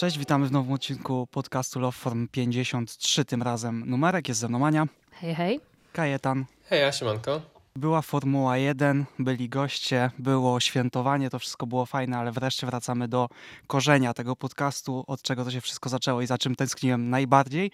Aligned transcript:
Cześć, 0.00 0.18
witamy 0.18 0.46
w 0.46 0.52
nowym 0.52 0.72
odcinku 0.72 1.26
podcastu 1.26 1.80
Love 1.80 1.98
Form 1.98 2.28
53, 2.28 3.24
tym 3.24 3.42
razem 3.42 3.82
numerek, 3.86 4.28
jest 4.28 4.40
ze 4.40 4.48
mną 4.48 4.58
Mania, 4.58 4.86
Hej, 5.12 5.34
hej. 5.34 5.60
Kajetan. 5.92 6.44
Hej, 6.64 6.80
ja 6.80 6.92
siemanko. 6.92 7.42
Była 7.76 8.02
Formuła 8.02 8.56
1, 8.56 9.04
byli 9.18 9.48
goście, 9.48 10.10
było 10.18 10.60
świętowanie, 10.60 11.30
to 11.30 11.38
wszystko 11.38 11.66
było 11.66 11.86
fajne, 11.86 12.18
ale 12.18 12.32
wreszcie 12.32 12.66
wracamy 12.66 13.08
do 13.08 13.28
korzenia 13.66 14.14
tego 14.14 14.36
podcastu, 14.36 15.04
od 15.06 15.22
czego 15.22 15.44
to 15.44 15.50
się 15.50 15.60
wszystko 15.60 15.88
zaczęło 15.88 16.22
i 16.22 16.26
za 16.26 16.38
czym 16.38 16.54
tęskniłem 16.54 17.10
najbardziej, 17.10 17.70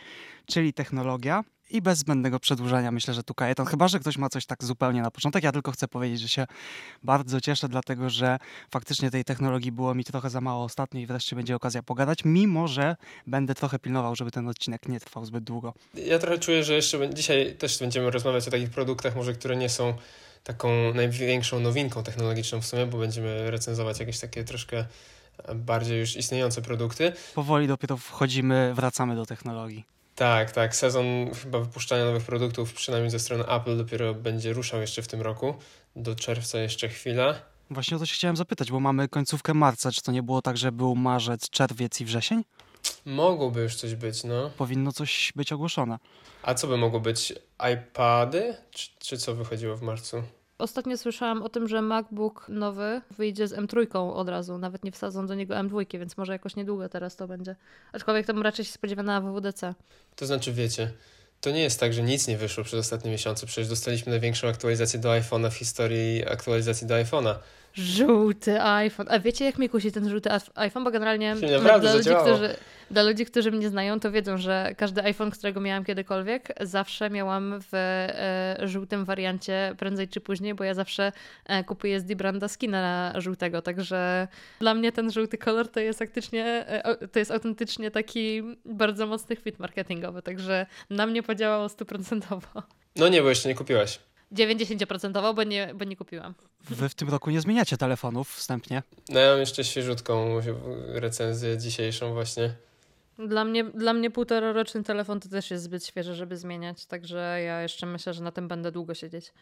czyli 0.46 0.72
technologia. 0.72 1.44
I 1.70 1.82
bez 1.82 1.98
zbędnego 1.98 2.40
przedłużania 2.40 2.90
myślę, 2.90 3.14
że 3.14 3.22
tu 3.22 3.34
Kajetan, 3.34 3.66
chyba 3.66 3.88
że 3.88 3.98
ktoś 3.98 4.18
ma 4.18 4.28
coś 4.28 4.46
tak 4.46 4.64
zupełnie 4.64 5.02
na 5.02 5.10
początek, 5.10 5.44
ja 5.44 5.52
tylko 5.52 5.72
chcę 5.72 5.88
powiedzieć, 5.88 6.20
że 6.20 6.28
się 6.28 6.46
bardzo 7.02 7.40
cieszę, 7.40 7.68
dlatego 7.68 8.10
że 8.10 8.38
faktycznie 8.70 9.10
tej 9.10 9.24
technologii 9.24 9.72
było 9.72 9.94
mi 9.94 10.04
trochę 10.04 10.30
za 10.30 10.40
mało 10.40 10.64
ostatnio 10.64 11.00
i 11.00 11.06
wreszcie 11.06 11.36
będzie 11.36 11.56
okazja 11.56 11.82
pogadać, 11.82 12.18
mimo 12.24 12.68
że 12.68 12.96
będę 13.26 13.54
trochę 13.54 13.78
pilnował, 13.78 14.16
żeby 14.16 14.30
ten 14.30 14.48
odcinek 14.48 14.88
nie 14.88 15.00
trwał 15.00 15.24
zbyt 15.24 15.44
długo. 15.44 15.74
Ja 15.94 16.18
trochę 16.18 16.38
czuję, 16.38 16.64
że 16.64 16.74
jeszcze 16.74 17.14
dzisiaj 17.14 17.54
też 17.54 17.78
będziemy 17.78 18.10
rozmawiać 18.10 18.48
o 18.48 18.50
takich 18.50 18.70
produktach, 18.70 19.16
może 19.16 19.32
które 19.32 19.56
nie 19.56 19.68
są 19.68 19.94
taką 20.44 20.94
największą 20.94 21.60
nowinką 21.60 22.02
technologiczną 22.02 22.60
w 22.60 22.66
sumie, 22.66 22.86
bo 22.86 22.98
będziemy 22.98 23.50
recenzować 23.50 24.00
jakieś 24.00 24.18
takie 24.18 24.44
troszkę 24.44 24.84
e, 25.44 25.54
bardziej 25.54 26.00
już 26.00 26.16
istniejące 26.16 26.62
produkty. 26.62 27.12
Powoli 27.34 27.66
dopiero 27.68 27.96
wchodzimy, 27.96 28.72
wracamy 28.74 29.16
do 29.16 29.26
technologii. 29.26 29.95
Tak, 30.16 30.52
tak, 30.52 30.76
sezon 30.76 31.04
chyba 31.42 31.58
wypuszczania 31.60 32.04
nowych 32.04 32.22
produktów, 32.22 32.72
przynajmniej 32.74 33.10
ze 33.10 33.18
strony 33.18 33.46
Apple, 33.46 33.76
dopiero 33.76 34.14
będzie 34.14 34.52
ruszał 34.52 34.80
jeszcze 34.80 35.02
w 35.02 35.08
tym 35.08 35.22
roku. 35.22 35.54
Do 35.96 36.14
czerwca 36.14 36.58
jeszcze 36.58 36.88
chwila. 36.88 37.34
Właśnie 37.70 37.96
o 37.96 38.00
to 38.00 38.06
się 38.06 38.14
chciałem 38.14 38.36
zapytać, 38.36 38.70
bo 38.70 38.80
mamy 38.80 39.08
końcówkę 39.08 39.54
marca. 39.54 39.92
Czy 39.92 40.02
to 40.02 40.12
nie 40.12 40.22
było 40.22 40.42
tak, 40.42 40.56
że 40.56 40.72
był 40.72 40.94
marzec, 40.94 41.50
czerwiec 41.50 42.00
i 42.00 42.04
wrzesień? 42.04 42.44
Mogłoby 43.04 43.60
już 43.60 43.74
coś 43.74 43.94
być, 43.94 44.24
no. 44.24 44.50
Powinno 44.50 44.92
coś 44.92 45.32
być 45.36 45.52
ogłoszone. 45.52 45.98
A 46.42 46.54
co 46.54 46.66
by 46.66 46.76
mogło 46.76 47.00
być? 47.00 47.32
iPady? 47.74 48.56
Czy, 48.70 48.88
czy 48.98 49.18
co 49.18 49.34
wychodziło 49.34 49.76
w 49.76 49.82
marcu? 49.82 50.22
Ostatnio 50.58 50.96
słyszałam 50.96 51.42
o 51.42 51.48
tym, 51.48 51.68
że 51.68 51.82
MacBook 51.82 52.46
nowy 52.48 53.00
wyjdzie 53.10 53.48
z 53.48 53.52
M3 53.52 54.12
od 54.14 54.28
razu. 54.28 54.58
Nawet 54.58 54.84
nie 54.84 54.92
wsadzą 54.92 55.26
do 55.26 55.34
niego 55.34 55.54
M2, 55.54 55.98
więc 55.98 56.16
może 56.16 56.32
jakoś 56.32 56.56
niedługo 56.56 56.88
teraz 56.88 57.16
to 57.16 57.28
będzie. 57.28 57.56
Aczkolwiek 57.92 58.26
bym 58.26 58.42
raczej 58.42 58.64
się 58.64 58.72
spodziewa 58.72 59.02
na 59.02 59.20
WWDC. 59.20 59.74
To 60.16 60.26
znaczy, 60.26 60.52
wiecie, 60.52 60.92
to 61.40 61.50
nie 61.50 61.62
jest 61.62 61.80
tak, 61.80 61.92
że 61.92 62.02
nic 62.02 62.28
nie 62.28 62.36
wyszło 62.36 62.64
przez 62.64 62.80
ostatnie 62.80 63.10
miesiące. 63.10 63.46
Przecież 63.46 63.68
dostaliśmy 63.68 64.10
największą 64.10 64.48
aktualizację 64.48 65.00
do 65.00 65.08
iPhone'a 65.08 65.50
w 65.50 65.54
historii 65.54 66.28
aktualizacji 66.28 66.86
do 66.86 66.94
iPhone'a. 66.94 67.34
Żółty 67.76 68.62
iPhone. 68.62 69.06
A 69.10 69.18
wiecie, 69.18 69.44
jak 69.44 69.58
mnie 69.58 69.68
kusi 69.68 69.92
ten 69.92 70.08
żółty 70.08 70.28
iPh- 70.28 70.50
iPhone? 70.54 70.84
Bo 70.84 70.90
generalnie 70.90 71.34
naprawdę 71.34 71.80
dla, 71.88 71.94
ludzi, 71.94 72.10
którzy, 72.22 72.56
dla 72.90 73.02
ludzi, 73.02 73.26
którzy 73.26 73.50
mnie 73.50 73.68
znają, 73.68 74.00
to 74.00 74.10
wiedzą, 74.10 74.38
że 74.38 74.74
każdy 74.76 75.02
iPhone, 75.02 75.30
którego 75.30 75.60
miałam 75.60 75.84
kiedykolwiek, 75.84 76.48
zawsze 76.60 77.10
miałam 77.10 77.54
w 77.60 77.74
e, 77.74 78.56
żółtym 78.68 79.04
wariancie 79.04 79.74
prędzej 79.78 80.08
czy 80.08 80.20
później, 80.20 80.54
bo 80.54 80.64
ja 80.64 80.74
zawsze 80.74 81.12
e, 81.46 81.64
kupuję 81.64 82.00
z 82.00 82.04
Dibranda 82.04 82.48
skina 82.48 82.80
na 82.82 83.20
żółtego, 83.20 83.62
także 83.62 84.28
dla 84.60 84.74
mnie 84.74 84.92
ten 84.92 85.12
żółty 85.12 85.38
kolor 85.38 85.68
to 85.68 85.80
jest 85.80 85.98
faktycznie, 85.98 86.44
e, 86.68 87.08
to 87.08 87.18
jest 87.18 87.30
autentycznie 87.30 87.90
taki 87.90 88.42
bardzo 88.64 89.06
mocny 89.06 89.36
chwyt 89.36 89.58
marketingowy, 89.58 90.22
także 90.22 90.66
na 90.90 91.06
mnie 91.06 91.22
podziałało 91.22 91.68
stuprocentowo. 91.68 92.62
No 92.96 93.08
nie, 93.08 93.22
bo 93.22 93.28
jeszcze 93.28 93.48
nie 93.48 93.54
kupiłaś. 93.54 93.98
90%, 94.32 95.34
bo 95.34 95.42
nie, 95.42 95.70
bo 95.74 95.84
nie 95.84 95.96
kupiłam. 95.96 96.34
Wy 96.70 96.88
w 96.88 96.94
tym 96.94 97.08
roku 97.08 97.30
nie 97.30 97.40
zmieniacie 97.40 97.76
telefonów 97.76 98.30
wstępnie. 98.30 98.82
No 99.08 99.20
ja 99.20 99.30
mam 99.30 99.40
jeszcze 99.40 99.64
świeżutką 99.64 100.40
recenzję 100.88 101.58
dzisiejszą 101.58 102.12
właśnie. 102.12 102.54
Dla 103.18 103.44
mnie, 103.44 103.64
dla 103.64 103.92
mnie 103.92 104.10
półtororoczny 104.10 104.84
telefon 104.84 105.20
to 105.20 105.28
też 105.28 105.50
jest 105.50 105.64
zbyt 105.64 105.86
świeży, 105.86 106.14
żeby 106.14 106.36
zmieniać, 106.36 106.86
także 106.86 107.42
ja 107.42 107.62
jeszcze 107.62 107.86
myślę, 107.86 108.14
że 108.14 108.22
na 108.22 108.32
tym 108.32 108.48
będę 108.48 108.72
długo 108.72 108.94
siedzieć. 108.94 109.32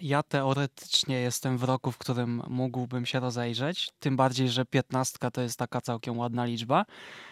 Ja 0.00 0.22
teoretycznie 0.22 1.20
jestem 1.20 1.58
w 1.58 1.62
roku, 1.62 1.92
w 1.92 1.98
którym 1.98 2.42
mógłbym 2.48 3.06
się 3.06 3.20
rozejrzeć, 3.20 3.90
tym 4.00 4.16
bardziej, 4.16 4.48
że 4.48 4.64
15 4.64 5.18
to 5.32 5.40
jest 5.40 5.58
taka 5.58 5.80
całkiem 5.80 6.18
ładna 6.18 6.44
liczba. 6.44 6.84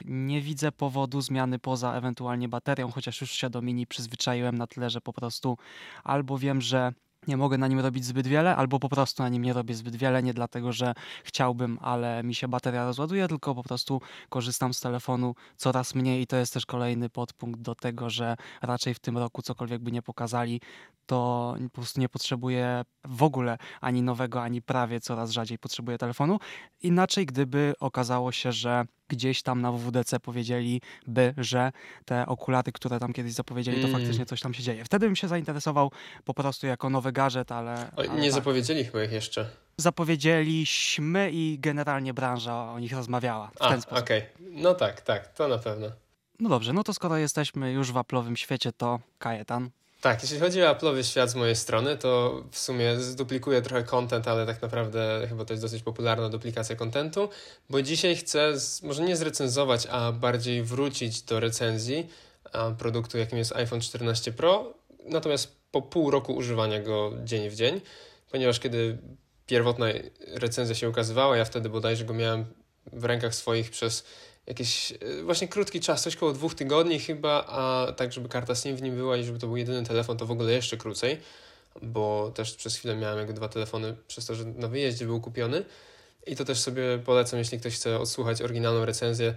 Nie 0.04 0.41
widzę 0.41 0.72
powodu 0.72 1.21
zmiany 1.21 1.59
poza 1.59 1.94
ewentualnie 1.94 2.48
baterią, 2.48 2.91
chociaż 2.91 3.21
już 3.21 3.31
się 3.31 3.50
do 3.50 3.62
mini 3.62 3.87
przyzwyczaiłem 3.87 4.59
na 4.59 4.66
tyle, 4.66 4.91
że 4.91 5.00
po 5.00 5.12
prostu 5.12 5.59
albo 6.04 6.38
wiem, 6.38 6.60
że 6.60 6.92
nie 7.28 7.37
mogę 7.37 7.59
na 7.59 7.69
nim 7.69 7.81
robić 7.81 8.04
zbyt 8.04 8.26
wiele, 8.26 8.56
albo 8.56 8.78
po 8.78 8.88
prostu 8.88 9.22
na 9.22 9.28
nim 9.28 9.42
nie 9.42 9.53
robię 9.53 9.75
zbyt 9.75 9.97
wiele, 9.97 10.22
nie 10.22 10.34
dlatego, 10.34 10.72
że 10.72 10.94
chciałbym, 11.25 11.78
ale 11.82 12.22
mi 12.22 12.34
się 12.34 12.48
bateria 12.48 12.84
rozładuje, 12.84 13.28
tylko 13.28 13.54
po 13.54 13.62
prostu 13.62 14.00
korzystam 14.28 14.75
z 14.75 14.81
telefonu 14.81 15.34
coraz 15.56 15.94
mniej 15.94 16.22
i 16.22 16.26
to 16.26 16.36
jest 16.36 16.53
też 16.53 16.66
kolejny 16.66 17.09
podpunkt 17.10 17.60
do 17.60 17.75
tego, 17.75 18.10
że 18.10 18.36
raczej 18.62 18.94
w 18.94 18.98
tym 18.98 19.19
roku 19.19 19.42
cokolwiek 19.42 19.82
by 19.82 19.92
nie 19.92 20.03
pokazali, 20.03 20.60
to 21.06 21.54
po 21.65 21.70
prostu 21.70 22.00
nie 22.00 22.09
potrzebuję 22.09 22.82
w 23.04 23.22
ogóle 23.22 23.59
ani 23.81 24.03
nowego, 24.03 24.42
ani 24.42 24.62
prawie 24.62 25.00
coraz 25.00 25.31
rzadziej 25.31 25.59
potrzebuję 25.59 25.98
telefonu. 25.98 26.38
Inaczej, 26.82 27.26
gdyby 27.26 27.75
okazało 27.81 28.32
się, 28.32 28.53
że 28.53 28.84
gdzieś 29.09 29.43
tam 29.43 29.61
na 29.61 29.72
WWDC 29.72 30.21
powiedzieliby, 30.21 31.34
że 31.37 31.72
te 32.05 32.27
okulary, 32.27 32.72
które 32.72 32.99
tam 32.99 33.12
kiedyś 33.12 33.33
zapowiedzieli, 33.33 33.81
to 33.83 33.89
Mm. 33.89 34.00
faktycznie 34.00 34.27
coś 34.27 34.41
tam 34.41 34.55
się 34.55 34.62
dzieje. 34.62 34.84
Wtedy 34.84 35.06
bym 35.06 35.17
się 35.17 35.28
zainteresował 35.28 35.91
po 36.25 36.34
prostu 36.34 36.67
jako 36.67 36.91
nowy 36.91 37.12
gadżet, 37.12 37.53
ale, 37.53 37.91
O, 37.97 37.99
ale 37.99 38.09
nie 38.09 38.22
tak. 38.22 38.33
zapowiedzieli 38.33 38.84
chyba 38.84 39.05
ich 39.05 39.12
jeszcze. 39.12 39.49
zapowiedzieliśmy 39.77 41.31
i 41.33 41.59
generalnie 41.61 42.15
branża 42.15 42.72
o 42.72 42.78
nich 42.78 42.93
rozmawiała 42.93 43.50
w 43.55 43.62
A, 43.62 43.69
ten 43.69 43.81
okej. 43.97 44.21
sposób. 44.22 44.49
No 44.50 44.75
tak, 44.75 45.00
tak, 45.00 45.28
to 45.33 45.49
na 45.49 45.59
pewno. 45.59 45.87
No 46.41 46.49
dobrze, 46.49 46.72
no 46.72 46.83
to 46.84 46.95
skoro 46.95 47.16
jesteśmy 47.16 47.72
już 47.72 47.93
w 47.93 47.95
Apple'owym 47.95 48.34
świecie, 48.34 48.72
to 48.72 49.00
Kajetan. 49.19 49.71
Tak, 50.01 50.23
jeśli 50.23 50.41
chodzi 50.41 50.62
o 50.62 50.75
Apple'owy 50.75 51.03
świat 51.03 51.31
z 51.31 51.34
mojej 51.34 51.57
strony, 51.57 51.97
to 51.97 52.43
w 52.51 52.59
sumie 52.59 53.01
zduplikuję 53.01 53.62
trochę 53.62 53.84
content, 53.84 54.29
ale 54.29 54.47
tak 54.47 54.62
naprawdę 54.62 55.27
chyba 55.29 55.45
to 55.45 55.53
jest 55.53 55.65
dosyć 55.65 55.83
popularna 55.83 56.29
duplikacja 56.29 56.77
contentu, 56.77 57.29
bo 57.71 57.83
dzisiaj 57.83 58.17
chcę 58.17 58.61
z, 58.61 58.83
może 58.83 59.03
nie 59.03 59.17
zrecenzować, 59.17 59.87
a 59.91 60.12
bardziej 60.12 60.62
wrócić 60.62 61.23
do 61.23 61.41
recenzji 61.41 62.09
produktu, 62.79 63.19
jakim 63.19 63.39
jest 63.39 63.57
iPhone 63.57 63.81
14 63.81 64.33
Pro, 64.33 64.75
natomiast 65.05 65.57
po 65.71 65.83
pół 65.83 66.11
roku 66.11 66.34
używania 66.34 66.83
go 66.83 67.13
dzień 67.25 67.51
w 67.51 67.55
dzień, 67.55 67.81
ponieważ 68.31 68.61
kiedy 68.61 68.99
pierwotna 69.47 69.87
recenzja 70.27 70.75
się 70.75 70.89
ukazywała, 70.89 71.37
ja 71.37 71.45
wtedy 71.45 71.69
bodajże 71.69 72.05
go 72.05 72.15
miałem 72.15 72.45
w 72.93 73.05
rękach 73.05 73.34
swoich 73.34 73.71
przez 73.71 74.05
jakiś 74.47 74.93
e, 74.93 75.23
właśnie 75.23 75.49
krótki 75.49 75.81
czas, 75.81 76.03
coś 76.03 76.17
koło 76.17 76.33
dwóch 76.33 76.55
tygodni 76.55 76.99
chyba, 76.99 77.45
a 77.49 77.93
tak, 77.93 78.12
żeby 78.12 78.29
karta 78.29 78.55
SIM 78.55 78.77
w 78.77 78.83
nim 78.83 78.97
była 78.97 79.17
i 79.17 79.25
żeby 79.25 79.39
to 79.39 79.47
był 79.47 79.57
jedyny 79.57 79.87
telefon, 79.87 80.17
to 80.17 80.27
w 80.27 80.31
ogóle 80.31 80.53
jeszcze 80.53 80.77
krócej, 80.77 81.19
bo 81.83 82.33
też 82.34 82.55
przez 82.55 82.77
chwilę 82.77 82.97
miałem 82.97 83.19
jakby 83.19 83.33
dwa 83.33 83.49
telefony 83.49 83.97
przez 84.09 84.27
to, 84.27 84.34
że 84.34 84.45
na 84.45 84.69
wyjeździe 84.69 85.07
był 85.07 85.21
kupiony. 85.21 85.65
I 86.27 86.37
to 86.37 86.45
też 86.45 86.61
sobie 86.61 86.99
polecam, 87.05 87.39
jeśli 87.39 87.61
ktoś 87.61 87.75
chce 87.75 87.99
odsłuchać 87.99 88.43
oryginalną 88.43 88.84
recenzję. 88.84 89.34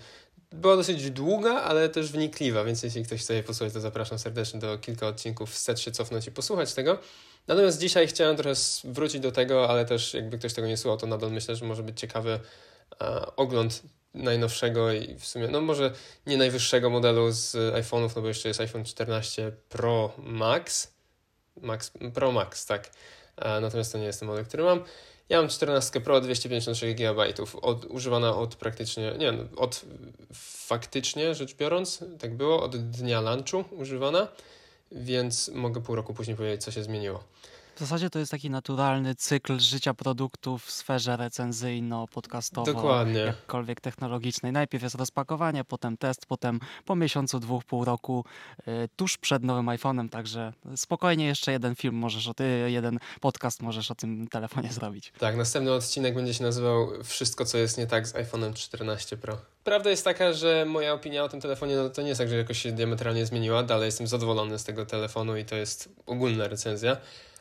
Była 0.51 0.75
dosyć 0.75 1.11
długa, 1.11 1.53
ale 1.53 1.89
też 1.89 2.11
wnikliwa, 2.11 2.63
więc 2.63 2.83
jeśli 2.83 3.03
ktoś 3.03 3.21
chce 3.21 3.33
jej 3.33 3.43
posłuchać, 3.43 3.73
to 3.73 3.79
zapraszam 3.79 4.19
serdecznie 4.19 4.59
do 4.59 4.77
kilka 4.77 5.07
odcinków, 5.07 5.51
wstecz 5.51 5.79
się 5.79 5.91
cofnąć 5.91 6.27
i 6.27 6.31
posłuchać 6.31 6.73
tego. 6.73 6.99
Natomiast 7.47 7.79
dzisiaj 7.79 8.07
chciałem 8.07 8.37
trochę 8.37 8.59
wrócić 8.83 9.19
do 9.19 9.31
tego, 9.31 9.69
ale 9.69 9.85
też 9.85 10.13
jakby 10.13 10.37
ktoś 10.37 10.53
tego 10.53 10.67
nie 10.67 10.77
słuchał, 10.77 10.97
to 10.97 11.07
nadal 11.07 11.31
myślę, 11.31 11.55
że 11.55 11.65
może 11.65 11.83
być 11.83 11.99
ciekawy 11.99 12.39
e, 13.01 13.35
ogląd 13.35 13.81
najnowszego 14.13 14.91
i 14.91 15.15
w 15.15 15.25
sumie, 15.25 15.47
no 15.47 15.61
może 15.61 15.91
nie 16.25 16.37
najwyższego 16.37 16.89
modelu 16.89 17.31
z 17.31 17.55
iPhone'ów, 17.55 18.09
no 18.15 18.21
bo 18.21 18.27
jeszcze 18.27 18.47
jest 18.47 18.61
iPhone 18.61 18.85
14 18.85 19.51
Pro 19.69 20.13
Max. 20.17 20.93
Max 21.61 21.91
Pro 22.13 22.31
Max, 22.31 22.65
tak. 22.65 22.89
E, 23.37 23.61
natomiast 23.61 23.91
to 23.91 23.97
nie 23.97 24.05
jest 24.05 24.19
ten 24.19 24.29
model, 24.29 24.45
który 24.45 24.63
mam. 24.63 24.83
Ja 25.29 25.37
mam 25.37 25.49
14 25.49 26.01
Pro 26.01 26.21
256 26.21 26.95
GB, 26.95 27.33
od, 27.61 27.85
używana 27.85 28.35
od 28.35 28.55
praktycznie, 28.55 29.13
nie 29.17 29.31
no, 29.31 29.43
od 29.55 29.81
faktycznie 30.67 31.35
rzecz 31.35 31.55
biorąc, 31.55 32.03
tak 32.19 32.35
było, 32.35 32.63
od 32.63 32.77
dnia 32.77 33.21
lunchu 33.21 33.65
używana, 33.71 34.27
więc 34.91 35.51
mogę 35.53 35.81
pół 35.81 35.95
roku 35.95 36.13
później 36.13 36.37
powiedzieć, 36.37 36.63
co 36.63 36.71
się 36.71 36.83
zmieniło. 36.83 37.23
W 37.79 37.81
zasadzie 37.81 38.09
to 38.09 38.19
jest 38.19 38.31
taki 38.31 38.49
naturalny 38.49 39.15
cykl 39.15 39.59
życia 39.59 39.93
produktów 39.93 40.65
w 40.65 40.71
sferze 40.71 41.17
recenzyjno-podcastowo, 41.17 42.65
Dokładnie. 42.65 43.19
jakkolwiek 43.19 43.81
technologicznej. 43.81 44.51
Najpierw 44.51 44.83
jest 44.83 44.95
rozpakowanie, 44.95 45.63
potem 45.63 45.97
test, 45.97 46.25
potem 46.25 46.59
po 46.85 46.95
miesiącu, 46.95 47.39
dwóch, 47.39 47.63
pół 47.63 47.85
roku, 47.85 48.25
y, 48.59 48.63
tuż 48.95 49.17
przed 49.17 49.43
nowym 49.43 49.65
iPhone'em, 49.65 50.09
także 50.09 50.53
spokojnie 50.75 51.25
jeszcze 51.25 51.51
jeden 51.51 51.75
film 51.75 51.95
możesz 51.95 52.27
o 52.27 52.33
ty, 52.33 52.67
jeden 52.67 52.99
podcast 53.21 53.61
możesz 53.61 53.91
o 53.91 53.95
tym 53.95 54.27
telefonie 54.27 54.73
zrobić. 54.73 55.13
Tak, 55.19 55.37
następny 55.37 55.73
odcinek 55.73 56.15
będzie 56.15 56.33
się 56.33 56.43
nazywał 56.43 57.03
Wszystko, 57.03 57.45
co 57.45 57.57
jest 57.57 57.77
nie 57.77 57.87
tak 57.87 58.07
z 58.07 58.13
iPhone'em 58.13 58.53
14 58.53 59.17
Pro. 59.17 59.37
Prawda 59.63 59.89
jest 59.89 60.03
taka, 60.03 60.33
że 60.33 60.65
moja 60.65 60.93
opinia 60.93 61.23
o 61.23 61.29
tym 61.29 61.41
telefonie 61.41 61.75
no, 61.75 61.89
to 61.89 62.01
nie 62.01 62.07
jest 62.07 62.19
tak, 62.19 62.29
że 62.29 62.35
jakoś 62.35 62.61
się 62.61 62.71
diametralnie 62.71 63.25
zmieniła. 63.25 63.63
Dalej 63.63 63.85
jestem 63.85 64.07
zadowolony 64.07 64.59
z 64.59 64.63
tego 64.63 64.85
telefonu 64.85 65.37
i 65.37 65.45
to 65.45 65.55
jest 65.55 65.89
ogólna 66.05 66.47
recenzja. 66.47 66.97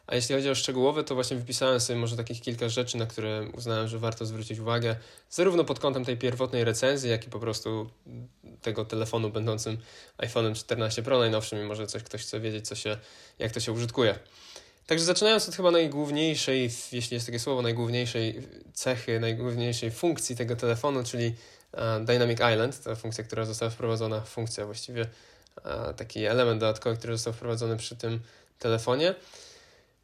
A 0.09 0.15
jeśli 0.15 0.35
chodzi 0.35 0.51
o 0.51 0.55
szczegółowe, 0.55 1.05
to 1.05 1.15
właśnie 1.15 1.37
wypisałem 1.37 1.81
sobie 1.81 1.99
może 1.99 2.17
takich 2.17 2.41
kilka 2.41 2.69
rzeczy, 2.69 2.97
na 2.97 3.07
które 3.07 3.47
uznałem, 3.57 3.89
że 3.89 3.99
warto 3.99 4.27
zwrócić 4.27 4.59
uwagę, 4.59 4.97
zarówno 5.31 5.65
pod 5.65 5.79
kątem 5.79 6.05
tej 6.05 6.17
pierwotnej 6.17 6.65
recenzji, 6.65 7.11
jak 7.11 7.27
i 7.27 7.31
po 7.31 7.41
prostu 7.41 7.91
tego 8.63 8.85
telefonu 8.85 9.31
będącym 9.31 9.79
iPhone'em 10.19 10.55
14 10.55 11.03
Pro 11.03 11.19
najnowszym 11.19 11.63
i 11.63 11.65
może 11.65 11.87
coś 11.87 12.03
ktoś 12.03 12.23
chce 12.23 12.41
wiedzieć, 12.41 12.69
co 12.69 12.75
się, 12.75 12.97
jak 13.39 13.53
to 13.53 13.61
się 13.61 13.73
użytkuje. 13.73 14.19
Także 14.87 15.05
zaczynając 15.05 15.49
od 15.49 15.55
chyba 15.55 15.71
najgłówniejszej, 15.71 16.71
jeśli 16.93 17.15
jest 17.15 17.27
takie 17.27 17.39
słowo, 17.39 17.63
najgłówniejszej 17.63 18.43
cechy, 18.75 19.21
najgłówniejszej 19.21 19.91
funkcji 19.91 20.37
tego 20.37 20.57
telefonu, 20.57 21.05
czyli 21.05 21.35
e, 21.73 22.01
Dynamic 22.05 22.39
Island, 22.53 22.83
ta 22.83 22.95
funkcja, 22.95 23.25
która 23.25 23.45
została 23.45 23.71
wprowadzona, 23.71 24.21
funkcja 24.21 24.67
właściwie, 24.67 25.07
e, 25.65 25.95
taki 25.95 26.25
element 26.25 26.61
dodatkowy, 26.61 26.97
który 26.97 27.13
został 27.17 27.33
wprowadzony 27.33 27.77
przy 27.77 27.97
tym 27.97 28.21
telefonie. 28.59 29.15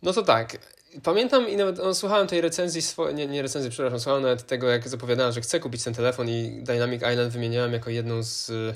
No 0.02 0.12
to 0.12 0.22
tak, 0.22 0.58
pamiętam 1.02 1.48
i 1.48 1.56
nawet 1.56 1.78
no, 1.78 1.94
słuchałem 1.94 2.26
tej 2.26 2.40
recenzji, 2.40 2.82
swo- 2.82 3.14
nie, 3.14 3.26
nie 3.26 3.42
recenzji, 3.42 3.70
przepraszam, 3.70 4.00
słuchałem 4.00 4.22
nawet 4.22 4.46
tego, 4.46 4.68
jak 4.68 4.88
zapowiadałem, 4.88 5.32
że 5.32 5.40
chcę 5.40 5.60
kupić 5.60 5.84
ten 5.84 5.94
telefon 5.94 6.28
i 6.28 6.60
Dynamic 6.62 7.02
Island 7.12 7.32
wymieniałem 7.32 7.72
jako 7.72 7.90
jedną 7.90 8.22
z 8.22 8.50
y, 8.50 8.74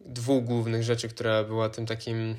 dwóch 0.00 0.44
głównych 0.44 0.82
rzeczy, 0.82 1.08
która 1.08 1.44
była 1.44 1.68
tym 1.68 1.86
takim 1.86 2.36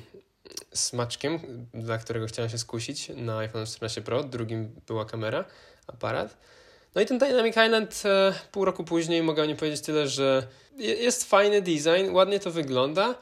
smaczkiem, 0.74 1.38
dla 1.74 1.98
którego 1.98 2.26
chciałem 2.26 2.50
się 2.50 2.58
skusić 2.58 3.12
na 3.16 3.38
iPhone 3.38 3.66
14 3.66 4.02
Pro. 4.02 4.24
Drugim 4.24 4.80
była 4.86 5.04
kamera, 5.04 5.44
aparat. 5.86 6.36
No 6.94 7.00
i 7.00 7.06
ten 7.06 7.18
Dynamic 7.18 7.56
Island 7.66 8.02
e, 8.04 8.34
pół 8.52 8.64
roku 8.64 8.84
później 8.84 9.22
mogę 9.22 9.42
o 9.42 9.46
nim 9.46 9.56
powiedzieć 9.56 9.80
tyle, 9.80 10.08
że 10.08 10.46
jest 10.78 11.24
fajny 11.30 11.62
design, 11.62 12.10
ładnie 12.12 12.40
to 12.40 12.50
wygląda, 12.50 13.14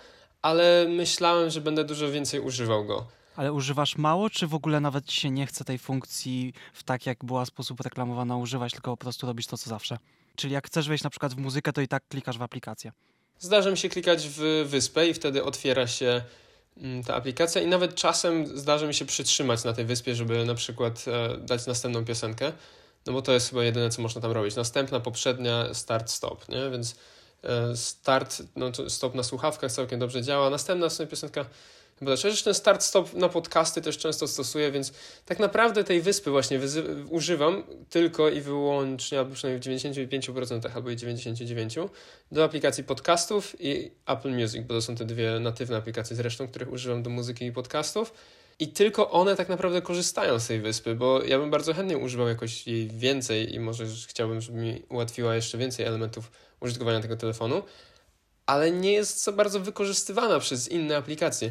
ale 0.42 0.86
myślałem, 0.88 1.50
że 1.50 1.60
będę 1.60 1.84
dużo 1.84 2.10
więcej 2.10 2.40
używał 2.40 2.84
go. 2.84 3.06
Ale 3.36 3.52
używasz 3.52 3.96
mało, 3.96 4.30
czy 4.30 4.46
w 4.46 4.54
ogóle 4.54 4.80
nawet 4.80 5.06
ci 5.06 5.20
się 5.20 5.30
nie 5.30 5.46
chce 5.46 5.64
tej 5.64 5.78
funkcji 5.78 6.52
w 6.72 6.82
tak, 6.82 7.06
jak 7.06 7.24
była 7.24 7.44
sposób 7.44 7.80
reklamowana 7.80 8.36
używać, 8.36 8.72
tylko 8.72 8.90
po 8.90 8.96
prostu 8.96 9.26
robisz 9.26 9.46
to, 9.46 9.58
co 9.58 9.70
zawsze? 9.70 9.98
Czyli 10.36 10.54
jak 10.54 10.66
chcesz 10.66 10.88
wejść 10.88 11.04
na 11.04 11.10
przykład 11.10 11.34
w 11.34 11.36
muzykę, 11.36 11.72
to 11.72 11.80
i 11.80 11.88
tak 11.88 12.08
klikasz 12.08 12.38
w 12.38 12.42
aplikację. 12.42 12.92
Zdarza 13.38 13.70
mi 13.70 13.78
się 13.78 13.88
klikać 13.88 14.28
w 14.28 14.66
wyspę 14.68 15.08
i 15.08 15.14
wtedy 15.14 15.44
otwiera 15.44 15.86
się 15.86 16.22
mm, 16.76 17.04
ta 17.04 17.14
aplikacja 17.14 17.62
i 17.62 17.66
nawet 17.66 17.94
czasem 17.94 18.58
zdarza 18.58 18.86
mi 18.86 18.94
się 18.94 19.04
przytrzymać 19.04 19.64
na 19.64 19.72
tej 19.72 19.84
wyspie, 19.84 20.14
żeby 20.14 20.44
na 20.44 20.54
przykład 20.54 21.04
e, 21.08 21.36
dać 21.36 21.66
następną 21.66 22.04
piosenkę, 22.04 22.52
no 23.06 23.12
bo 23.12 23.22
to 23.22 23.32
jest 23.32 23.50
chyba 23.50 23.64
jedyne, 23.64 23.90
co 23.90 24.02
można 24.02 24.20
tam 24.20 24.32
robić. 24.32 24.56
Następna, 24.56 25.00
poprzednia, 25.00 25.74
start, 25.74 26.10
stop, 26.10 26.48
nie? 26.48 26.70
Więc 26.70 26.96
e, 27.42 27.76
start, 27.76 28.42
no 28.56 28.72
to 28.72 28.90
stop 28.90 29.14
na 29.14 29.22
słuchawkach 29.22 29.72
całkiem 29.72 29.98
dobrze 29.98 30.22
działa. 30.22 30.50
Następna 30.50 30.88
w 30.88 31.08
piosenka 31.08 31.44
Chyba 32.00 32.16
też 32.16 32.42
ten 32.42 32.54
start 32.54 32.82
stop 32.82 33.14
na 33.14 33.28
podcasty 33.28 33.82
też 33.82 33.98
często 33.98 34.28
stosuję, 34.28 34.72
więc 34.72 34.92
tak 35.24 35.38
naprawdę 35.38 35.84
tej 35.84 36.00
wyspy 36.00 36.30
właśnie 36.30 36.60
używam 37.10 37.62
tylko 37.90 38.28
i 38.28 38.40
wyłącznie, 38.40 39.18
albo 39.18 39.34
przynajmniej 39.34 39.80
w 39.80 39.82
95% 39.84 40.70
albo 40.74 40.90
i 40.90 40.96
99% 40.96 41.88
do 42.32 42.44
aplikacji 42.44 42.84
podcastów 42.84 43.56
i 43.60 43.90
Apple 44.06 44.30
Music, 44.30 44.66
bo 44.66 44.74
to 44.74 44.82
są 44.82 44.96
te 44.96 45.04
dwie 45.04 45.40
natywne 45.40 45.76
aplikacje 45.76 46.16
zresztą, 46.16 46.48
których 46.48 46.72
używam 46.72 47.02
do 47.02 47.10
muzyki 47.10 47.44
i 47.44 47.52
podcastów. 47.52 48.12
I 48.58 48.68
tylko 48.68 49.10
one 49.10 49.36
tak 49.36 49.48
naprawdę 49.48 49.82
korzystają 49.82 50.38
z 50.38 50.46
tej 50.46 50.60
wyspy, 50.60 50.94
bo 50.94 51.22
ja 51.22 51.38
bym 51.38 51.50
bardzo 51.50 51.74
chętnie 51.74 51.98
używał 51.98 52.28
jakoś 52.28 52.66
jej 52.66 52.88
więcej 52.88 53.54
i 53.54 53.60
może 53.60 53.84
chciałbym, 54.08 54.40
żeby 54.40 54.58
mi 54.58 54.82
ułatwiła 54.88 55.34
jeszcze 55.34 55.58
więcej 55.58 55.86
elementów 55.86 56.30
użytkowania 56.60 57.00
tego 57.00 57.16
telefonu, 57.16 57.62
ale 58.46 58.70
nie 58.70 58.92
jest 58.92 59.24
za 59.24 59.32
bardzo 59.32 59.60
wykorzystywana 59.60 60.38
przez 60.38 60.68
inne 60.68 60.96
aplikacje. 60.96 61.50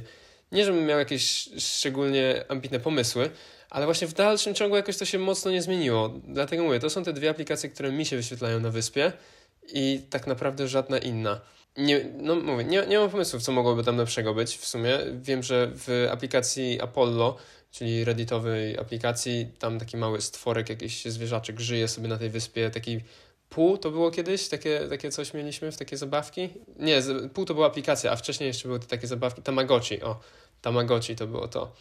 Nie, 0.51 0.65
żebym 0.65 0.85
miał 0.85 0.99
jakieś 0.99 1.49
szczególnie 1.57 2.45
ambitne 2.47 2.79
pomysły, 2.79 3.29
ale 3.69 3.85
właśnie 3.85 4.07
w 4.07 4.13
dalszym 4.13 4.53
ciągu 4.53 4.75
jakoś 4.75 4.97
to 4.97 5.05
się 5.05 5.19
mocno 5.19 5.51
nie 5.51 5.61
zmieniło. 5.61 6.09
Dlatego 6.27 6.63
mówię, 6.63 6.79
to 6.79 6.89
są 6.89 7.03
te 7.03 7.13
dwie 7.13 7.29
aplikacje, 7.29 7.69
które 7.69 7.91
mi 7.91 8.05
się 8.05 8.15
wyświetlają 8.15 8.59
na 8.59 8.69
wyspie 8.69 9.11
i 9.73 10.01
tak 10.09 10.27
naprawdę 10.27 10.67
żadna 10.67 10.97
inna. 10.97 11.41
Nie, 11.77 12.05
no 12.17 12.35
mówię, 12.35 12.63
nie, 12.63 12.85
nie 12.87 12.99
mam 12.99 13.09
pomysłów, 13.09 13.43
co 13.43 13.51
mogłoby 13.51 13.83
tam 13.83 13.97
lepszego 13.97 14.33
być 14.33 14.57
w 14.57 14.67
sumie. 14.67 14.97
Wiem, 15.21 15.43
że 15.43 15.71
w 15.75 16.07
aplikacji 16.11 16.81
Apollo, 16.81 17.37
czyli 17.71 18.03
redditowej 18.03 18.79
aplikacji, 18.79 19.47
tam 19.59 19.79
taki 19.79 19.97
mały 19.97 20.21
stworek, 20.21 20.69
jakiś 20.69 21.05
zwierzaczek 21.05 21.59
żyje 21.59 21.87
sobie 21.87 22.07
na 22.07 22.17
tej 22.17 22.29
wyspie, 22.29 22.69
taki 22.69 22.99
pół 23.49 23.77
to 23.77 23.91
było 23.91 24.11
kiedyś, 24.11 24.47
takie, 24.47 24.87
takie 24.89 25.11
coś 25.11 25.33
mieliśmy 25.33 25.71
w 25.71 25.77
takie 25.77 25.97
zabawki. 25.97 26.49
Nie, 26.79 27.01
pół 27.33 27.45
to 27.45 27.53
była 27.53 27.67
aplikacja, 27.67 28.11
a 28.11 28.15
wcześniej 28.15 28.47
jeszcze 28.47 28.67
były 28.67 28.79
te 28.79 28.87
takie 28.87 29.07
zabawki, 29.07 29.41
Tamagotchi, 29.41 30.01
o, 30.01 30.19
Tamagotchi 30.61 31.15
to 31.15 31.27
było 31.27 31.47
to. 31.47 31.71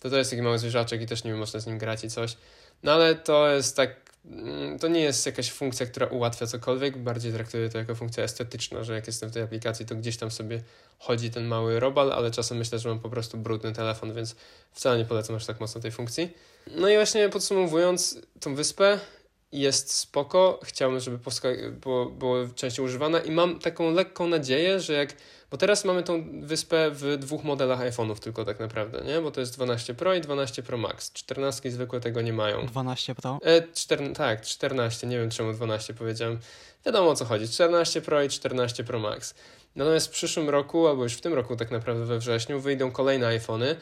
To 0.00 0.10
to 0.10 0.16
jest 0.16 0.30
taki 0.30 0.42
mały 0.42 0.58
zwierzaczek 0.58 1.02
i 1.02 1.06
też 1.06 1.24
nie 1.24 1.34
można 1.34 1.60
z 1.60 1.66
nim 1.66 1.78
grać 1.78 2.04
i 2.04 2.10
coś. 2.10 2.36
No 2.82 2.92
ale 2.92 3.14
to 3.14 3.48
jest 3.48 3.76
tak, 3.76 3.96
mm, 4.24 4.78
to 4.78 4.88
nie 4.88 5.00
jest 5.00 5.26
jakaś 5.26 5.50
funkcja, 5.50 5.86
która 5.86 6.06
ułatwia 6.06 6.46
cokolwiek, 6.46 6.98
bardziej 6.98 7.32
traktuję 7.32 7.68
to 7.68 7.78
jako 7.78 7.94
funkcja 7.94 8.24
estetyczna, 8.24 8.84
że 8.84 8.94
jak 8.94 9.06
jestem 9.06 9.30
w 9.30 9.32
tej 9.32 9.42
aplikacji, 9.42 9.86
to 9.86 9.94
gdzieś 9.94 10.16
tam 10.16 10.30
sobie 10.30 10.62
chodzi 10.98 11.30
ten 11.30 11.46
mały 11.46 11.80
robal, 11.80 12.12
ale 12.12 12.30
czasem 12.30 12.58
myślę, 12.58 12.78
że 12.78 12.88
mam 12.88 13.00
po 13.00 13.10
prostu 13.10 13.38
brudny 13.38 13.72
telefon, 13.72 14.14
więc 14.14 14.36
wcale 14.72 14.98
nie 14.98 15.04
polecam 15.04 15.36
aż 15.36 15.46
tak 15.46 15.60
mocno 15.60 15.80
tej 15.80 15.92
funkcji. 15.92 16.30
No 16.66 16.88
i 16.88 16.94
właśnie 16.94 17.28
podsumowując 17.28 18.18
tą 18.40 18.54
wyspę, 18.54 18.98
jest 19.52 19.92
spoko, 19.92 20.60
chciałbym, 20.62 21.00
żeby 21.00 21.18
było, 21.70 22.06
było 22.06 22.36
częściej 22.54 22.84
używana 22.84 23.20
i 23.20 23.30
mam 23.30 23.58
taką 23.58 23.90
lekką 23.90 24.26
nadzieję, 24.26 24.80
że 24.80 24.92
jak, 24.92 25.14
bo 25.50 25.56
teraz 25.56 25.84
mamy 25.84 26.02
tą 26.02 26.24
wyspę 26.42 26.90
w 26.90 27.16
dwóch 27.18 27.44
modelach 27.44 27.80
iPhone'ów 27.80 28.18
tylko 28.18 28.44
tak 28.44 28.60
naprawdę, 28.60 29.04
nie? 29.04 29.20
Bo 29.20 29.30
to 29.30 29.40
jest 29.40 29.54
12 29.54 29.94
Pro 29.94 30.14
i 30.14 30.20
12 30.20 30.62
Pro 30.62 30.78
Max. 30.78 31.12
14 31.12 31.70
zwykłe 31.70 32.00
tego 32.00 32.20
nie 32.20 32.32
mają. 32.32 32.66
12 32.66 33.14
Pro? 33.14 33.38
E, 33.44 33.62
4, 33.72 34.12
tak, 34.12 34.42
14, 34.42 35.06
nie 35.06 35.18
wiem 35.18 35.30
czemu 35.30 35.52
12 35.52 35.94
powiedziałem. 35.94 36.38
Wiadomo 36.86 37.10
o 37.10 37.14
co 37.14 37.24
chodzi, 37.24 37.48
14 37.48 38.02
Pro 38.02 38.22
i 38.22 38.28
14 38.28 38.84
Pro 38.84 38.98
Max. 38.98 39.34
Natomiast 39.76 40.06
w 40.06 40.10
przyszłym 40.10 40.50
roku, 40.50 40.88
albo 40.88 41.02
już 41.02 41.12
w 41.12 41.20
tym 41.20 41.34
roku 41.34 41.56
tak 41.56 41.70
naprawdę 41.70 42.04
we 42.04 42.18
wrześniu, 42.18 42.60
wyjdą 42.60 42.90
kolejne 42.90 43.26
iPhony, 43.26 43.76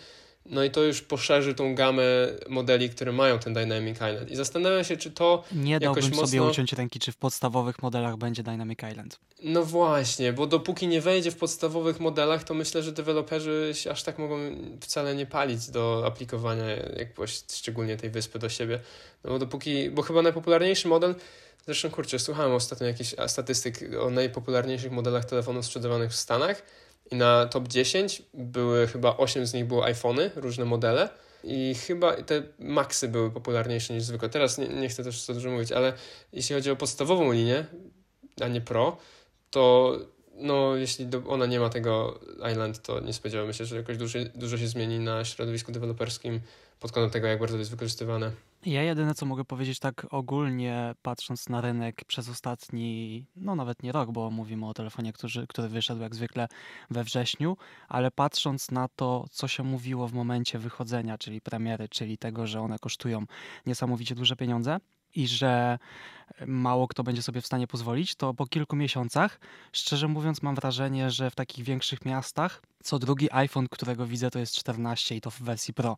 no 0.51 0.65
i 0.65 0.71
to 0.71 0.83
już 0.83 1.03
poszerzy 1.03 1.55
tą 1.55 1.75
gamę 1.75 2.03
modeli, 2.49 2.91
które 2.91 3.13
mają 3.13 3.39
ten 3.39 3.55
Dynamic 3.55 3.97
Island. 3.97 4.31
I 4.31 4.37
zastanawiam 4.37 4.85
się, 4.85 4.97
czy 4.97 5.11
to 5.11 5.45
Nie 5.53 5.81
dałbym 5.81 6.05
jakoś 6.05 6.19
sobie 6.19 6.41
mocno... 6.41 6.51
uciąć 6.51 6.73
ręki, 6.73 6.99
czy 6.99 7.13
w 7.13 7.17
podstawowych 7.17 7.83
modelach 7.83 8.17
będzie 8.17 8.43
Dynamic 8.43 8.79
Island. 8.91 9.19
No 9.43 9.65
właśnie, 9.65 10.33
bo 10.33 10.47
dopóki 10.47 10.89
nie 10.89 11.01
wejdzie 11.01 11.31
w 11.31 11.37
podstawowych 11.37 12.01
modelach, 12.01 12.45
to 12.45 12.55
myślę, 12.55 12.83
że 12.83 12.93
deweloperzy 12.93 13.71
się 13.75 13.91
aż 13.91 14.03
tak 14.03 14.19
mogą 14.19 14.37
wcale 14.81 15.15
nie 15.15 15.27
palić 15.27 15.71
do 15.71 16.03
aplikowania 16.07 16.67
jakiegoś, 16.97 17.43
szczególnie 17.53 17.97
tej 17.97 18.11
wyspy 18.11 18.39
do 18.39 18.49
siebie. 18.49 18.81
No 19.25 19.31
bo 19.31 19.39
dopóki, 19.39 19.91
bo 19.91 20.03
chyba 20.03 20.23
najpopularniejszy 20.23 20.89
model, 20.89 21.15
zresztą 21.65 21.91
kurczę, 21.91 22.19
słuchałem 22.19 22.53
ostatnio 22.53 22.87
jakichś 22.87 23.15
statystyk 23.27 23.81
o 24.01 24.11
najpopularniejszych 24.11 24.93
modelach 24.93 25.25
telefonów 25.25 25.67
sprzedawanych 25.67 26.11
w 26.11 26.17
Stanach, 26.17 26.63
i 27.11 27.17
na 27.17 27.47
top 27.47 27.69
10 27.69 28.23
były 28.35 28.87
chyba 28.87 29.17
8 29.17 29.47
z 29.47 29.55
nich 29.55 29.65
były 29.65 29.85
iPhony, 29.85 30.31
różne 30.37 30.65
modele. 30.65 31.09
I 31.45 31.75
chyba 31.75 32.23
te 32.23 32.43
Maxy 32.59 33.09
były 33.09 33.31
popularniejsze 33.31 33.95
niż 33.95 34.03
zwykle. 34.03 34.29
Teraz 34.29 34.59
nie, 34.59 34.69
nie 34.69 34.89
chcę 34.89 35.05
też 35.05 35.25
za 35.25 35.35
dużo 35.35 35.51
mówić, 35.51 35.73
ale 35.73 35.93
jeśli 36.33 36.55
chodzi 36.55 36.71
o 36.71 36.77
podstawową 36.77 37.33
linię, 37.33 37.67
a 38.41 38.49
nie 38.49 38.61
Pro, 38.61 38.97
to 39.51 39.93
no, 40.35 40.77
jeśli 40.77 41.07
do, 41.07 41.23
ona 41.29 41.47
nie 41.47 41.61
ma 41.61 41.69
tego 41.69 42.21
Island, 42.53 42.83
to 42.83 43.01
nie 43.01 43.13
spodziewamy 43.13 43.55
się, 43.55 43.65
że 43.65 43.77
jakoś 43.77 43.97
dużo, 43.97 44.19
dużo 44.35 44.59
się 44.59 44.69
zmieni 44.69 44.99
na 44.99 45.25
środowisku 45.25 45.73
deweloperskim 45.73 46.41
pod 46.81 46.93
kątem 46.93 47.11
tego, 47.11 47.27
jak 47.27 47.39
bardzo 47.39 47.55
to 47.55 47.59
jest 47.59 47.71
wykorzystywane. 47.71 48.31
Ja 48.67 48.83
jedyne, 48.83 49.15
co 49.15 49.27
mogę 49.27 49.45
powiedzieć 49.45 49.79
tak 49.79 50.07
ogólnie, 50.11 50.95
patrząc 51.03 51.49
na 51.49 51.61
rynek 51.61 52.05
przez 52.05 52.29
ostatni, 52.29 53.25
no 53.37 53.55
nawet 53.55 53.83
nie 53.83 53.93
rok, 53.93 54.11
bo 54.11 54.31
mówimy 54.31 54.67
o 54.67 54.75
telefonie, 54.75 55.13
który, 55.13 55.47
który 55.47 55.69
wyszedł 55.69 56.03
jak 56.03 56.15
zwykle 56.15 56.49
we 56.91 57.05
wrześniu, 57.05 57.57
ale 57.89 58.11
patrząc 58.11 58.71
na 58.71 58.89
to, 58.89 59.25
co 59.31 59.49
się 59.49 59.63
mówiło 59.63 60.09
w 60.09 60.13
momencie 60.13 60.59
wychodzenia, 60.59 61.19
czyli 61.19 61.41
premiery, 61.41 61.89
czyli 61.89 62.19
tego, 62.19 62.47
że 62.47 62.61
one 62.61 62.79
kosztują 62.79 63.25
niesamowicie 63.67 64.15
duże 64.15 64.37
pieniądze, 64.37 64.79
i 65.15 65.29
że 65.29 65.79
mało 66.47 66.89
kto 66.89 67.03
będzie 67.03 67.23
sobie 67.23 67.41
w 67.41 67.47
stanie 67.47 67.67
pozwolić, 67.67 68.15
to 68.15 68.35
po 68.35 68.47
kilku 68.47 68.77
miesiącach, 68.77 69.41
szczerze 69.73 70.09
mówiąc, 70.09 70.43
mam 70.43 70.55
wrażenie, 70.55 71.11
że 71.11 71.31
w 71.31 71.35
takich 71.35 71.65
większych 71.65 72.05
miastach 72.05 72.63
co 72.83 72.99
drugi 72.99 73.29
iPhone, 73.33 73.69
którego 73.69 74.07
widzę, 74.07 74.31
to 74.31 74.39
jest 74.39 74.57
14 74.57 75.17
i 75.17 75.21
to 75.21 75.31
w 75.31 75.41
wersji 75.41 75.75
Pro. 75.75 75.97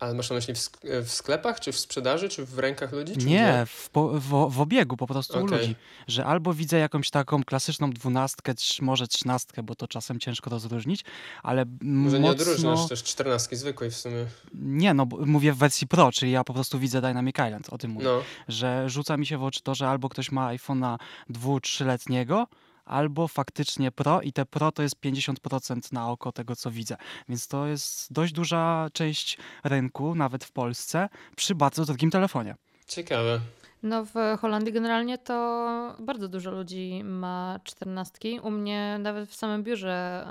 Ale 0.00 0.14
masz 0.14 0.30
na 0.30 0.36
myśli 0.36 0.54
w, 0.54 0.58
w, 1.04 1.10
sklepach, 1.10 1.60
czy 1.60 1.72
w 1.72 1.78
sprzedaży, 1.78 2.28
czy 2.28 2.44
w 2.44 2.58
rękach 2.58 2.92
ludzi? 2.92 3.26
nie, 3.26 3.66
w, 3.66 3.90
w, 4.20 4.50
w, 4.50 4.60
obiegu 4.60 4.96
po 4.96 5.06
prostu 5.06 5.32
okay. 5.32 5.44
u 5.44 5.46
ludzi. 5.46 5.76
Że 6.08 6.24
albo 6.24 6.54
widzę 6.54 6.78
jakąś 6.78 7.10
taką 7.10 7.44
klasyczną 7.44 7.90
dwunastkę, 7.90 8.54
czy 8.54 8.84
może 8.84 9.08
trzynastkę, 9.08 9.62
bo 9.62 9.74
to 9.74 9.88
czasem 9.88 10.20
ciężko 10.20 10.50
rozróżnić, 10.50 11.04
ale 11.42 11.64
Może 11.80 12.20
mocno... 12.20 12.34
nie 12.34 12.42
odróżniasz 12.42 12.88
też 12.88 13.02
czternastki 13.02 13.56
zwykłej 13.56 13.90
w 13.90 13.96
sumie. 13.96 14.26
Nie, 14.54 14.94
no 14.94 15.06
mówię 15.26 15.52
w 15.52 15.56
wersji 15.56 15.86
Pro, 15.86 16.12
czyli 16.12 16.32
ja 16.32 16.44
po 16.44 16.54
prostu 16.54 16.78
widzę 16.78 17.00
Dynamic 17.00 17.36
Island, 17.46 17.68
o 17.70 17.78
tym 17.78 17.90
mówię. 17.90 18.06
No. 18.06 18.22
Że 18.48 18.90
rzuca 18.90 19.16
mi 19.16 19.26
się 19.26 19.38
w 19.38 19.44
oczy 19.44 19.62
to, 19.62 19.74
że 19.74 19.88
albo 19.88 20.08
ktoś 20.08 20.32
ma 20.32 20.54
iPhone'a 20.54 20.98
dwu, 21.28 21.60
trzyletniego, 21.60 22.46
albo 22.90 23.28
faktycznie 23.28 23.92
Pro 23.92 24.20
i 24.20 24.32
te 24.32 24.46
Pro 24.46 24.72
to 24.72 24.82
jest 24.82 25.00
50% 25.00 25.92
na 25.92 26.10
oko 26.10 26.32
tego, 26.32 26.56
co 26.56 26.70
widzę. 26.70 26.96
Więc 27.28 27.48
to 27.48 27.66
jest 27.66 28.12
dość 28.12 28.32
duża 28.32 28.88
część 28.92 29.38
rynku, 29.64 30.14
nawet 30.14 30.44
w 30.44 30.52
Polsce, 30.52 31.08
przy 31.36 31.54
bardzo 31.54 31.84
drogim 31.84 32.10
telefonie. 32.10 32.54
Ciekawe. 32.86 33.40
No 33.82 34.04
w 34.04 34.14
Holandii 34.40 34.72
generalnie 34.72 35.18
to 35.18 35.96
bardzo 35.98 36.28
dużo 36.28 36.50
ludzi 36.50 37.04
ma 37.04 37.60
czternastki. 37.64 38.40
U 38.40 38.50
mnie 38.50 38.96
nawet 39.00 39.28
w 39.30 39.34
samym 39.34 39.62
biurze 39.62 40.26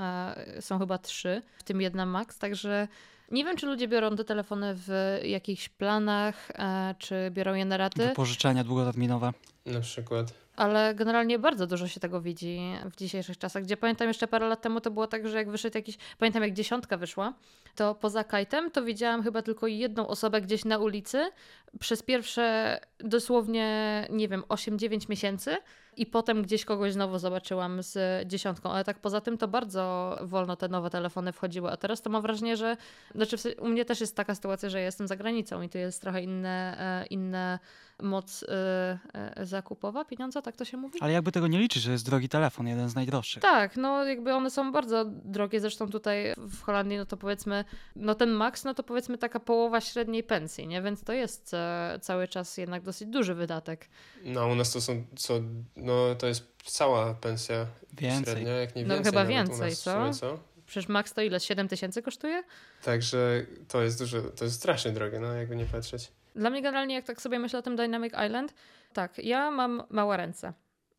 e, 0.58 0.62
są 0.62 0.80
chyba 0.80 0.98
trzy, 0.98 1.42
w 1.58 1.64
tym 1.64 1.82
jedna 1.82 2.06
max, 2.06 2.38
także 2.38 2.88
nie 3.32 3.46
wiem, 3.46 3.58
czy 3.58 3.66
ludzie 3.66 3.88
biorą 3.88 4.16
te 4.16 4.24
telefony 4.24 4.74
w 4.76 5.20
jakichś 5.24 5.70
planach, 5.70 6.52
e, 6.52 6.96
czy 7.00 7.32
biorą 7.32 7.54
je 7.54 7.66
na 7.66 7.78
raty, 7.78 8.08
Wypożyczenia 8.08 8.64
długoterminowe. 8.64 9.34
Na 9.66 9.80
przykład. 9.80 10.34
Ale 10.60 10.96
generalnie 10.96 11.40
bardzo 11.40 11.68
dużo 11.68 11.88
się 11.88 12.00
tego 12.00 12.22
widzi 12.22 12.60
w 12.92 12.96
dzisiejszych 12.96 13.38
czasach, 13.38 13.64
gdzie 13.64 13.78
pamiętam 13.78 14.08
jeszcze 14.08 14.28
parę 14.28 14.48
lat 14.48 14.62
temu 14.62 14.82
to 14.82 14.92
było 14.92 15.08
tak, 15.08 15.28
że 15.28 15.38
jak 15.38 15.50
wyszedł 15.50 15.78
jakiś, 15.78 15.98
pamiętam 16.18 16.44
jak 16.44 16.54
dziesiątka 16.54 16.98
wyszła, 16.98 17.34
to 17.76 17.96
poza 17.96 18.24
kajtem 18.24 18.72
to 18.72 18.84
widziałam 18.84 19.24
chyba 19.24 19.42
tylko 19.42 19.68
jedną 19.68 20.08
osobę 20.08 20.42
gdzieś 20.42 20.66
na 20.66 20.78
ulicy 20.78 21.32
przez 21.80 22.04
pierwsze 22.04 22.80
dosłownie, 23.00 24.08
nie 24.10 24.28
wiem, 24.28 24.44
8-9 24.50 25.10
miesięcy 25.10 25.58
i 25.98 26.06
potem 26.06 26.42
gdzieś 26.42 26.66
kogoś 26.66 26.94
znowu 26.94 27.18
zobaczyłam 27.18 27.84
z 27.84 28.28
dziesiątką, 28.28 28.72
ale 28.72 28.84
tak 28.84 29.00
poza 29.00 29.22
tym 29.22 29.38
to 29.38 29.48
bardzo 29.48 30.16
wolno 30.22 30.56
te 30.56 30.68
nowe 30.68 30.90
telefony 30.90 31.32
wchodziły, 31.32 31.72
a 31.72 31.78
teraz 31.78 32.02
to 32.02 32.10
mam 32.10 32.22
wrażenie, 32.22 32.58
że 32.58 32.78
znaczy 33.16 33.56
u 33.60 33.68
mnie 33.68 33.86
też 33.86 34.02
jest 34.02 34.16
taka 34.16 34.36
sytuacja, 34.36 34.70
że 34.70 34.80
ja 34.80 34.86
jestem 34.86 35.08
za 35.08 35.16
granicą 35.16 35.62
i 35.62 35.70
tu 35.70 35.78
jest 35.78 36.02
trochę 36.02 36.24
inne, 36.24 36.78
e, 36.80 37.06
inne 37.06 37.60
moc 38.02 38.44
e, 38.44 39.00
e, 39.14 39.46
zakupowa, 39.46 40.06
pieniądza, 40.06 40.42
tak 40.42 40.56
to 40.56 40.66
się 40.66 40.78
mówi? 40.78 41.00
Ale 41.02 41.14
jakby 41.14 41.32
tego 41.32 41.48
nie 41.48 41.60
liczyć, 41.60 41.84
że 41.84 41.92
jest 41.92 42.06
drogi 42.06 42.30
telefon, 42.30 42.68
jeden 42.68 42.90
z 42.90 42.96
najdroższych. 42.96 43.42
Tak, 43.42 43.78
no 43.78 44.06
jakby 44.06 44.34
one 44.34 44.52
są 44.52 44.72
bardzo 44.72 45.06
drogie, 45.06 45.60
zresztą 45.60 45.90
tutaj 45.90 46.34
w 46.38 46.62
Holandii, 46.62 46.98
no 46.98 47.06
to 47.06 47.18
powiedzmy, 47.18 47.66
no 47.96 48.16
ten 48.16 48.30
max, 48.30 48.64
no 48.64 48.74
to 48.74 48.84
powiedzmy 48.84 49.18
taka 49.18 49.40
połowa 49.40 49.82
średniej 49.82 50.24
pensji, 50.24 50.68
nie? 50.68 50.82
Więc 50.82 51.04
to 51.04 51.14
jest 51.14 51.54
e, 51.54 52.00
cały 52.02 52.28
czas 52.28 52.58
jednak 52.58 52.84
dosyć 52.84 53.08
duży 53.10 53.34
wydatek. 53.36 53.90
No, 54.24 54.48
u 54.48 54.56
nas 54.56 54.72
to 54.74 54.82
są 54.82 55.06
co, 55.16 55.34
no 55.76 56.16
to 56.16 56.28
jest 56.28 56.54
cała 56.66 57.14
pensja 57.14 57.66
Więcej. 57.94 58.34
średnia, 58.34 58.54
jak 58.54 58.76
nie 58.76 58.84
No, 58.86 58.96
więcej. 58.96 59.12
chyba 59.12 59.24
nawet 59.24 59.36
u 59.50 59.50
więcej, 59.52 59.76
co? 59.76 59.92
sumie, 59.92 60.14
co? 60.14 60.40
Przecież 60.66 60.90
max 60.90 61.14
to 61.14 61.22
ile? 61.22 61.40
7 61.40 61.68
tysięcy 61.68 62.02
kosztuje? 62.02 62.44
Także 62.84 63.46
to 63.68 63.82
jest 63.82 64.00
dużo, 64.00 64.22
to 64.22 64.44
jest 64.46 64.56
strasznie 64.58 64.92
drogie, 64.92 65.20
no 65.20 65.34
jakby 65.34 65.56
nie 65.56 65.66
patrzeć. 65.66 66.12
Dla 66.36 66.50
mnie 66.50 66.62
generalnie, 66.62 66.96
jak 66.96 67.06
tak 67.06 67.22
sobie 67.22 67.40
myślę 67.40 67.60
o 67.60 67.62
tym 67.62 67.76
Dynamic 67.76 68.14
Island, 68.26 68.54
tak, 68.94 69.18
ja 69.18 69.52
mam 69.52 69.84
małe 69.90 70.18
ręce. 70.18 70.54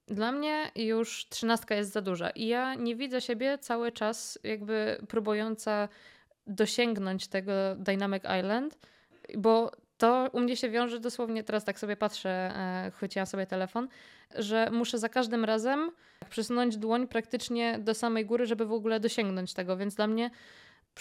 Dla 0.06 0.32
mnie 0.32 0.70
już 0.76 1.26
trzynastka 1.28 1.74
jest 1.74 1.92
za 1.92 2.00
duża 2.00 2.30
i 2.30 2.46
ja 2.46 2.74
nie 2.74 2.96
widzę 2.96 3.20
siebie 3.20 3.58
cały 3.58 3.92
czas 3.92 4.38
jakby 4.44 5.00
próbująca 5.08 5.88
dosięgnąć 6.46 7.28
tego 7.28 7.52
Dynamic 7.76 8.22
Island, 8.40 8.78
bo 9.36 9.72
to 9.98 10.30
u 10.32 10.40
mnie 10.40 10.56
się 10.56 10.70
wiąże 10.70 11.00
dosłownie, 11.00 11.44
teraz 11.44 11.64
tak 11.64 11.78
sobie 11.78 11.96
patrzę, 11.96 12.30
e, 12.30 12.90
chwyciłam 12.90 13.26
sobie 13.26 13.46
telefon, 13.46 13.88
że 14.34 14.68
muszę 14.72 14.98
za 14.98 15.08
każdym 15.08 15.44
razem 15.44 15.90
przesunąć 16.30 16.76
dłoń 16.76 17.08
praktycznie 17.08 17.78
do 17.78 17.94
samej 17.94 18.26
góry, 18.26 18.46
żeby 18.46 18.66
w 18.66 18.72
ogóle 18.72 19.00
dosięgnąć 19.00 19.54
tego, 19.54 19.76
więc 19.76 19.94
dla 19.94 20.06
mnie 20.06 20.30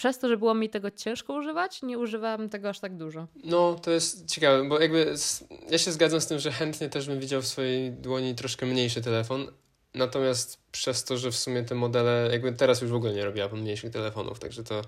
przez 0.00 0.18
to, 0.18 0.28
że 0.28 0.36
było 0.36 0.54
mi 0.54 0.70
tego 0.70 0.90
ciężko 0.90 1.34
używać, 1.34 1.82
nie 1.82 1.98
używałam 1.98 2.48
tego 2.48 2.68
aż 2.68 2.80
tak 2.80 2.96
dużo. 2.96 3.26
No, 3.44 3.74
to 3.74 3.90
jest 3.90 4.26
ciekawe, 4.26 4.68
bo 4.68 4.80
jakby 4.80 5.14
ja 5.70 5.78
się 5.78 5.92
zgadzam 5.92 6.20
z 6.20 6.26
tym, 6.26 6.38
że 6.38 6.52
chętnie 6.52 6.88
też 6.88 7.06
bym 7.06 7.20
widział 7.20 7.42
w 7.42 7.46
swojej 7.46 7.92
dłoni 7.92 8.34
troszkę 8.34 8.66
mniejszy 8.66 9.02
telefon. 9.02 9.46
Natomiast 9.94 10.58
przez 10.72 11.04
to, 11.04 11.16
że 11.16 11.30
w 11.30 11.36
sumie 11.36 11.62
te 11.62 11.74
modele, 11.74 12.28
jakby 12.32 12.52
teraz 12.52 12.82
już 12.82 12.90
w 12.90 12.94
ogóle 12.94 13.12
nie 13.12 13.24
robiła 13.24 13.48
mniejszych 13.48 13.92
telefonów, 13.92 14.38
także 14.38 14.64
to, 14.64 14.82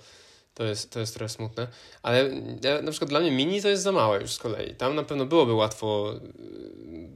to, 0.54 0.64
jest, 0.64 0.90
to 0.92 1.00
jest 1.00 1.14
trochę 1.14 1.28
smutne. 1.28 1.66
Ale 2.02 2.30
ja, 2.64 2.82
na 2.82 2.90
przykład 2.90 3.10
dla 3.10 3.20
mnie 3.20 3.30
mini 3.30 3.62
to 3.62 3.68
jest 3.68 3.82
za 3.82 3.92
małe 3.92 4.20
już 4.20 4.32
z 4.32 4.38
kolei. 4.38 4.74
Tam 4.74 4.94
na 4.94 5.02
pewno 5.02 5.26
byłoby 5.26 5.52
łatwo, 5.52 6.14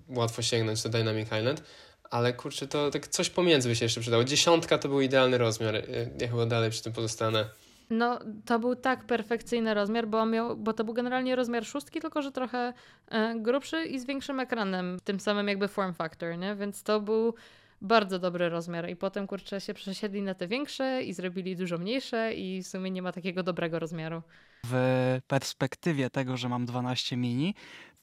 yy, 0.09 0.17
łatwo 0.17 0.43
sięgnąć 0.43 0.83
do 0.83 0.89
Dynamic 0.89 1.27
Island, 1.27 1.63
ale 2.11 2.33
kurczę, 2.33 2.69
to 2.69 2.91
tak 2.91 3.09
coś 3.09 3.31
pomiędzy 3.31 3.69
by 3.69 3.77
się 3.77 3.85
jeszcze 3.85 4.01
przydało. 4.01 4.25
Dziesiątka 4.25 4.79
to 4.79 4.89
był 4.89 5.01
idealny 5.01 5.39
rozmiar. 5.39 5.75
Yy, 5.75 6.11
Ja 6.21 6.29
chyba 6.29 6.47
dalej 6.47 6.71
przy 6.71 6.83
tym 6.83 6.93
pozostanę. 6.93 7.49
No, 7.91 8.19
to 8.45 8.59
był 8.59 8.77
tak 8.77 9.05
perfekcyjny 9.05 9.75
rozmiar, 9.75 10.09
bo, 10.09 10.27
miał, 10.27 10.57
bo 10.57 10.73
to 10.73 10.85
był 10.85 10.95
generalnie 10.95 11.37
rozmiar 11.37 11.67
szóstki, 11.67 12.01
tylko 12.01 12.23
że 12.23 12.33
trochę 12.33 12.73
e, 13.09 13.35
grubszy 13.41 13.85
i 13.85 13.99
z 13.99 14.07
większym 14.07 14.41
ekranem, 14.41 14.97
tym 15.05 15.21
samym 15.21 15.49
jakby 15.49 15.69
form 15.69 15.95
factor, 15.95 16.39
nie? 16.39 16.55
Więc 16.55 16.83
to 16.83 17.01
był 17.01 17.35
bardzo 17.81 18.19
dobry 18.19 18.49
rozmiar. 18.49 18.91
I 18.91 18.97
potem, 18.97 19.27
kurczę, 19.27 19.61
się 19.61 19.75
przesiedli 19.75 20.23
na 20.23 20.35
te 20.35 20.49
większe 20.49 21.03
i 21.03 21.13
zrobili 21.13 21.57
dużo 21.57 21.79
mniejsze 21.79 22.35
i 22.35 22.63
w 22.63 22.67
sumie 22.67 22.91
nie 22.91 23.03
ma 23.03 23.13
takiego 23.13 23.43
dobrego 23.43 23.79
rozmiaru. 23.79 24.23
W 24.65 25.19
perspektywie 25.29 26.11
tego, 26.11 26.37
że 26.37 26.49
mam 26.49 26.67
12 26.67 27.17
mini, 27.17 27.55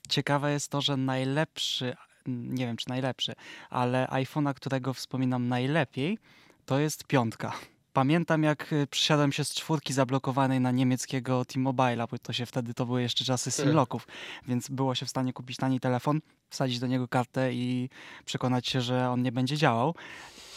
ciekawe 0.09 0.51
jest 0.51 0.71
to, 0.71 0.81
że 0.81 0.97
najlepszy, 0.97 1.95
nie 2.27 2.65
wiem 2.65 2.77
czy 2.77 2.89
najlepszy, 2.89 3.33
ale 3.69 4.07
iPhone'a, 4.11 4.53
którego 4.53 4.93
wspominam 4.93 5.47
najlepiej, 5.47 6.17
to 6.65 6.79
jest 6.79 7.07
piątka. 7.07 7.53
Pamiętam, 7.93 8.43
jak 8.43 8.73
y, 8.73 8.87
przysiadłem 8.87 9.31
się 9.31 9.43
z 9.43 9.53
czwórki 9.53 9.93
zablokowanej 9.93 10.59
na 10.59 10.71
niemieckiego 10.71 11.45
T-Mobile'a, 11.45 12.07
bo 12.11 12.17
to 12.17 12.33
się 12.33 12.45
wtedy, 12.45 12.73
to 12.73 12.85
były 12.85 13.01
jeszcze 13.01 13.25
czasy 13.25 13.51
simlocków, 13.51 14.07
więc 14.47 14.69
było 14.69 14.95
się 14.95 15.05
w 15.05 15.09
stanie 15.09 15.33
kupić 15.33 15.57
tani 15.57 15.79
telefon, 15.79 16.21
wsadzić 16.49 16.79
do 16.79 16.87
niego 16.87 17.07
kartę 17.07 17.53
i 17.53 17.89
przekonać 18.25 18.67
się, 18.67 18.81
że 18.81 19.09
on 19.09 19.21
nie 19.21 19.31
będzie 19.31 19.57
działał. 19.57 19.95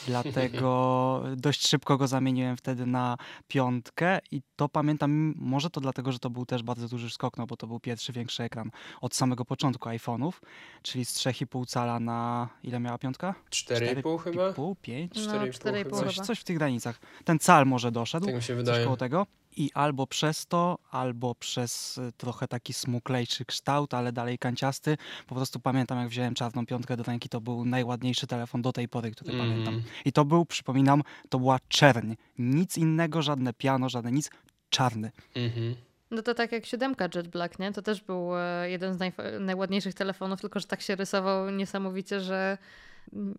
Dlatego 0.06 1.22
dość 1.36 1.68
szybko 1.68 1.96
go 1.96 2.06
zamieniłem 2.08 2.56
wtedy 2.56 2.86
na 2.86 3.16
piątkę 3.48 4.18
i 4.30 4.42
to 4.56 4.68
pamiętam, 4.68 5.34
może 5.36 5.70
to 5.70 5.80
dlatego, 5.80 6.12
że 6.12 6.18
to 6.18 6.30
był 6.30 6.46
też 6.46 6.62
bardzo 6.62 6.88
duży 6.88 7.10
skok, 7.10 7.36
no 7.36 7.46
bo 7.46 7.56
to 7.56 7.66
był 7.66 7.80
pierwszy 7.80 8.12
większy 8.12 8.42
ekran 8.42 8.70
od 9.00 9.14
samego 9.14 9.44
początku 9.44 9.88
iPhone'ów, 9.88 10.32
czyli 10.82 11.04
z 11.04 11.14
3,5 11.14 11.66
cala 11.66 12.00
na 12.00 12.48
ile 12.62 12.80
miała 12.80 12.98
piątka? 12.98 13.34
4,5 13.50 14.18
chyba? 14.18 14.50
4,5, 14.50 14.74
5? 14.82 15.12
No, 15.16 15.22
4,5 15.22 15.50
4,5 15.50 15.72
chyba. 15.84 15.96
Coś, 15.96 16.14
chyba. 16.14 16.26
coś 16.26 16.40
w 16.40 16.44
tych 16.44 16.56
granicach. 16.56 17.00
Ten 17.24 17.38
cal 17.38 17.66
może 17.66 17.92
doszedł, 17.92 18.26
Tak 18.26 18.34
mi 18.34 18.42
się 18.42 18.46
coś 18.46 18.56
wydaje. 18.56 18.84
koło 18.84 18.96
tego. 18.96 19.26
I 19.56 19.70
albo 19.74 20.06
przez 20.06 20.46
to, 20.46 20.78
albo 20.90 21.34
przez 21.34 21.98
y, 21.98 22.12
trochę 22.16 22.48
taki 22.48 22.72
smuklejszy 22.72 23.44
kształt, 23.44 23.94
ale 23.94 24.12
dalej 24.12 24.38
kanciasty. 24.38 24.96
Po 25.26 25.34
prostu 25.34 25.60
pamiętam, 25.60 25.98
jak 25.98 26.08
wziąłem 26.08 26.34
czarną 26.34 26.66
piątkę 26.66 26.96
do 26.96 27.02
ręki, 27.02 27.28
to 27.28 27.40
był 27.40 27.64
najładniejszy 27.64 28.26
telefon 28.26 28.62
do 28.62 28.72
tej 28.72 28.88
pory, 28.88 29.10
który 29.10 29.32
Mhm. 29.32 29.50
pamiętam. 29.50 29.82
I 30.04 30.12
to 30.12 30.24
był, 30.24 30.44
przypominam, 30.46 31.02
to 31.28 31.38
była 31.38 31.58
czerń. 31.68 32.14
Nic 32.38 32.78
innego, 32.78 33.22
żadne 33.22 33.52
piano, 33.52 33.88
żadne 33.88 34.12
nic. 34.12 34.30
Czarny. 34.70 35.10
Mhm. 35.34 35.74
No 36.10 36.22
to 36.22 36.34
tak 36.34 36.52
jak 36.52 36.66
siódemka 36.66 37.08
Jet 37.14 37.28
Black, 37.28 37.58
nie? 37.58 37.72
To 37.72 37.82
też 37.82 38.02
był 38.02 38.36
e, 38.38 38.70
jeden 38.70 38.94
z 38.94 38.98
najładniejszych 39.40 39.94
telefonów, 39.94 40.40
tylko 40.40 40.60
że 40.60 40.66
tak 40.66 40.80
się 40.80 40.96
rysował 40.96 41.50
niesamowicie, 41.50 42.20
że 42.20 42.58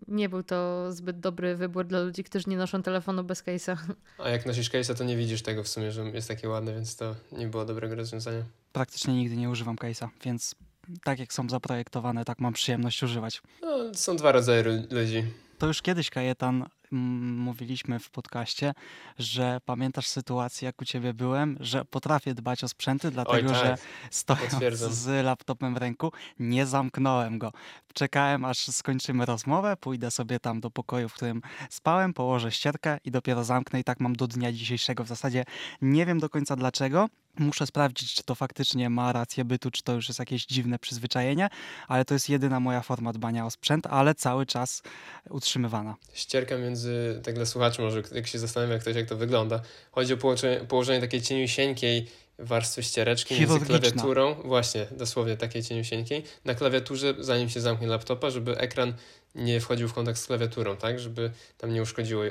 nie 0.07 0.29
był 0.29 0.43
to 0.43 0.91
zbyt 0.91 1.19
dobry 1.19 1.55
wybór 1.55 1.85
dla 1.85 1.99
ludzi, 1.99 2.23
którzy 2.23 2.49
nie 2.49 2.57
noszą 2.57 2.83
telefonu 2.83 3.23
bez 3.23 3.43
case'a. 3.43 3.77
A 4.17 4.29
jak 4.29 4.45
nosisz 4.45 4.71
case'a, 4.71 4.97
to 4.97 5.03
nie 5.03 5.17
widzisz 5.17 5.41
tego 5.41 5.63
w 5.63 5.67
sumie, 5.67 5.91
że 5.91 6.03
jest 6.03 6.27
takie 6.27 6.49
ładne, 6.49 6.73
więc 6.73 6.95
to 6.95 7.15
nie 7.31 7.47
było 7.47 7.65
dobrego 7.65 7.95
rozwiązania. 7.95 8.43
Praktycznie 8.73 9.13
nigdy 9.13 9.35
nie 9.35 9.49
używam 9.49 9.75
case'a, 9.75 10.07
więc 10.25 10.55
tak 11.03 11.19
jak 11.19 11.33
są 11.33 11.49
zaprojektowane, 11.49 12.25
tak 12.25 12.39
mam 12.39 12.53
przyjemność 12.53 13.03
używać. 13.03 13.41
No, 13.61 13.93
są 13.93 14.15
dwa 14.15 14.31
rodzaje 14.31 14.63
ludzi. 14.91 15.23
To 15.57 15.67
już 15.67 15.81
kiedyś, 15.81 16.09
Kajetan, 16.09 16.65
mówiliśmy 16.91 17.99
w 17.99 18.09
podcaście, 18.09 18.73
że 19.19 19.59
pamiętasz 19.65 20.07
sytuację, 20.07 20.65
jak 20.65 20.81
u 20.81 20.85
ciebie 20.85 21.13
byłem, 21.13 21.57
że 21.59 21.85
potrafię 21.85 22.33
dbać 22.33 22.63
o 22.63 22.67
sprzęty, 22.67 23.11
dlatego 23.11 23.49
Oj, 23.49 23.55
że 23.55 23.69
tak. 23.69 23.79
stojąc 24.11 24.51
potwierdzam. 24.51 24.93
z 24.93 25.25
laptopem 25.25 25.73
w 25.73 25.77
ręku, 25.77 26.11
nie 26.39 26.65
zamknąłem 26.65 27.39
go. 27.39 27.51
Czekałem, 27.93 28.45
aż 28.45 28.57
skończymy 28.67 29.25
rozmowę, 29.25 29.77
pójdę 29.77 30.11
sobie 30.11 30.39
tam 30.39 30.59
do 30.59 30.71
pokoju, 30.71 31.09
w 31.09 31.13
którym 31.13 31.41
spałem, 31.69 32.13
położę 32.13 32.51
ścierkę 32.51 32.97
i 33.05 33.11
dopiero 33.11 33.43
zamknę 33.43 33.79
i 33.79 33.83
tak 33.83 33.99
mam 33.99 34.15
do 34.15 34.27
dnia 34.27 34.51
dzisiejszego. 34.51 35.03
W 35.03 35.07
zasadzie 35.07 35.43
nie 35.81 36.05
wiem 36.05 36.19
do 36.19 36.29
końca 36.29 36.55
dlaczego. 36.55 37.07
Muszę 37.39 37.67
sprawdzić, 37.67 38.13
czy 38.13 38.23
to 38.23 38.35
faktycznie 38.35 38.89
ma 38.89 39.13
rację 39.13 39.45
bytu, 39.45 39.71
czy 39.71 39.83
to 39.83 39.93
już 39.93 40.07
jest 40.07 40.19
jakieś 40.19 40.45
dziwne 40.45 40.79
przyzwyczajenie, 40.79 41.49
ale 41.87 42.05
to 42.05 42.13
jest 42.13 42.29
jedyna 42.29 42.59
moja 42.59 42.81
forma 42.81 43.13
dbania 43.13 43.45
o 43.45 43.51
sprzęt, 43.51 43.87
ale 43.87 44.15
cały 44.15 44.45
czas 44.45 44.83
utrzymywana. 45.29 45.95
Ścierka 46.13 46.57
między, 46.57 47.21
tak 47.23 47.35
dla 47.35 47.45
słuchaczy 47.45 47.81
może, 47.81 48.01
jak 48.11 48.27
się 48.27 48.39
zastanawia 48.39 48.79
ktoś, 48.79 48.95
jak 48.95 49.09
to 49.09 49.17
wygląda. 49.17 49.61
Chodzi 49.91 50.13
o 50.13 50.17
położenie, 50.17 50.65
położenie 50.65 51.01
takiej 51.01 51.21
cieniusieńkiej 51.21 52.07
warstwy 52.39 52.83
ściereczki 52.83 53.39
między 53.39 53.59
klawiaturą, 53.59 54.35
właśnie, 54.35 54.87
dosłownie 54.91 55.37
takiej 55.37 55.63
cieniusieńkiej, 55.63 56.23
na 56.45 56.55
klawiaturze, 56.55 57.13
zanim 57.19 57.49
się 57.49 57.61
zamknie 57.61 57.87
laptopa, 57.87 58.29
żeby 58.29 58.57
ekran 58.57 58.93
nie 59.35 59.59
wchodził 59.59 59.87
w 59.87 59.93
kontakt 59.93 60.19
z 60.19 60.25
klawiaturą, 60.25 60.77
tak? 60.77 60.99
Żeby 60.99 61.31
tam 61.57 61.73
nie 61.73 61.81
uszkodziło 61.81 62.23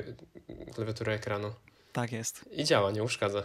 klawiatura 0.73 1.13
ekranu. 1.13 1.53
Tak 1.93 2.11
jest. 2.11 2.45
I 2.51 2.63
działa, 2.63 2.91
nie 2.91 3.03
uszkadza. 3.03 3.43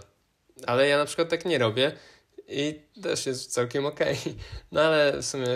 Ale 0.67 0.89
ja 0.89 0.99
na 0.99 1.05
przykład 1.05 1.29
tak 1.29 1.45
nie 1.45 1.59
robię 1.59 1.93
i 2.49 2.81
też 3.03 3.27
jest 3.27 3.53
całkiem 3.53 3.87
okej. 3.87 4.17
No 4.73 4.81
ale 4.81 5.19
w 5.23 5.27
sumie 5.27 5.47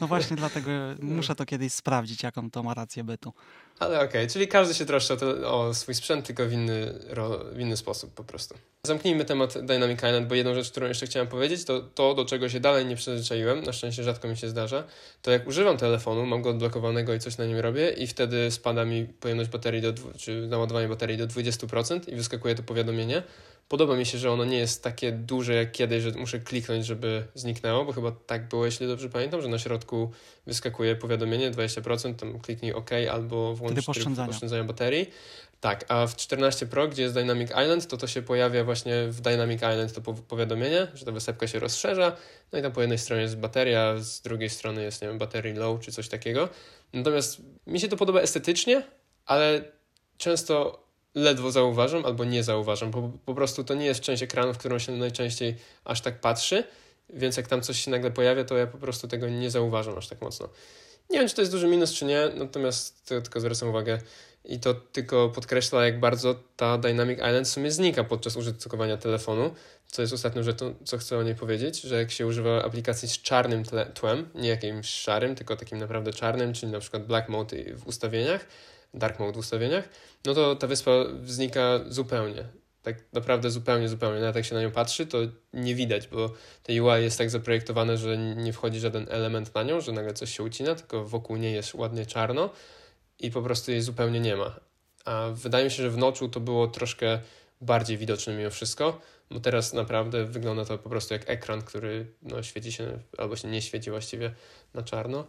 No 0.00 0.06
właśnie 0.06 0.36
dlatego 0.36 0.70
muszę 1.00 1.34
to 1.34 1.46
kiedyś 1.46 1.72
sprawdzić, 1.72 2.22
jaką 2.22 2.50
to 2.50 2.62
ma 2.62 2.74
rację 2.74 3.04
bytu. 3.04 3.32
Ale 3.78 3.96
okej, 3.96 4.08
okay, 4.08 4.26
czyli 4.26 4.48
każdy 4.48 4.74
się 4.74 4.86
troszczy 4.86 5.12
o, 5.12 5.16
te, 5.16 5.26
o, 5.46 5.74
swój 5.74 5.94
sprzęt, 5.94 6.26
tylko 6.26 6.46
w 6.46 6.52
inny, 6.52 6.98
ro, 7.08 7.38
w 7.52 7.60
inny 7.60 7.76
sposób 7.76 8.14
po 8.14 8.24
prostu. 8.24 8.54
Zamknijmy 8.82 9.24
temat 9.24 9.66
Dynamic 9.66 9.98
Island, 9.98 10.28
bo 10.28 10.34
jedną 10.34 10.54
rzecz, 10.54 10.70
którą 10.70 10.86
jeszcze 10.86 11.06
chciałem 11.06 11.28
powiedzieć, 11.28 11.64
to 11.64 11.80
to, 11.80 12.14
do 12.14 12.24
czego 12.24 12.48
się 12.48 12.60
dalej 12.60 12.86
nie 12.86 12.96
przyzwyczaiłem, 12.96 13.62
na 13.62 13.72
szczęście 13.72 14.02
rzadko 14.02 14.28
mi 14.28 14.36
się 14.36 14.48
zdarza, 14.48 14.84
to 15.22 15.30
jak 15.30 15.46
używam 15.46 15.76
telefonu, 15.76 16.26
mam 16.26 16.42
go 16.42 16.50
odblokowanego 16.50 17.14
i 17.14 17.18
coś 17.18 17.38
na 17.38 17.44
nim 17.44 17.58
robię 17.58 17.90
i 17.90 18.06
wtedy 18.06 18.50
spada 18.50 18.84
mi 18.84 19.04
pojemność 19.04 19.50
baterii, 19.50 19.82
do, 19.82 19.92
czy 20.18 20.46
naładowanie 20.46 20.88
baterii 20.88 21.16
do 21.16 21.26
20% 21.26 22.12
i 22.12 22.16
wyskakuje 22.16 22.54
to 22.54 22.62
powiadomienie, 22.62 23.22
Podoba 23.68 23.96
mi 23.96 24.06
się, 24.06 24.18
że 24.18 24.30
ono 24.30 24.44
nie 24.44 24.58
jest 24.58 24.82
takie 24.82 25.12
duże 25.12 25.54
jak 25.54 25.72
kiedyś, 25.72 26.02
że 26.02 26.10
muszę 26.10 26.40
kliknąć, 26.40 26.86
żeby 26.86 27.26
zniknęło, 27.34 27.84
bo 27.84 27.92
chyba 27.92 28.12
tak 28.12 28.48
było, 28.48 28.64
jeśli 28.64 28.86
dobrze 28.86 29.08
pamiętam, 29.08 29.42
że 29.42 29.48
na 29.48 29.58
środku 29.58 30.10
wyskakuje 30.46 30.96
powiadomienie 30.96 31.50
20%, 31.50 32.14
tam 32.14 32.40
kliknij 32.40 32.72
OK 32.72 32.90
albo 33.12 33.54
włącz 33.54 33.86
tryb 33.86 34.28
oszczędzania 34.28 34.64
baterii. 34.64 35.10
Tak, 35.60 35.84
a 35.88 36.06
w 36.06 36.16
14 36.16 36.66
Pro, 36.66 36.88
gdzie 36.88 37.02
jest 37.02 37.14
Dynamic 37.14 37.50
Island, 37.50 37.86
to 37.86 37.96
to 37.96 38.06
się 38.06 38.22
pojawia 38.22 38.64
właśnie 38.64 39.08
w 39.08 39.20
Dynamic 39.20 39.56
Island 39.56 39.92
to 39.92 40.00
powiadomienie, 40.14 40.86
że 40.94 41.04
ta 41.04 41.12
wysepka 41.12 41.46
się 41.46 41.58
rozszerza, 41.58 42.16
no 42.52 42.58
i 42.58 42.62
tam 42.62 42.72
po 42.72 42.80
jednej 42.80 42.98
stronie 42.98 43.22
jest 43.22 43.38
bateria, 43.38 43.98
z 43.98 44.20
drugiej 44.20 44.50
strony 44.50 44.82
jest, 44.82 45.02
nie 45.02 45.08
wiem, 45.08 45.18
battery 45.18 45.54
low 45.54 45.80
czy 45.80 45.92
coś 45.92 46.08
takiego. 46.08 46.48
Natomiast 46.92 47.40
mi 47.66 47.80
się 47.80 47.88
to 47.88 47.96
podoba 47.96 48.20
estetycznie, 48.20 48.82
ale 49.26 49.64
często 50.18 50.85
ledwo 51.16 51.50
zauważam 51.50 52.04
albo 52.04 52.24
nie 52.24 52.42
zauważam, 52.42 52.90
bo 52.90 53.10
po 53.24 53.34
prostu 53.34 53.64
to 53.64 53.74
nie 53.74 53.86
jest 53.86 54.00
część 54.00 54.22
ekranu, 54.22 54.54
w 54.54 54.58
którą 54.58 54.78
się 54.78 54.92
najczęściej 54.92 55.56
aż 55.84 56.00
tak 56.00 56.20
patrzy, 56.20 56.64
więc 57.10 57.36
jak 57.36 57.46
tam 57.46 57.62
coś 57.62 57.84
się 57.84 57.90
nagle 57.90 58.10
pojawia, 58.10 58.44
to 58.44 58.56
ja 58.56 58.66
po 58.66 58.78
prostu 58.78 59.08
tego 59.08 59.28
nie 59.28 59.50
zauważam 59.50 59.98
aż 59.98 60.08
tak 60.08 60.20
mocno. 60.20 60.48
Nie 61.10 61.18
wiem, 61.18 61.28
czy 61.28 61.34
to 61.34 61.42
jest 61.42 61.52
duży 61.52 61.66
minus, 61.66 61.92
czy 61.92 62.04
nie, 62.04 62.28
natomiast 62.34 63.04
to 63.04 63.20
tylko 63.20 63.40
zwracam 63.40 63.68
uwagę 63.68 63.98
i 64.46 64.60
to 64.60 64.74
tylko 64.74 65.28
podkreśla, 65.28 65.84
jak 65.84 66.00
bardzo 66.00 66.34
ta 66.56 66.78
Dynamic 66.78 67.18
Island 67.18 67.46
w 67.46 67.50
sumie 67.50 67.70
znika 67.70 68.04
podczas 68.04 68.36
użytkowania 68.36 68.96
telefonu, 68.96 69.54
co 69.86 70.02
jest 70.02 70.14
ostatnią 70.14 70.42
rzeczą, 70.42 70.74
co 70.84 70.98
chcę 70.98 71.18
o 71.18 71.22
niej 71.22 71.34
powiedzieć, 71.34 71.80
że 71.80 71.96
jak 71.96 72.10
się 72.10 72.26
używa 72.26 72.64
aplikacji 72.64 73.08
z 73.08 73.22
czarnym 73.22 73.62
tłem, 73.94 74.28
nie 74.34 74.48
jakimś 74.48 74.88
szarym, 74.88 75.34
tylko 75.34 75.56
takim 75.56 75.78
naprawdę 75.78 76.12
czarnym, 76.12 76.52
czyli 76.52 76.72
na 76.72 76.80
przykład 76.80 77.06
Black 77.06 77.28
Mode 77.28 77.56
w 77.76 77.86
ustawieniach, 77.86 78.46
dark 78.94 79.18
mode 79.18 79.32
w 79.32 79.36
ustawieniach, 79.36 79.88
no 80.24 80.34
to 80.34 80.56
ta 80.56 80.66
wyspa 80.66 80.90
znika 81.24 81.80
zupełnie. 81.88 82.44
Tak 82.82 82.96
naprawdę 83.12 83.50
zupełnie, 83.50 83.88
zupełnie. 83.88 84.20
Nawet 84.20 84.36
jak 84.36 84.44
się 84.44 84.54
na 84.54 84.62
nią 84.62 84.70
patrzy, 84.70 85.06
to 85.06 85.18
nie 85.52 85.74
widać, 85.74 86.08
bo 86.08 86.30
te 86.62 86.82
UI 86.82 87.02
jest 87.02 87.18
tak 87.18 87.30
zaprojektowane, 87.30 87.96
że 87.96 88.18
nie 88.18 88.52
wchodzi 88.52 88.80
żaden 88.80 89.06
element 89.10 89.54
na 89.54 89.62
nią, 89.62 89.80
że 89.80 89.92
nagle 89.92 90.14
coś 90.14 90.36
się 90.36 90.42
ucina, 90.42 90.74
tylko 90.74 91.04
wokół 91.04 91.36
niej 91.36 91.54
jest 91.54 91.74
ładnie 91.74 92.06
czarno 92.06 92.50
i 93.18 93.30
po 93.30 93.42
prostu 93.42 93.70
jej 93.70 93.82
zupełnie 93.82 94.20
nie 94.20 94.36
ma. 94.36 94.60
A 95.04 95.28
wydaje 95.34 95.64
mi 95.64 95.70
się, 95.70 95.82
że 95.82 95.90
w 95.90 95.98
noczu 95.98 96.28
to 96.28 96.40
było 96.40 96.68
troszkę 96.68 97.20
bardziej 97.60 97.98
widoczne 97.98 98.36
mimo 98.36 98.50
wszystko, 98.50 99.00
bo 99.30 99.40
teraz 99.40 99.72
naprawdę 99.72 100.24
wygląda 100.24 100.64
to 100.64 100.78
po 100.78 100.90
prostu 100.90 101.14
jak 101.14 101.30
ekran, 101.30 101.62
który 101.62 102.06
no, 102.22 102.42
świeci 102.42 102.72
się 102.72 102.98
albo 103.18 103.36
się 103.36 103.48
nie 103.48 103.62
świeci 103.62 103.90
właściwie 103.90 104.34
na 104.74 104.82
czarno. 104.82 105.26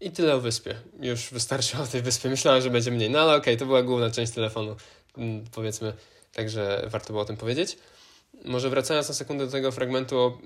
I 0.00 0.10
tyle 0.10 0.34
o 0.34 0.40
wyspie. 0.40 0.74
Już 1.00 1.30
wystarczy 1.30 1.78
o 1.78 1.86
tej 1.86 2.02
wyspie. 2.02 2.28
Myślałem, 2.28 2.62
że 2.62 2.70
będzie 2.70 2.90
mniej. 2.90 3.10
No 3.10 3.18
ale 3.18 3.30
okej, 3.30 3.40
okay, 3.40 3.56
to 3.56 3.66
była 3.66 3.82
główna 3.82 4.10
część 4.10 4.32
telefonu, 4.32 4.76
mm, 5.16 5.44
powiedzmy. 5.52 5.92
Także 6.32 6.86
warto 6.86 7.06
było 7.12 7.22
o 7.22 7.24
tym 7.24 7.36
powiedzieć. 7.36 7.78
Może 8.44 8.70
wracając 8.70 9.08
na 9.08 9.14
sekundę 9.14 9.46
do 9.46 9.52
tego 9.52 9.72
fragmentu 9.72 10.18
o, 10.18 10.38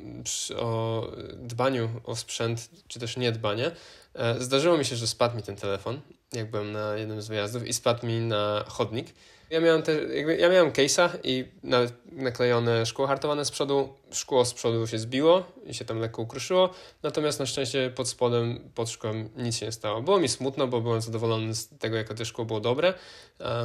o 0.57 1.13
dbaniu 1.37 1.91
o 2.05 2.17
sprzęt, 2.17 2.69
czy 2.89 3.01
też 3.01 3.17
niedbanie. 3.17 3.71
E, 4.15 4.41
zdarzyło 4.41 4.79
mi 4.79 4.85
się, 4.85 4.97
że 4.97 5.07
spadł 5.07 5.37
mi 5.37 5.43
ten 5.43 5.57
telefon, 5.57 6.01
jak 6.33 6.51
byłem 6.51 6.73
na 6.73 6.97
jednym 6.97 7.23
z 7.23 7.29
wyjazdów 7.29 7.67
i 7.67 7.73
spadł 7.73 8.07
mi 8.07 8.21
na 8.21 8.65
chodnik. 8.69 9.07
Ja 9.51 9.61
miałem, 9.61 9.83
te, 9.83 9.93
jakby, 9.93 10.37
ja 10.37 10.49
miałem 10.49 10.73
case'a 10.73 11.09
i 11.25 11.45
na, 11.63 11.79
naklejone 12.13 12.87
szkło 12.87 13.07
hartowane 13.07 13.45
z 13.45 13.51
przodu. 13.51 13.89
Szkło 14.11 14.45
z 14.45 14.55
przodu 14.55 14.87
się 14.87 14.99
zbiło 14.99 15.45
i 15.67 15.75
się 15.75 15.85
tam 15.85 15.99
lekko 15.99 16.23
ukruszyło. 16.23 16.71
Natomiast 17.03 17.41
na 17.41 17.47
szczęście 17.47 17.93
pod 17.95 18.09
spodem, 18.09 18.71
pod 18.75 18.91
szkłem 18.91 19.29
nic 19.37 19.57
się 19.57 19.67
nie 19.67 19.73
stało. 19.73 20.03
Było 20.03 20.21
mi 20.21 20.29
smutno, 20.29 20.67
bo 20.67 20.81
byłem 20.81 21.01
zadowolony 21.01 21.55
z 21.55 21.69
tego, 21.69 21.97
jak 21.97 22.15
to 22.15 22.25
szkło 22.25 22.45
było 22.45 22.61
dobre. 22.61 22.95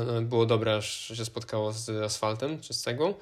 No, 0.06 0.22
było 0.22 0.46
dobre, 0.46 0.76
aż 0.76 1.08
się 1.08 1.26
spotkało 1.26 1.74
z 1.74 1.90
asfaltem 1.90 2.62
czy 2.62 2.74
z 2.74 2.82
cegłą. 2.82 3.14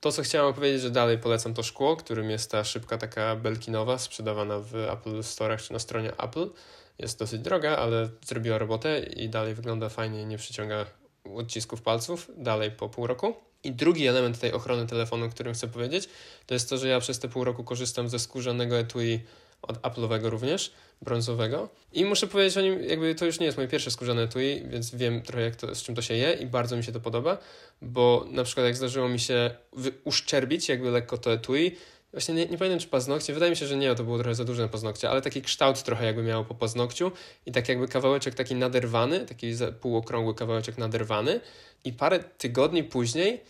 To, 0.00 0.12
co 0.12 0.22
chciałem 0.22 0.54
powiedzieć, 0.54 0.82
że 0.82 0.90
dalej 0.90 1.18
polecam 1.18 1.54
to 1.54 1.62
szkło, 1.62 1.96
którym 1.96 2.30
jest 2.30 2.50
ta 2.50 2.64
szybka 2.64 2.98
taka 2.98 3.36
belkinowa, 3.36 3.98
sprzedawana 3.98 4.58
w 4.58 4.74
Apple 4.74 5.20
Store'ach 5.20 5.62
czy 5.62 5.72
na 5.72 5.78
stronie 5.78 6.12
Apple. 6.16 6.50
Jest 6.98 7.18
dosyć 7.18 7.40
droga, 7.40 7.76
ale 7.76 8.08
zrobiła 8.24 8.58
robotę 8.58 9.00
i 9.00 9.28
dalej 9.28 9.54
wygląda 9.54 9.88
fajnie 9.88 10.24
nie 10.24 10.38
przyciąga 10.38 10.86
odcisków 11.34 11.82
palców 11.82 12.30
dalej 12.36 12.70
po 12.70 12.88
pół 12.88 13.06
roku. 13.06 13.34
I 13.64 13.72
drugi 13.72 14.06
element 14.06 14.38
tej 14.38 14.52
ochrony 14.52 14.86
telefonu, 14.86 15.26
o 15.26 15.28
którym 15.28 15.54
chcę 15.54 15.68
powiedzieć, 15.68 16.08
to 16.46 16.54
jest 16.54 16.70
to, 16.70 16.78
że 16.78 16.88
ja 16.88 17.00
przez 17.00 17.18
te 17.18 17.28
pół 17.28 17.44
roku 17.44 17.64
korzystam 17.64 18.08
ze 18.08 18.18
skórzanego 18.18 18.78
etui 18.78 19.20
od 19.66 19.82
Apple'owego 19.82 20.30
również, 20.30 20.72
brązowego. 21.02 21.68
I 21.92 22.04
muszę 22.04 22.26
powiedzieć 22.26 22.56
o 22.58 22.60
nim, 22.60 22.84
jakby 22.84 23.14
to 23.14 23.24
już 23.24 23.40
nie 23.40 23.46
jest 23.46 23.58
moje 23.58 23.68
pierwsze 23.68 23.90
skórzane 23.90 24.22
etui, 24.22 24.62
więc 24.68 24.94
wiem 24.94 25.22
trochę 25.22 25.42
jak 25.42 25.56
to, 25.56 25.74
z 25.74 25.82
czym 25.82 25.94
to 25.94 26.02
się 26.02 26.14
je 26.14 26.32
i 26.32 26.46
bardzo 26.46 26.76
mi 26.76 26.84
się 26.84 26.92
to 26.92 27.00
podoba, 27.00 27.38
bo 27.82 28.26
na 28.30 28.44
przykład 28.44 28.66
jak 28.66 28.76
zdarzyło 28.76 29.08
mi 29.08 29.20
się 29.20 29.50
uszczerbić 30.04 30.68
jakby 30.68 30.90
lekko 30.90 31.18
to 31.18 31.32
etui, 31.32 31.76
Właśnie 32.12 32.34
nie, 32.34 32.46
nie 32.46 32.58
pamiętam, 32.58 32.80
czy 32.80 32.88
paznokcie. 32.88 33.34
Wydaje 33.34 33.50
mi 33.50 33.56
się, 33.56 33.66
że 33.66 33.76
nie, 33.76 33.94
to 33.94 34.04
było 34.04 34.18
trochę 34.18 34.34
za 34.34 34.44
duże 34.44 34.62
na 34.62 34.68
paznokcie, 34.68 35.10
ale 35.10 35.22
taki 35.22 35.42
kształt 35.42 35.82
trochę 35.82 36.06
jakby 36.06 36.22
miało 36.22 36.44
po 36.44 36.54
paznokciu 36.54 37.12
i 37.46 37.52
tak 37.52 37.68
jakby 37.68 37.88
kawałeczek 37.88 38.34
taki 38.34 38.54
naderwany, 38.54 39.26
taki 39.26 39.52
półokrągły 39.80 40.34
kawałeczek 40.34 40.78
naderwany 40.78 41.40
i 41.84 41.92
parę 41.92 42.18
tygodni 42.18 42.84
później 42.84 43.40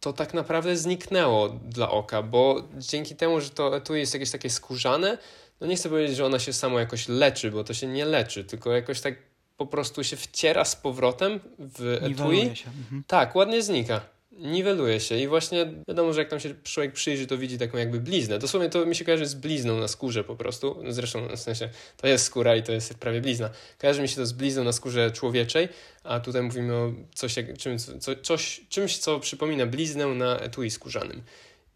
to 0.00 0.12
tak 0.12 0.34
naprawdę 0.34 0.76
zniknęło 0.76 1.48
dla 1.48 1.90
oka, 1.90 2.22
bo 2.22 2.62
dzięki 2.78 3.16
temu, 3.16 3.40
że 3.40 3.50
to 3.50 3.80
tu 3.80 3.94
jest 3.94 4.14
jakieś 4.14 4.30
takie 4.30 4.50
skórzane, 4.50 5.18
no 5.60 5.66
nie 5.66 5.76
chcę 5.76 5.88
powiedzieć, 5.88 6.16
że 6.16 6.26
ona 6.26 6.38
się 6.38 6.52
samo 6.52 6.78
jakoś 6.78 7.08
leczy, 7.08 7.50
bo 7.50 7.64
to 7.64 7.74
się 7.74 7.86
nie 7.86 8.04
leczy, 8.04 8.44
tylko 8.44 8.72
jakoś 8.72 9.00
tak 9.00 9.14
po 9.56 9.66
prostu 9.66 10.04
się 10.04 10.16
wciera 10.16 10.64
z 10.64 10.76
powrotem 10.76 11.40
w 11.58 11.98
etui. 12.02 12.40
Mhm. 12.40 13.04
Tak, 13.06 13.36
ładnie 13.36 13.62
znika 13.62 14.00
niweluje 14.40 15.00
się 15.00 15.18
i 15.18 15.28
właśnie 15.28 15.72
wiadomo, 15.88 16.12
że 16.12 16.20
jak 16.20 16.28
tam 16.28 16.40
się 16.40 16.54
człowiek 16.64 16.92
przyjrzy, 16.92 17.26
to 17.26 17.38
widzi 17.38 17.58
taką 17.58 17.78
jakby 17.78 18.00
bliznę. 18.00 18.38
Dosłownie 18.38 18.70
to 18.70 18.86
mi 18.86 18.96
się 18.96 19.04
kojarzy 19.04 19.26
z 19.26 19.34
blizną 19.34 19.80
na 19.80 19.88
skórze 19.88 20.24
po 20.24 20.36
prostu. 20.36 20.82
Zresztą 20.88 21.28
w 21.36 21.40
sensie 21.40 21.68
to 21.96 22.06
jest 22.06 22.24
skóra 22.24 22.56
i 22.56 22.62
to 22.62 22.72
jest 22.72 22.94
prawie 22.94 23.20
blizna. 23.20 23.50
Kojarzy 23.78 24.02
mi 24.02 24.08
się 24.08 24.16
to 24.16 24.26
z 24.26 24.32
blizną 24.32 24.64
na 24.64 24.72
skórze 24.72 25.10
człowieczej, 25.10 25.68
a 26.04 26.20
tutaj 26.20 26.42
mówimy 26.42 26.74
o 26.74 26.92
coś, 27.14 27.34
czym, 27.58 27.78
co, 27.78 28.16
coś, 28.22 28.60
czymś, 28.68 28.98
co 28.98 29.20
przypomina 29.20 29.66
bliznę 29.66 30.06
na 30.06 30.38
etui 30.38 30.70
skórzanym. 30.70 31.22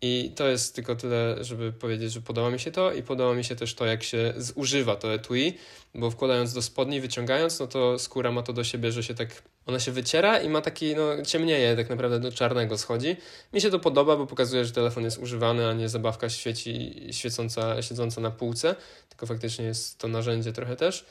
I 0.06 0.32
to 0.36 0.48
jest 0.48 0.74
tylko 0.74 0.96
tyle, 0.96 1.44
żeby 1.44 1.72
powiedzieć, 1.72 2.12
że 2.12 2.20
podoba 2.20 2.50
mi 2.50 2.60
się 2.60 2.70
to 2.70 2.92
i 2.92 3.02
podoba 3.02 3.34
mi 3.34 3.44
się 3.44 3.56
też 3.56 3.74
to, 3.74 3.86
jak 3.86 4.02
się 4.02 4.34
zużywa 4.36 4.96
to 4.96 5.14
etui, 5.14 5.58
bo 5.94 6.10
wkładając 6.10 6.52
do 6.52 6.62
spodni, 6.62 7.00
wyciągając, 7.00 7.60
no 7.60 7.66
to 7.66 7.98
skóra 7.98 8.32
ma 8.32 8.42
to 8.42 8.52
do 8.52 8.64
siebie, 8.64 8.92
że 8.92 9.02
się 9.02 9.14
tak, 9.14 9.42
ona 9.66 9.78
się 9.78 9.92
wyciera 9.92 10.38
i 10.38 10.48
ma 10.48 10.60
taki, 10.60 10.96
no 10.96 11.22
ciemnieje, 11.22 11.76
tak 11.76 11.90
naprawdę 11.90 12.20
do 12.20 12.32
czarnego 12.32 12.78
schodzi. 12.78 13.16
Mi 13.52 13.60
się 13.60 13.70
to 13.70 13.78
podoba, 13.78 14.16
bo 14.16 14.26
pokazuje, 14.26 14.64
że 14.64 14.72
telefon 14.72 15.04
jest 15.04 15.18
używany, 15.18 15.68
a 15.68 15.72
nie 15.72 15.88
zabawka 15.88 16.28
świeci, 16.28 17.06
świecąca, 17.10 17.82
siedząca 17.82 18.20
na 18.20 18.30
półce, 18.30 18.76
tylko 19.08 19.26
faktycznie 19.26 19.64
jest 19.64 19.98
to 19.98 20.08
narzędzie 20.08 20.52
trochę 20.52 20.76
też 20.76 21.04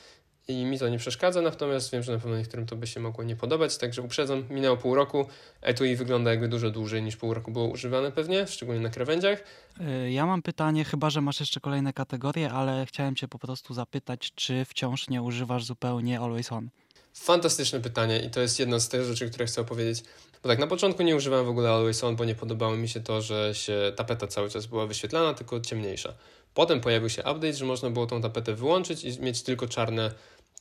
i 0.48 0.64
mi 0.64 0.78
to 0.78 0.88
nie 0.88 0.98
przeszkadza, 0.98 1.42
natomiast 1.42 1.92
wiem, 1.92 2.02
że 2.02 2.12
na 2.12 2.18
pewno 2.18 2.38
niektórym 2.38 2.66
to 2.66 2.76
by 2.76 2.86
się 2.86 3.00
mogło 3.00 3.24
nie 3.24 3.36
podobać, 3.36 3.76
także 3.76 4.02
uprzedzam, 4.02 4.44
minęło 4.50 4.76
pół 4.76 4.94
roku, 4.94 5.26
etui 5.62 5.96
wygląda 5.96 6.30
jakby 6.30 6.48
dużo 6.48 6.70
dłużej 6.70 7.02
niż 7.02 7.16
pół 7.16 7.34
roku 7.34 7.50
było 7.50 7.64
używane 7.64 8.12
pewnie, 8.12 8.46
szczególnie 8.46 8.80
na 8.80 8.90
krawędziach. 8.90 9.44
Y, 9.80 10.10
ja 10.10 10.26
mam 10.26 10.42
pytanie, 10.42 10.84
chyba 10.84 11.10
że 11.10 11.20
masz 11.20 11.40
jeszcze 11.40 11.60
kolejne 11.60 11.92
kategorie, 11.92 12.50
ale 12.50 12.86
chciałem 12.86 13.16
Cię 13.16 13.28
po 13.28 13.38
prostu 13.38 13.74
zapytać, 13.74 14.32
czy 14.34 14.64
wciąż 14.64 15.08
nie 15.08 15.22
używasz 15.22 15.64
zupełnie 15.64 16.20
Always 16.20 16.52
On? 16.52 16.68
Fantastyczne 17.14 17.80
pytanie 17.80 18.20
i 18.20 18.30
to 18.30 18.40
jest 18.40 18.58
jedna 18.58 18.80
z 18.80 18.88
tych 18.88 19.04
rzeczy, 19.04 19.30
które 19.30 19.46
chcę 19.46 19.60
opowiedzieć. 19.60 20.04
Bo 20.42 20.48
tak, 20.48 20.58
na 20.58 20.66
początku 20.66 21.02
nie 21.02 21.16
używałem 21.16 21.46
w 21.46 21.48
ogóle 21.48 21.70
Always 21.70 22.04
On, 22.04 22.16
bo 22.16 22.24
nie 22.24 22.34
podobało 22.34 22.76
mi 22.76 22.88
się 22.88 23.00
to, 23.00 23.22
że 23.22 23.54
się 23.54 23.92
tapeta 23.96 24.26
cały 24.26 24.50
czas 24.50 24.66
była 24.66 24.86
wyświetlana, 24.86 25.34
tylko 25.34 25.60
ciemniejsza. 25.60 26.14
Potem 26.54 26.80
pojawił 26.80 27.08
się 27.08 27.22
update, 27.22 27.52
że 27.52 27.64
można 27.64 27.90
było 27.90 28.06
tą 28.06 28.22
tapetę 28.22 28.54
wyłączyć 28.54 29.04
i 29.04 29.20
mieć 29.20 29.42
tylko 29.42 29.68
czarne 29.68 30.14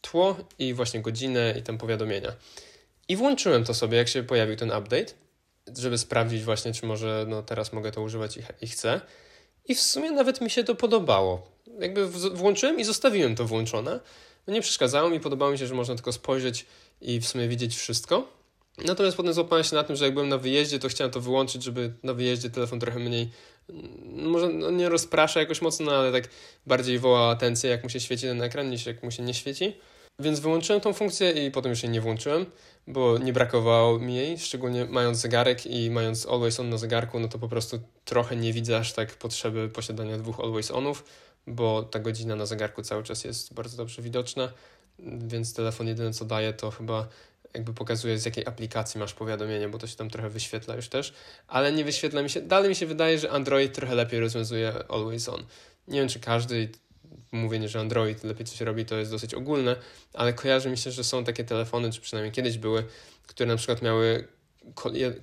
tło 0.04 0.38
i 0.60 0.74
właśnie 0.74 1.02
godzinę 1.02 1.56
i 1.60 1.64
tam 1.64 1.78
powiadomienia. 1.78 2.34
I 3.08 3.16
włączyłem 3.16 3.64
to 3.64 3.74
sobie, 3.74 3.98
jak 3.98 4.08
się 4.08 4.24
pojawił 4.24 4.56
ten 4.56 4.72
update, 4.72 5.14
żeby 5.78 5.98
sprawdzić 5.98 6.44
właśnie, 6.44 6.74
czy 6.74 6.86
może 6.86 7.26
no, 7.28 7.44
teraz 7.44 7.74
mogę 7.74 7.92
to 7.92 8.02
używać 8.02 8.38
i, 8.38 8.42
i 8.62 8.68
chcę. 8.68 9.02
I 9.66 9.76
w 9.76 9.82
sumie 9.82 10.12
nawet 10.12 10.42
mi 10.42 10.50
się 10.50 10.64
to 10.64 10.76
podobało. 10.76 11.48
Jakby 11.80 12.08
włączyłem 12.08 12.80
i 12.80 12.84
zostawiłem 12.84 13.36
to 13.36 13.46
włączone. 13.46 14.00
No 14.48 14.54
nie 14.54 14.62
przeszkadzało 14.62 15.10
mi, 15.10 15.20
podobało 15.20 15.52
mi 15.52 15.58
się, 15.58 15.68
że 15.68 15.76
można 15.76 15.96
tylko 15.96 16.12
spojrzeć 16.12 16.66
i 17.02 17.20
w 17.20 17.28
sumie 17.28 17.48
widzieć 17.48 17.76
wszystko. 17.76 18.28
Natomiast 18.78 19.18
potem 19.18 19.34
złapałem 19.34 19.64
się 19.64 19.76
na 19.76 19.84
tym, 19.84 19.96
że 19.96 20.06
jak 20.06 20.14
byłem 20.14 20.30
na 20.30 20.38
wyjeździe, 20.38 20.80
to 20.80 20.88
chciałem 20.88 21.12
to 21.12 21.22
wyłączyć, 21.22 21.64
żeby 21.64 21.94
na 22.04 22.14
wyjeździe 22.14 22.50
telefon 22.50 22.80
trochę 22.80 23.00
mniej 23.00 23.30
mm, 23.70 24.30
może 24.30 24.50
no 24.50 24.72
nie 24.72 24.90
rozprasza 24.90 25.40
jakoś 25.40 25.62
mocno, 25.62 25.86
no 25.86 25.92
ale 25.92 26.12
tak 26.12 26.30
bardziej 26.66 27.00
woła 27.00 27.30
atencję, 27.30 27.70
jak 27.70 27.84
mu 27.84 27.90
się 27.90 28.00
świeci 28.00 28.28
ten 28.28 28.42
ekran, 28.42 28.70
niż 28.70 28.86
jak 28.86 29.04
mu 29.04 29.12
się 29.12 29.24
nie 29.24 29.34
świeci. 29.34 29.76
Więc 30.20 30.40
wyłączyłem 30.40 30.82
tą 30.82 30.94
funkcję 30.94 31.32
i 31.32 31.52
potem 31.52 31.70
już 31.70 31.84
jej 31.84 31.92
nie 31.92 32.02
włączyłem, 32.02 32.46
bo 32.88 33.18
nie 33.18 33.34
brakowało 33.34 34.00
mi 34.00 34.16
jej, 34.16 34.40
szczególnie 34.40 34.86
mając 34.86 35.18
zegarek 35.18 35.66
i 35.66 35.92
mając 35.92 36.26
always 36.26 36.60
on 36.60 36.70
na 36.70 36.78
zegarku, 36.78 37.20
no 37.20 37.28
to 37.28 37.40
po 37.40 37.48
prostu 37.48 37.80
trochę 38.06 38.36
nie 38.36 38.54
widzę 38.54 38.78
aż 38.78 38.94
tak 38.94 39.18
potrzeby 39.18 39.70
posiadania 39.70 40.18
dwóch 40.18 40.40
always 40.40 40.72
onów, 40.72 41.06
bo 41.48 41.84
ta 41.84 42.00
godzina 42.00 42.36
na 42.36 42.46
zegarku 42.46 42.84
cały 42.84 43.04
czas 43.04 43.24
jest 43.24 43.54
bardzo 43.54 43.78
dobrze 43.78 44.02
widoczna, 44.02 44.54
więc 45.00 45.54
telefon 45.54 45.88
jedyne 45.88 46.14
co 46.14 46.26
daje 46.26 46.54
to 46.54 46.72
chyba 46.72 47.08
jakby 47.54 47.74
pokazuje 47.74 48.20
z 48.20 48.26
jakiej 48.26 48.48
aplikacji 48.48 49.00
masz 49.00 49.14
powiadomienie, 49.14 49.70
bo 49.70 49.78
to 49.78 49.88
się 49.88 49.96
tam 49.96 50.10
trochę 50.10 50.30
wyświetla 50.30 50.76
już 50.76 50.90
też, 50.90 51.14
ale 51.48 51.72
nie 51.72 51.86
wyświetla 51.86 52.22
mi 52.22 52.30
się, 52.30 52.42
dalej 52.42 52.70
mi 52.70 52.76
się 52.76 52.86
wydaje, 52.86 53.20
że 53.20 53.32
Android 53.32 53.74
trochę 53.74 53.96
lepiej 53.96 54.20
rozwiązuje 54.20 54.74
always 54.90 55.30
on. 55.30 55.44
Nie 55.88 56.00
wiem, 56.00 56.10
czy 56.10 56.20
każdy 56.20 56.70
mówienie, 57.32 57.70
że 57.70 57.80
Android 57.80 58.24
lepiej 58.24 58.46
coś 58.46 58.62
robi, 58.62 58.86
to 58.86 58.96
jest 58.96 59.12
dosyć 59.12 59.34
ogólne, 59.34 59.76
ale 60.14 60.34
kojarzy 60.34 60.70
mi 60.70 60.78
się, 60.78 60.92
że 60.92 61.04
są 61.04 61.24
takie 61.24 61.44
telefony, 61.44 61.92
czy 61.92 62.02
przynajmniej 62.02 62.32
kiedyś 62.32 62.58
były, 62.58 62.84
które 63.28 63.48
na 63.48 63.56
przykład 63.56 63.82
miały 63.82 64.28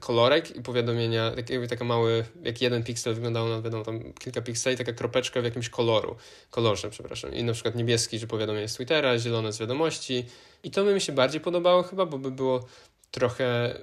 kolorek 0.01 0.57
i 0.57 0.62
powiadomienia, 0.62 1.31
tak 1.31 1.51
jakby 1.51 1.69
taka 1.69 1.85
mały, 1.85 2.25
jak 2.43 2.62
jeden 2.62 2.83
piksel 2.83 3.14
wyglądało 3.14 3.49
na 3.49 3.62
wiadomo, 3.62 3.85
tam 3.85 4.12
kilka 4.12 4.43
pikseli, 4.43 4.77
taka 4.77 4.93
kropeczka 4.93 5.40
w 5.40 5.45
jakimś 5.45 5.69
koloru, 5.69 6.16
kolorze, 6.51 6.90
przepraszam. 6.90 7.35
I 7.35 7.45
na 7.45 7.53
przykład 7.53 7.75
niebieski, 7.75 8.19
że 8.19 8.27
powiadomienie 8.27 8.69
z 8.69 8.75
Twittera, 8.75 9.19
zielone 9.19 9.53
z 9.53 9.59
wiadomości. 9.59 10.25
I 10.62 10.71
to 10.71 10.85
by 10.85 10.95
mi 10.95 11.01
się 11.01 11.12
bardziej 11.12 11.40
podobało 11.40 11.83
chyba, 11.83 12.07
bo 12.07 12.19
by 12.19 12.31
było 12.31 12.66
trochę 13.11 13.75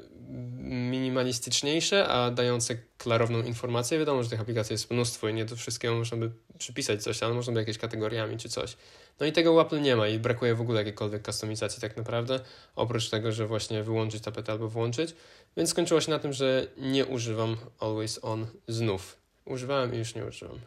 minimalistyczniejsze, 0.60 2.08
a 2.08 2.32
dające 2.32 2.78
klarowną 2.98 3.42
informację. 3.42 4.00
Wiadomo, 4.00 4.24
że 4.24 4.30
tych 4.30 4.42
aplikacji 4.42 4.74
jest 4.74 4.92
mnóstwo 4.92 5.30
i 5.30 5.34
nie 5.34 5.46
do 5.46 5.56
wszystkiego 5.56 5.96
można 5.96 6.18
by 6.18 6.32
przypisać 6.58 7.04
coś, 7.04 7.24
ale 7.24 7.34
można 7.34 7.54
by 7.54 7.60
jakieś 7.60 7.78
kategoriami 7.78 8.38
czy 8.38 8.50
coś. 8.50 8.78
No 9.20 9.26
i 9.26 9.32
tego 9.32 9.62
Apple 9.62 9.82
nie 9.82 9.96
ma 9.96 10.08
i 10.08 10.20
brakuje 10.20 10.56
w 10.56 10.62
ogóle 10.62 10.80
jakiejkolwiek 10.80 11.26
kustomizacji 11.26 11.82
tak 11.82 11.98
naprawdę, 11.98 12.40
oprócz 12.76 13.10
tego, 13.10 13.32
że 13.32 13.48
właśnie 13.48 13.84
wyłączyć 13.84 14.24
tapetę 14.24 14.52
albo 14.52 14.68
włączyć. 14.68 15.16
Więc 15.58 15.70
skończyło 15.70 16.02
się 16.02 16.12
na 16.12 16.20
tym, 16.20 16.34
że 16.34 16.68
nie 16.78 17.06
używam 17.06 17.58
Always 17.80 18.20
On 18.22 18.48
znów. 18.68 19.18
Używałem 19.46 19.96
i 19.96 19.98
już 19.98 20.16
nie 20.16 20.26
używam. 20.26 20.60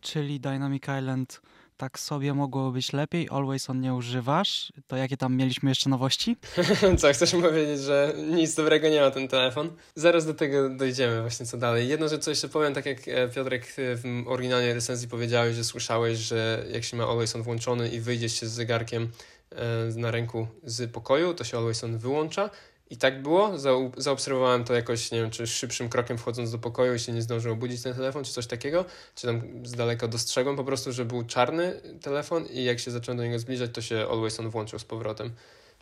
Czyli 0.00 0.40
Dynamic 0.40 0.82
Island 0.82 1.40
tak 1.78 1.98
sobie 1.98 2.34
mogło 2.34 2.70
być 2.70 2.92
lepiej, 2.92 3.28
Always 3.30 3.70
On 3.70 3.80
nie 3.80 3.94
używasz. 3.94 4.72
To 4.86 4.96
jakie 4.96 5.16
tam 5.16 5.36
mieliśmy 5.36 5.70
jeszcze 5.70 5.90
nowości? 5.90 6.36
co, 6.98 7.12
chcesz 7.12 7.30
powiedzieć, 7.30 7.80
że 7.80 8.14
nic 8.30 8.54
dobrego 8.54 8.88
nie 8.88 9.00
ma 9.00 9.10
ten 9.10 9.28
telefon? 9.28 9.70
Zaraz 9.94 10.26
do 10.26 10.34
tego 10.34 10.68
dojdziemy 10.68 11.20
właśnie 11.20 11.46
co 11.46 11.56
dalej. 11.56 11.88
Jedno 11.88 12.08
rzecz, 12.08 12.22
co 12.22 12.30
jeszcze 12.30 12.48
powiem, 12.48 12.74
tak 12.74 12.86
jak 12.86 13.08
e, 13.08 13.28
Piotrek 13.28 13.62
e, 13.62 13.96
w 13.96 14.24
oryginalnej 14.26 14.74
recenzji 14.74 15.08
powiedziałeś, 15.08 15.56
że 15.56 15.64
słyszałeś, 15.64 16.18
że 16.18 16.64
jak 16.72 16.84
się 16.84 16.96
ma 16.96 17.04
Always 17.04 17.36
On 17.36 17.42
włączony 17.42 17.88
i 17.88 18.00
wyjdziesz 18.00 18.40
się 18.40 18.46
z 18.46 18.52
zegarkiem 18.52 19.08
e, 19.50 19.56
na 19.96 20.10
ręku 20.10 20.46
z 20.64 20.92
pokoju, 20.92 21.34
to 21.34 21.44
się 21.44 21.58
Always 21.58 21.84
On 21.84 21.98
wyłącza. 21.98 22.50
I 22.90 22.96
tak 22.96 23.22
było. 23.22 23.52
zaobserwowałem 23.96 24.64
to 24.64 24.74
jakoś, 24.74 25.10
nie 25.10 25.20
wiem, 25.20 25.30
czy 25.30 25.46
szybszym 25.46 25.88
krokiem 25.88 26.18
wchodząc 26.18 26.52
do 26.52 26.58
pokoju 26.58 26.94
i 26.94 26.98
się 26.98 27.12
nie 27.12 27.22
zdążył 27.22 27.52
obudzić 27.52 27.82
ten 27.82 27.94
telefon, 27.94 28.24
czy 28.24 28.32
coś 28.32 28.46
takiego. 28.46 28.84
Czy 29.14 29.26
tam 29.26 29.42
z 29.66 29.72
daleka 29.72 30.08
dostrzegłem 30.08 30.56
po 30.56 30.64
prostu, 30.64 30.92
że 30.92 31.04
był 31.04 31.24
czarny 31.24 31.80
telefon 32.02 32.46
i 32.46 32.64
jak 32.64 32.78
się 32.78 32.90
zacząłem 32.90 33.16
do 33.18 33.24
niego 33.24 33.38
zbliżać, 33.38 33.70
to 33.74 33.82
się 33.82 34.06
Always 34.10 34.40
On 34.40 34.50
włączył 34.50 34.78
z 34.78 34.84
powrotem. 34.84 35.30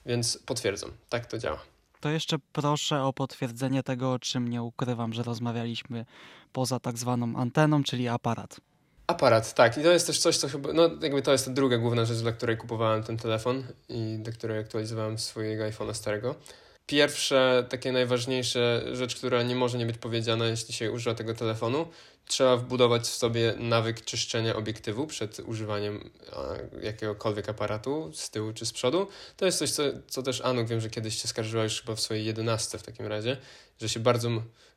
Więc 0.07 0.39
potwierdzam, 0.47 0.91
tak 1.09 1.27
to 1.27 1.39
działa. 1.39 1.59
To 2.01 2.11
jeszcze 2.11 2.37
proszę 2.53 3.03
o 3.03 3.13
potwierdzenie 3.13 3.83
tego, 3.83 4.13
o 4.13 4.19
czym 4.19 4.49
nie 4.49 4.63
ukrywam, 4.63 5.13
że 5.13 5.23
rozmawialiśmy 5.23 6.07
poza 6.53 6.81
tak 6.81 6.99
zwaną 6.99 7.37
anteną, 7.37 7.83
czyli 7.83 8.09
aparat. 8.09 8.61
Aparat, 9.07 9.55
tak. 9.55 9.79
I 9.79 9.83
to 9.83 9.93
jest 9.93 10.07
też 10.07 10.19
coś, 10.19 10.37
co 10.37 10.49
chyba, 10.49 10.73
no 10.73 10.91
jakby 11.03 11.23
to 11.23 11.33
jest 11.33 11.45
ta 11.45 11.51
druga 11.51 11.79
główna 11.79 12.05
rzecz, 12.05 12.19
dla 12.19 12.33
której 12.33 12.57
kupowałem 12.57 13.03
ten 13.03 13.17
telefon 13.17 13.65
i 13.89 14.19
do 14.19 14.33
której 14.33 14.59
aktualizowałem 14.59 15.19
swojego 15.19 15.65
iPhone'a 15.65 15.95
starego. 15.95 16.35
Pierwsze, 16.87 17.67
takie 17.69 17.93
najważniejsze 17.93 18.85
rzecz, 18.93 19.17
która 19.17 19.43
nie 19.43 19.55
może 19.55 19.79
nie 19.79 19.87
być 19.87 19.99
powiedziana, 19.99 20.47
jeśli 20.47 20.75
się 20.75 20.93
używa 20.93 21.17
tego 21.17 21.35
telefonu, 21.35 21.89
trzeba 22.27 22.57
wbudować 22.57 23.03
w 23.03 23.15
sobie 23.15 23.55
nawyk 23.59 24.05
czyszczenia 24.05 24.57
obiektywu 24.57 25.07
przed 25.07 25.41
używaniem 25.41 26.11
jakiegokolwiek 26.83 27.49
aparatu 27.49 28.11
z 28.15 28.31
tyłu 28.31 28.53
czy 28.53 28.67
z 28.67 28.73
przodu. 28.73 29.09
To 29.37 29.47
jest 29.47 29.59
coś, 29.59 29.71
co, 29.71 29.83
co 30.09 30.23
też 30.23 30.41
Anuk 30.41 30.69
wiem, 30.69 30.81
że 30.81 30.91
kiedyś 30.91 31.23
się 31.23 31.29
skarżyła 31.29 31.65
już 31.65 31.81
chyba 31.81 31.95
w 31.95 32.01
swojej 32.01 32.25
jedenastce 32.25 32.79
w 32.79 32.83
takim 32.83 33.07
razie, 33.07 33.37
że 33.81 33.89
się 33.89 34.01
bardzo, 34.01 34.29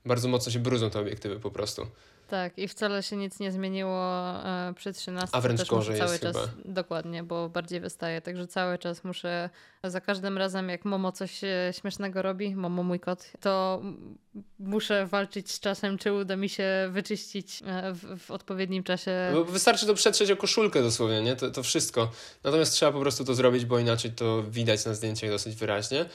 bardzo 0.05 0.27
mocno 0.27 0.51
się 0.51 0.59
brudzą 0.59 0.89
te 0.89 0.99
obiektywy 0.99 1.39
po 1.39 1.51
prostu. 1.51 1.87
Tak, 2.29 2.57
i 2.57 2.67
wcale 2.67 3.03
się 3.03 3.15
nic 3.15 3.39
nie 3.39 3.51
zmieniło 3.51 4.01
e, 4.45 4.73
przy 4.75 4.93
13. 4.93 5.37
A 5.37 5.41
wręcz 5.41 5.59
Też 5.59 5.69
gorzej 5.69 5.97
cały 5.97 6.11
jest 6.11 6.23
czas, 6.23 6.35
chyba. 6.35 6.47
Dokładnie, 6.65 7.23
bo 7.23 7.49
bardziej 7.49 7.79
wystaje, 7.79 8.21
także 8.21 8.47
cały 8.47 8.77
czas 8.77 9.03
muszę, 9.03 9.49
za 9.83 10.01
każdym 10.01 10.37
razem 10.37 10.69
jak 10.69 10.85
Momo 10.85 11.11
coś 11.11 11.43
e, 11.43 11.73
śmiesznego 11.81 12.21
robi, 12.21 12.55
Momo 12.55 12.83
mój 12.83 12.99
kot, 12.99 13.31
to 13.39 13.81
muszę 14.59 15.05
walczyć 15.05 15.51
z 15.51 15.59
czasem, 15.59 15.97
czy 15.97 16.13
uda 16.13 16.35
mi 16.35 16.49
się 16.49 16.89
wyczyścić 16.91 17.63
e, 17.65 17.93
w, 17.93 18.19
w 18.19 18.31
odpowiednim 18.31 18.83
czasie. 18.83 19.31
Bo 19.33 19.45
wystarczy 19.45 19.85
to 19.85 19.93
przetrzeć 19.93 20.31
o 20.31 20.37
koszulkę 20.37 20.81
dosłownie, 20.81 21.21
nie? 21.21 21.35
To, 21.35 21.51
to 21.51 21.63
wszystko. 21.63 22.11
Natomiast 22.43 22.73
trzeba 22.73 22.91
po 22.91 22.99
prostu 22.99 23.25
to 23.25 23.35
zrobić, 23.35 23.65
bo 23.65 23.79
inaczej 23.79 24.11
to 24.11 24.43
widać 24.43 24.85
na 24.85 24.93
zdjęciach 24.93 25.29
dosyć 25.29 25.55
wyraźnie. 25.55 26.05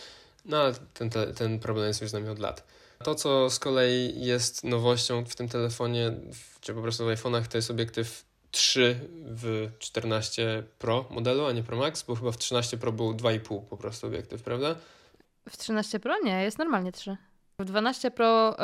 No 0.44 0.56
ale 0.56 0.74
ten, 0.94 1.10
ten 1.10 1.58
problem 1.58 1.86
jest 1.88 2.00
już 2.00 2.10
z 2.10 2.12
nami 2.12 2.28
od 2.28 2.38
lat. 2.38 2.66
To, 3.04 3.14
co 3.14 3.50
z 3.50 3.58
kolei 3.58 4.24
jest 4.24 4.64
nowością 4.64 5.24
w 5.24 5.36
tym 5.36 5.48
telefonie, 5.48 6.12
czy 6.60 6.74
po 6.74 6.82
prostu 6.82 7.04
w 7.04 7.08
iPhone'ach, 7.08 7.46
to 7.46 7.58
jest 7.58 7.70
obiektyw 7.70 8.24
3 8.50 9.00
w 9.24 9.70
14 9.78 10.62
Pro 10.78 11.04
modelu, 11.10 11.46
a 11.46 11.52
nie 11.52 11.62
Pro 11.62 11.76
Max, 11.76 12.02
bo 12.02 12.14
chyba 12.14 12.32
w 12.32 12.38
13 12.38 12.76
Pro 12.76 12.92
był 12.92 13.12
2,5 13.12 13.60
po 13.60 13.76
prostu 13.76 14.06
obiektyw, 14.06 14.42
prawda? 14.42 14.74
W 15.48 15.56
13 15.56 16.00
Pro 16.00 16.14
nie, 16.24 16.42
jest 16.42 16.58
normalnie 16.58 16.92
3. 16.92 17.16
W 17.58 17.64
12 17.64 18.10
Pro 18.10 18.56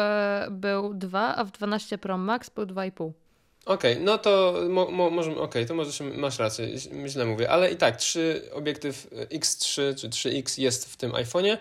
y, 0.46 0.50
był 0.50 0.94
2, 0.94 1.36
a 1.36 1.44
w 1.44 1.50
12 1.50 1.98
Pro 1.98 2.18
Max 2.18 2.50
był 2.50 2.64
2,5. 2.64 3.12
Okej, 3.66 3.92
okay, 3.92 4.04
no 4.04 4.18
to 4.18 4.54
mo, 4.68 4.90
mo, 4.90 5.10
może, 5.10 5.36
okay, 5.36 5.66
to 5.66 5.74
może 5.74 6.04
masz 6.04 6.38
rację, 6.38 6.78
źle 7.06 7.26
mówię, 7.26 7.50
ale 7.50 7.70
i 7.70 7.76
tak 7.76 7.96
3 7.96 8.50
obiektyw 8.52 9.10
X3 9.10 9.94
czy 9.94 10.08
3X 10.08 10.60
jest 10.60 10.92
w 10.92 10.96
tym 10.96 11.12
iPhone'ie 11.12 11.56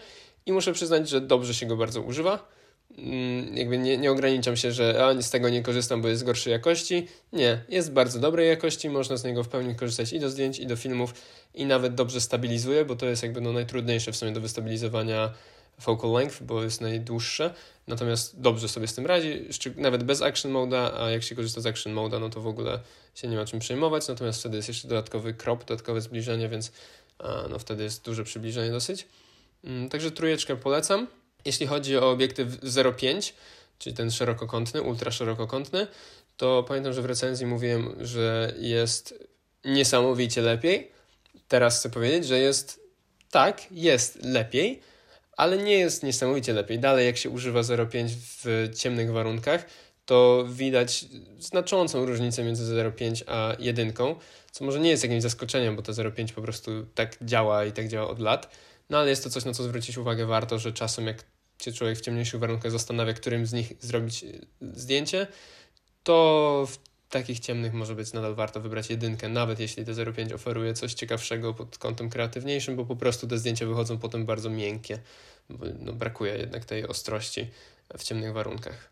i 0.46 0.52
muszę 0.52 0.74
przyznać, 0.74 1.10
że 1.10 1.22
dobrze 1.22 1.54
się 1.54 1.66
go 1.66 1.78
bardzo 1.78 2.02
używa. 2.02 2.59
Mm, 2.98 3.58
jakby 3.58 3.78
nie, 3.78 3.98
nie 3.98 4.12
ograniczam 4.12 4.58
się, 4.58 4.72
że 4.72 5.06
a, 5.06 5.22
z 5.22 5.30
tego 5.30 5.50
nie 5.50 5.64
korzystam, 5.64 6.02
bo 6.02 6.08
jest 6.08 6.24
gorszej 6.24 6.52
jakości. 6.52 7.08
Nie, 7.34 7.64
jest 7.70 7.92
bardzo 7.92 8.20
dobrej 8.20 8.48
jakości, 8.48 8.90
można 8.90 9.18
z 9.18 9.24
niego 9.24 9.44
w 9.44 9.50
pełni 9.50 9.76
korzystać 9.76 10.14
i 10.14 10.20
do 10.20 10.30
zdjęć, 10.30 10.60
i 10.60 10.68
do 10.68 10.76
filmów, 10.76 11.14
i 11.54 11.66
nawet 11.66 11.96
dobrze 11.96 12.22
stabilizuje, 12.22 12.86
bo 12.86 12.96
to 12.96 13.06
jest 13.06 13.24
jakby 13.24 13.42
no 13.42 13.54
najtrudniejsze 13.54 14.12
w 14.12 14.16
sumie 14.16 14.32
do 14.32 14.42
wystabilizowania 14.42 15.34
focal 15.80 16.12
length, 16.12 16.44
bo 16.44 16.64
jest 16.64 16.82
najdłuższe, 16.82 17.54
natomiast 17.88 18.42
dobrze 18.42 18.68
sobie 18.68 18.88
z 18.88 18.96
tym 18.96 19.06
radzi, 19.06 19.46
nawet 19.76 20.04
bez 20.04 20.22
action 20.22 20.52
moda, 20.52 20.94
a 21.00 21.10
jak 21.10 21.24
się 21.24 21.36
korzysta 21.36 21.62
z 21.62 21.66
action 21.66 21.94
moda, 21.94 22.20
no 22.20 22.30
to 22.30 22.42
w 22.42 22.48
ogóle 22.48 22.80
się 23.16 23.28
nie 23.28 23.38
ma 23.38 23.46
czym 23.46 23.60
przejmować, 23.60 24.08
natomiast 24.08 24.40
wtedy 24.40 24.56
jest 24.56 24.68
jeszcze 24.68 24.88
dodatkowy 24.88 25.34
crop, 25.34 25.66
dodatkowe 25.66 26.02
zbliżenie, 26.02 26.50
więc 26.50 26.72
no 27.50 27.60
wtedy 27.60 27.84
jest 27.84 28.06
duże 28.06 28.24
przybliżenie 28.24 28.72
dosyć. 28.72 29.08
Mm, 29.64 29.90
także 29.90 30.12
trójeczkę 30.12 30.56
polecam. 30.56 31.08
Jeśli 31.46 31.68
chodzi 31.68 31.98
o 31.98 32.10
obiektyw 32.10 32.48
0,5, 32.48 33.34
czyli 33.80 33.96
ten 33.96 34.12
szerokokątny, 34.12 34.82
ultra 34.82 35.12
szerokokątny, 35.12 35.88
to 36.38 36.64
pamiętam, 36.64 36.94
że 36.94 37.02
w 37.02 37.06
recenzji 37.06 37.46
mówiłem, 37.46 37.96
że 38.02 38.54
jest 38.60 39.14
niesamowicie 39.66 40.42
lepiej. 40.42 40.92
Teraz 41.48 41.80
chcę 41.80 41.90
powiedzieć, 41.90 42.28
że 42.28 42.40
jest 42.40 42.80
tak, 43.32 43.72
jest 43.72 44.24
lepiej, 44.24 44.80
ale 45.38 45.58
nie 45.58 45.74
jest 45.78 46.04
niesamowicie 46.04 46.54
lepiej. 46.54 46.80
Dalej, 46.80 47.06
jak 47.06 47.18
się 47.18 47.30
używa 47.30 47.62
0,5 47.62 48.10
w 48.10 48.70
ciemnych 48.78 49.12
warunkach, 49.12 49.66
to 50.06 50.46
widać 50.50 51.06
znaczącą 51.40 52.06
różnicę 52.06 52.44
między 52.44 52.76
0,5 52.76 53.24
a 53.28 53.56
1, 53.60 53.94
co 54.52 54.66
może 54.66 54.80
nie 54.80 54.90
jest 54.90 55.04
jakimś 55.04 55.22
zaskoczeniem, 55.22 55.76
bo 55.76 55.82
to 55.82 55.92
0,5 55.92 56.32
po 56.32 56.42
prostu 56.42 56.72
tak 56.96 57.18
działa 57.22 57.66
i 57.66 57.72
tak 57.72 57.88
działa 57.88 58.08
od 58.08 58.20
lat 58.20 58.50
no 58.90 58.98
ale 58.98 59.10
jest 59.10 59.24
to 59.24 59.30
coś, 59.30 59.46
na 59.46 59.54
co 59.54 59.64
zwrócić 59.64 59.98
uwagę 59.98 60.26
warto, 60.26 60.60
że 60.60 60.74
czasem 60.74 61.08
jak 61.08 61.24
się 61.62 61.72
człowiek 61.72 61.98
w 61.98 62.02
ciemniejszych 62.02 62.40
warunkach 62.40 62.72
zastanawia, 62.72 63.14
którym 63.14 63.46
z 63.46 63.54
nich 63.54 63.74
zrobić 63.80 64.24
e, 64.24 64.28
zdjęcie, 64.62 65.28
to 66.04 66.68
w 66.68 66.78
takich 67.10 67.40
ciemnych 67.40 67.74
może 67.74 67.96
być 67.96 68.14
nadal 68.14 68.36
warto 68.36 68.62
wybrać 68.62 68.90
jedynkę, 68.90 69.30
nawet 69.30 69.60
jeśli 69.60 69.86
T05 69.86 70.34
oferuje 70.34 70.74
coś 70.74 70.94
ciekawszego 70.94 71.54
pod 71.54 71.78
kątem 71.78 72.10
kreatywniejszym, 72.10 72.76
bo 72.76 72.86
po 72.86 72.96
prostu 72.96 73.28
te 73.28 73.38
zdjęcia 73.38 73.66
wychodzą 73.66 73.98
potem 73.98 74.26
bardzo 74.26 74.50
miękkie. 74.50 75.00
No, 75.80 75.94
brakuje 75.94 76.38
jednak 76.38 76.66
tej 76.66 76.88
ostrości 76.88 77.48
w 77.98 78.04
ciemnych 78.04 78.34
warunkach. 78.34 78.92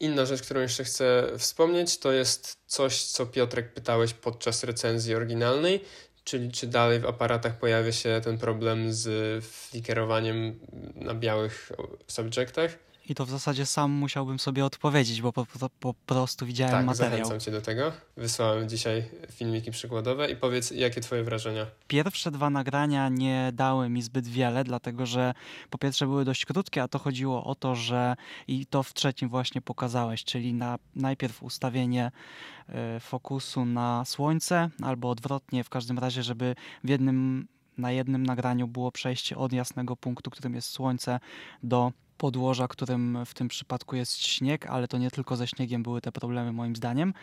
Inna 0.00 0.26
rzecz, 0.26 0.42
którą 0.42 0.60
jeszcze 0.60 0.84
chcę 0.84 1.32
wspomnieć, 1.38 1.98
to 1.98 2.12
jest 2.12 2.56
coś, 2.66 3.02
co 3.02 3.26
Piotrek 3.26 3.74
pytałeś 3.74 4.14
podczas 4.14 4.64
recenzji 4.64 5.14
oryginalnej, 5.14 5.80
Czyli 6.26 6.52
czy 6.52 6.66
dalej 6.66 7.00
w 7.00 7.06
aparatach 7.06 7.58
pojawia 7.58 7.92
się 7.92 8.20
ten 8.24 8.38
problem 8.38 8.92
z 8.92 9.44
flickerowaniem 9.44 10.58
na 10.94 11.14
białych 11.14 11.72
subjectach? 12.06 12.78
I 13.08 13.14
to 13.14 13.26
w 13.26 13.30
zasadzie 13.30 13.66
sam 13.66 13.90
musiałbym 13.90 14.38
sobie 14.38 14.64
odpowiedzieć, 14.64 15.22
bo 15.22 15.32
po, 15.32 15.46
po, 15.46 15.70
po 15.80 15.94
prostu 15.94 16.46
widziałem 16.46 16.74
tak, 16.74 16.86
materiał. 16.86 17.10
zachęcam 17.10 17.40
cię 17.40 17.50
do 17.50 17.60
tego. 17.60 17.92
Wysłałem 18.16 18.68
dzisiaj 18.68 19.04
filmiki 19.32 19.70
przykładowe 19.70 20.30
i 20.30 20.36
powiedz, 20.36 20.70
jakie 20.70 21.00
twoje 21.00 21.24
wrażenia? 21.24 21.66
Pierwsze 21.88 22.30
dwa 22.30 22.50
nagrania 22.50 23.08
nie 23.08 23.50
dały 23.54 23.88
mi 23.88 24.02
zbyt 24.02 24.28
wiele, 24.28 24.64
dlatego 24.64 25.06
że 25.06 25.34
po 25.70 25.78
pierwsze 25.78 26.06
były 26.06 26.24
dość 26.24 26.44
krótkie, 26.44 26.82
a 26.82 26.88
to 26.88 26.98
chodziło 26.98 27.44
o 27.44 27.54
to, 27.54 27.74
że 27.74 28.16
i 28.48 28.66
to 28.66 28.82
w 28.82 28.94
trzecim 28.94 29.28
właśnie 29.28 29.60
pokazałeś, 29.60 30.24
czyli 30.24 30.54
na 30.54 30.78
najpierw 30.96 31.42
ustawienie 31.42 32.10
y, 32.96 33.00
fokusu 33.00 33.64
na 33.64 34.04
słońce 34.04 34.70
albo 34.82 35.10
odwrotnie, 35.10 35.64
w 35.64 35.68
każdym 35.68 35.98
razie, 35.98 36.22
żeby 36.22 36.54
w 36.84 36.88
jednym 36.88 37.48
na 37.78 37.92
jednym 37.92 38.26
nagraniu 38.26 38.68
było 38.68 38.92
przejście 38.92 39.36
od 39.36 39.52
jasnego 39.52 39.96
punktu, 39.96 40.30
którym 40.30 40.54
jest 40.54 40.68
słońce, 40.68 41.20
do 41.62 41.92
podłoża, 42.18 42.68
którym 42.68 43.18
w 43.26 43.34
tym 43.34 43.48
przypadku 43.48 43.96
jest 43.96 44.26
śnieg, 44.26 44.66
ale 44.66 44.88
to 44.88 44.98
nie 44.98 45.10
tylko 45.10 45.36
ze 45.36 45.46
śniegiem 45.46 45.82
były 45.82 46.00
te 46.00 46.12
problemy 46.12 46.52
moim 46.52 46.76
zdaniem. 46.76 47.14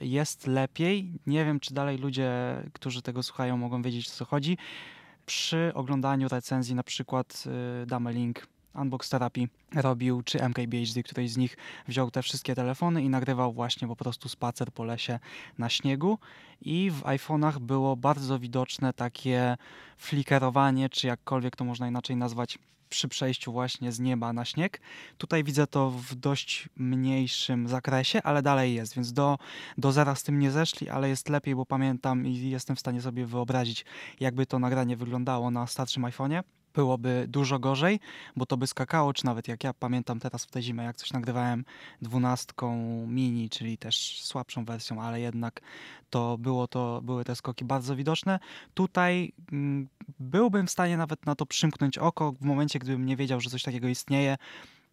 Jest 0.00 0.46
lepiej. 0.46 1.12
Nie 1.26 1.44
wiem, 1.44 1.60
czy 1.60 1.74
dalej 1.74 1.98
ludzie, 1.98 2.30
którzy 2.72 3.02
tego 3.02 3.22
słuchają, 3.22 3.56
mogą 3.56 3.82
wiedzieć, 3.82 4.08
o 4.08 4.10
co 4.10 4.24
chodzi. 4.24 4.58
Przy 5.26 5.72
oglądaniu 5.74 6.28
recenzji, 6.28 6.74
na 6.74 6.82
przykład 6.82 7.44
y, 7.82 7.86
damy 7.86 8.12
link 8.12 8.46
Unbox 8.74 9.08
Therapy 9.08 9.48
robił, 9.74 10.22
czy 10.22 10.42
MKBHD, 10.42 11.02
któryś 11.02 11.32
z 11.32 11.36
nich 11.36 11.56
wziął 11.88 12.10
te 12.10 12.22
wszystkie 12.22 12.54
telefony 12.54 13.02
i 13.02 13.08
nagrywał 13.08 13.52
właśnie 13.52 13.88
po 13.88 13.96
prostu 13.96 14.28
spacer 14.28 14.72
po 14.72 14.84
lesie 14.84 15.18
na 15.58 15.68
śniegu 15.68 16.18
i 16.60 16.90
w 16.90 17.02
iPhone'ach 17.02 17.58
było 17.58 17.96
bardzo 17.96 18.38
widoczne 18.38 18.92
takie 18.92 19.56
flickerowanie, 19.96 20.88
czy 20.88 21.06
jakkolwiek 21.06 21.56
to 21.56 21.64
można 21.64 21.88
inaczej 21.88 22.16
nazwać, 22.16 22.58
przy 22.92 23.08
przejściu 23.08 23.52
właśnie 23.52 23.92
z 23.92 24.00
nieba 24.00 24.32
na 24.32 24.44
śnieg. 24.44 24.80
Tutaj 25.18 25.44
widzę 25.44 25.66
to 25.66 25.90
w 25.90 26.14
dość 26.14 26.68
mniejszym 26.76 27.68
zakresie, 27.68 28.22
ale 28.22 28.42
dalej 28.42 28.74
jest, 28.74 28.94
więc 28.94 29.12
do, 29.12 29.38
do 29.78 29.92
zera 29.92 30.14
z 30.14 30.22
tym 30.22 30.38
nie 30.38 30.50
zeszli, 30.50 30.88
ale 30.88 31.08
jest 31.08 31.28
lepiej, 31.28 31.54
bo 31.54 31.66
pamiętam 31.66 32.26
i 32.26 32.50
jestem 32.50 32.76
w 32.76 32.80
stanie 32.80 33.02
sobie 33.02 33.26
wyobrazić, 33.26 33.84
jakby 34.20 34.46
to 34.46 34.58
nagranie 34.58 34.96
wyglądało 34.96 35.50
na 35.50 35.66
starszym 35.66 36.02
iPhone'ie 36.02 36.42
byłoby 36.74 37.24
dużo 37.28 37.58
gorzej, 37.58 38.00
bo 38.36 38.46
to 38.46 38.56
by 38.56 38.66
skakało, 38.66 39.12
czy 39.12 39.24
nawet 39.24 39.48
jak 39.48 39.64
ja 39.64 39.74
pamiętam 39.74 40.20
teraz 40.20 40.44
w 40.44 40.50
tę 40.50 40.62
zimę, 40.62 40.84
jak 40.84 40.96
coś 40.96 41.12
nagrywałem 41.12 41.64
dwunastką 42.02 42.76
mini, 43.06 43.50
czyli 43.50 43.78
też 43.78 44.22
słabszą 44.22 44.64
wersją, 44.64 45.02
ale 45.02 45.20
jednak 45.20 45.60
to 46.10 46.38
było 46.38 46.68
to, 46.68 47.00
były 47.02 47.24
te 47.24 47.36
skoki 47.36 47.64
bardzo 47.64 47.96
widoczne. 47.96 48.38
Tutaj 48.74 49.32
mm, 49.52 49.88
byłbym 50.18 50.66
w 50.66 50.70
stanie 50.70 50.96
nawet 50.96 51.26
na 51.26 51.34
to 51.34 51.46
przymknąć 51.46 51.98
oko 51.98 52.32
w 52.32 52.44
momencie, 52.44 52.78
gdybym 52.78 53.06
nie 53.06 53.16
wiedział, 53.16 53.40
że 53.40 53.50
coś 53.50 53.62
takiego 53.62 53.88
istnieje, 53.88 54.36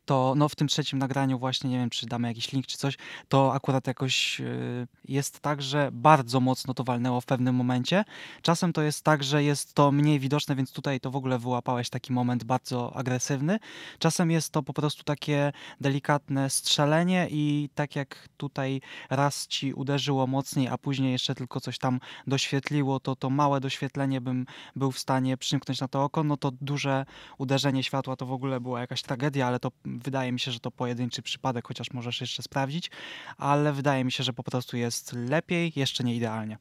to 0.09 0.33
no, 0.37 0.49
w 0.49 0.55
tym 0.55 0.67
trzecim 0.67 0.99
nagraniu 0.99 1.39
właśnie, 1.39 1.69
nie 1.69 1.77
wiem, 1.77 1.89
czy 1.89 2.05
damy 2.05 2.27
jakiś 2.27 2.51
link 2.51 2.67
czy 2.67 2.77
coś, 2.77 2.97
to 3.27 3.53
akurat 3.53 3.87
jakoś 3.87 4.39
yy, 4.39 4.87
jest 5.05 5.39
tak, 5.39 5.61
że 5.61 5.89
bardzo 5.91 6.39
mocno 6.39 6.73
to 6.73 6.83
walnęło 6.83 7.21
w 7.21 7.25
pewnym 7.25 7.55
momencie. 7.55 8.05
Czasem 8.41 8.73
to 8.73 8.81
jest 8.81 9.03
tak, 9.03 9.23
że 9.23 9.43
jest 9.43 9.73
to 9.73 9.91
mniej 9.91 10.19
widoczne, 10.19 10.55
więc 10.55 10.71
tutaj 10.71 10.99
to 10.99 11.11
w 11.11 11.15
ogóle 11.15 11.39
wyłapałeś 11.39 11.89
taki 11.89 12.13
moment 12.13 12.43
bardzo 12.43 12.95
agresywny. 12.95 13.59
Czasem 13.99 14.31
jest 14.31 14.49
to 14.51 14.63
po 14.63 14.73
prostu 14.73 15.03
takie 15.03 15.51
delikatne 15.81 16.49
strzelenie 16.49 17.27
i 17.31 17.69
tak 17.75 17.95
jak 17.95 18.29
tutaj 18.37 18.81
raz 19.09 19.47
ci 19.47 19.73
uderzyło 19.73 20.27
mocniej, 20.27 20.67
a 20.67 20.77
później 20.77 21.11
jeszcze 21.11 21.35
tylko 21.35 21.59
coś 21.59 21.77
tam 21.77 21.99
doświetliło, 22.27 22.99
to 22.99 23.15
to 23.15 23.29
małe 23.29 23.59
doświetlenie 23.59 24.21
bym 24.21 24.45
był 24.75 24.91
w 24.91 24.99
stanie 24.99 25.37
przymknąć 25.37 25.81
na 25.81 25.87
to 25.87 26.03
oko, 26.03 26.23
no 26.23 26.37
to 26.37 26.51
duże 26.61 27.05
uderzenie 27.37 27.83
światła 27.83 28.15
to 28.15 28.25
w 28.25 28.31
ogóle 28.31 28.59
była 28.59 28.79
jakaś 28.79 29.01
tragedia, 29.01 29.47
ale 29.47 29.59
to 29.59 29.71
wydaje 30.03 30.31
mi 30.31 30.39
się, 30.39 30.51
że 30.51 30.59
to 30.59 30.71
pojedynczy 30.71 31.21
przypadek, 31.21 31.67
chociaż 31.67 31.91
możesz 31.91 32.21
jeszcze 32.21 32.43
sprawdzić, 32.43 32.91
ale 33.37 33.73
wydaje 33.73 34.03
mi 34.03 34.11
się, 34.11 34.23
że 34.23 34.33
po 34.33 34.43
prostu 34.43 34.77
jest 34.77 35.13
lepiej, 35.13 35.73
jeszcze 35.75 36.03
nie 36.03 36.15
idealnie. 36.15 36.57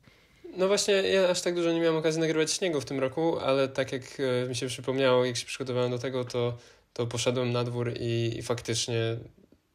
No 0.57 0.69
właśnie, 0.69 0.95
ja 0.95 1.29
aż 1.29 1.41
tak 1.41 1.55
dużo 1.55 1.73
nie 1.73 1.81
miałem 1.81 1.97
okazji 1.97 2.21
nagrywać 2.21 2.53
śniegu 2.53 2.81
w 2.81 2.85
tym 2.85 3.01
roku, 3.01 3.39
ale 3.39 3.69
tak 3.69 3.93
jak 3.93 4.03
e, 4.21 4.49
mi 4.49 4.57
się 4.57 4.67
przypomniało, 4.67 5.25
jak 5.25 5.37
się 5.37 5.47
przygotowałem 5.47 5.91
do 5.91 5.99
tego, 5.99 6.25
to, 6.25 6.59
to 6.93 7.07
poszedłem 7.07 7.53
na 7.53 7.65
dwór 7.65 7.93
i, 8.01 8.39
i 8.39 8.43
faktycznie 8.43 9.17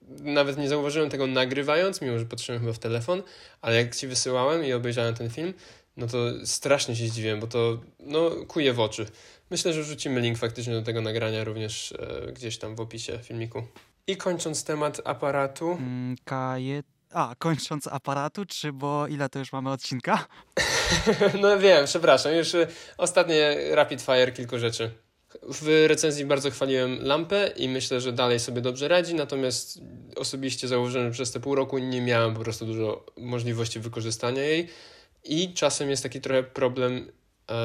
nawet 0.09 0.57
nie 0.57 0.69
zauważyłem 0.69 1.09
tego 1.09 1.27
nagrywając, 1.27 2.01
mimo 2.01 2.19
że 2.19 2.25
patrzyłem 2.25 2.61
chyba 2.61 2.73
w 2.73 2.79
telefon, 2.79 3.23
ale 3.61 3.75
jak 3.75 3.95
ci 3.95 4.07
wysyłałem 4.07 4.65
i 4.65 4.73
obejrzałem 4.73 5.13
ten 5.15 5.29
film, 5.29 5.53
no 5.97 6.07
to 6.07 6.17
strasznie 6.45 6.95
się 6.95 7.07
zdziwiłem, 7.07 7.39
bo 7.39 7.47
to 7.47 7.79
no, 7.99 8.31
kuje 8.47 8.73
w 8.73 8.79
oczy. 8.79 9.05
Myślę, 9.53 9.73
że 9.73 9.81
wrzucimy 9.81 10.21
link 10.21 10.37
faktycznie 10.37 10.73
do 10.73 10.81
tego 10.81 11.01
nagrania 11.01 11.43
również 11.43 11.91
e, 11.91 12.31
gdzieś 12.31 12.57
tam 12.57 12.75
w 12.75 12.79
opisie 12.79 13.19
filmiku. 13.23 13.63
I 14.07 14.17
kończąc 14.17 14.63
temat 14.63 15.01
aparatu. 15.05 15.71
Mm, 15.71 16.15
kajet... 16.25 16.85
A, 17.11 17.35
kończąc 17.39 17.87
aparatu, 17.87 18.45
czy 18.45 18.73
bo 18.73 19.07
ile 19.07 19.29
to 19.29 19.39
już 19.39 19.51
mamy 19.51 19.71
odcinka? 19.71 20.25
no 21.41 21.59
wiem, 21.59 21.85
przepraszam, 21.85 22.33
już 22.33 22.55
e, 22.55 22.67
ostatnie 22.97 23.57
rapid 23.71 24.01
fire 24.01 24.31
kilku 24.31 24.59
rzeczy. 24.59 24.91
W 25.41 25.85
recenzji 25.87 26.25
bardzo 26.25 26.51
chwaliłem 26.51 26.97
lampę 27.01 27.47
i 27.55 27.69
myślę, 27.69 28.01
że 28.01 28.13
dalej 28.13 28.39
sobie 28.39 28.61
dobrze 28.61 28.87
radzi, 28.87 29.15
natomiast 29.15 29.79
osobiście 30.15 30.67
zauważyłem, 30.67 31.07
że 31.07 31.13
przez 31.13 31.31
te 31.31 31.39
pół 31.39 31.55
roku 31.55 31.77
nie 31.77 32.01
miałem 32.01 32.33
po 32.33 32.39
prostu 32.39 32.65
dużo 32.65 33.05
możliwości 33.17 33.79
wykorzystania 33.79 34.43
jej 34.43 34.69
i 35.23 35.53
czasem 35.53 35.89
jest 35.89 36.03
taki 36.03 36.21
trochę 36.21 36.43
problem 36.43 37.11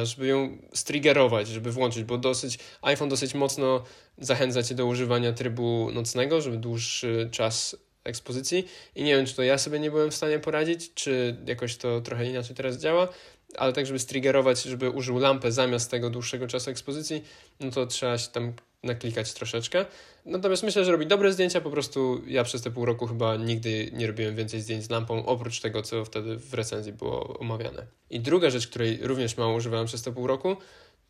żeby 0.03 0.27
ją 0.27 0.59
striggerować, 0.75 1.49
żeby 1.49 1.73
włączyć, 1.73 2.05
bo 2.05 2.19
dosyć 2.19 2.59
iPhone 2.83 3.09
dosyć 3.09 3.35
mocno 3.35 3.85
zachęca 4.19 4.63
cię 4.63 4.75
do 4.75 4.87
używania 4.87 5.33
trybu 5.33 5.91
nocnego, 5.93 6.41
żeby 6.41 6.57
dłuższy 6.57 7.29
czas 7.33 7.77
ekspozycji. 8.05 8.69
I 8.95 9.03
nie 9.03 9.17
wiem, 9.17 9.27
czy 9.27 9.35
to 9.35 9.43
ja 9.43 9.59
sobie 9.59 9.79
nie 9.79 9.91
byłem 9.91 10.11
w 10.11 10.15
stanie 10.15 10.39
poradzić, 10.39 10.95
czy 10.95 11.37
jakoś 11.47 11.77
to 11.77 12.01
trochę 12.01 12.27
inaczej 12.27 12.57
teraz 12.57 12.77
działa, 12.77 13.09
ale 13.57 13.73
tak, 13.73 13.87
żeby 13.87 13.99
striggerować, 13.99 14.63
żeby 14.63 14.91
użył 14.91 15.19
lampę 15.19 15.53
zamiast 15.53 15.91
tego 15.91 16.11
dłuższego 16.11 16.47
czasu 16.47 16.71
ekspozycji, 16.71 17.25
no 17.61 17.71
to 17.71 17.87
trzeba 17.87 18.19
się 18.19 18.29
tam 18.31 18.53
naklikać 18.89 19.33
troszeczkę. 19.33 19.85
Natomiast 20.25 20.63
myślę, 20.63 20.85
że 20.85 20.93
robi 20.93 21.07
dobre 21.07 21.33
zdjęcia, 21.33 21.61
po 21.61 21.71
prostu 21.71 22.23
ja 22.27 22.45
przez 22.45 22.63
te 22.63 22.71
pół 22.71 22.85
roku 22.85 23.07
chyba 23.07 23.37
nigdy 23.37 23.91
nie 23.93 24.07
robiłem 24.07 24.37
więcej 24.37 24.61
zdjęć 24.61 24.85
z 24.85 24.91
lampą, 24.91 25.27
oprócz 25.27 25.61
tego, 25.61 25.83
co 25.83 26.05
wtedy 26.05 26.37
w 26.37 26.55
recenzji 26.55 26.93
było 26.93 27.39
omawiane. 27.39 27.87
I 28.11 28.21
druga 28.21 28.51
rzecz, 28.51 28.69
której 28.69 28.99
również 29.03 29.37
mało 29.37 29.55
używałem 29.55 29.87
przez 29.87 30.03
te 30.03 30.13
pół 30.13 30.27
roku, 30.27 30.57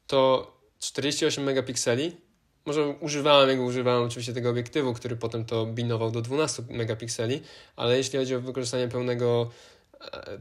to 0.07 0.53
48 0.79 1.45
megapikseli. 1.45 2.17
Może 2.67 2.88
używałem, 2.88 3.49
jak 3.49 3.61
używałem 3.61 4.03
oczywiście 4.03 4.33
tego 4.33 4.51
obiektywu, 4.51 4.95
który 4.95 5.17
potem 5.17 5.45
to 5.45 5.67
binował 5.67 6.11
do 6.11 6.23
12 6.23 6.62
megapikseli, 6.71 7.41
ale 7.77 7.97
jeśli 7.97 8.19
chodzi 8.19 8.35
o 8.35 8.41
wykorzystanie 8.41 8.88
pełnego 8.88 9.51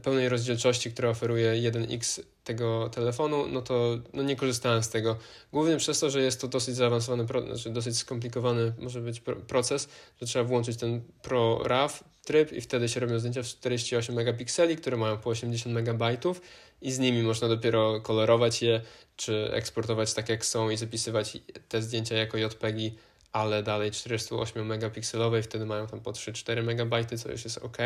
pełnej 0.02 0.28
rozdzielczości, 0.28 0.92
która 0.92 1.08
oferuje 1.08 1.52
1x 1.70 2.22
tego 2.44 2.88
telefonu, 2.88 3.46
no 3.48 3.62
to 3.62 3.98
no 4.14 4.22
nie 4.22 4.36
korzystałem 4.36 4.82
z 4.82 4.88
tego. 4.88 5.16
Głównie 5.52 5.76
przez 5.76 6.00
to, 6.00 6.10
że 6.10 6.22
jest 6.22 6.40
to 6.40 6.48
dosyć 6.48 6.76
zaawansowany, 6.76 7.26
znaczy 7.46 7.70
dosyć 7.70 7.98
skomplikowany 7.98 8.72
może 8.78 9.00
być 9.00 9.22
proces, 9.48 9.88
że 10.20 10.26
trzeba 10.26 10.44
włączyć 10.44 10.76
ten 10.76 11.02
Pro 11.22 11.60
RAW 11.64 12.04
tryb 12.24 12.52
i 12.52 12.60
wtedy 12.60 12.88
się 12.88 13.00
robią 13.00 13.18
zdjęcia 13.18 13.42
w 13.42 13.46
48 13.46 14.14
megapikseli, 14.14 14.76
które 14.76 14.96
mają 14.96 15.18
po 15.18 15.30
80 15.30 15.74
megabajtów 15.74 16.40
i 16.82 16.92
z 16.92 16.98
nimi 16.98 17.22
można 17.22 17.48
dopiero 17.48 18.00
kolorować 18.00 18.62
je, 18.62 18.80
czy 19.16 19.50
eksportować 19.52 20.14
tak 20.14 20.28
jak 20.28 20.46
są 20.46 20.70
i 20.70 20.76
zapisywać 20.76 21.38
te 21.68 21.82
zdjęcia 21.82 22.16
jako 22.16 22.38
JPEGi 22.38 22.94
ale 23.32 23.62
dalej 23.62 23.90
48 23.90 24.66
megapikselowej, 24.66 25.42
wtedy 25.42 25.66
mają 25.66 25.86
tam 25.86 26.00
po 26.00 26.12
3-4 26.12 26.62
megabajty, 26.62 27.18
co 27.18 27.32
już 27.32 27.44
jest 27.44 27.58
ok. 27.58 27.76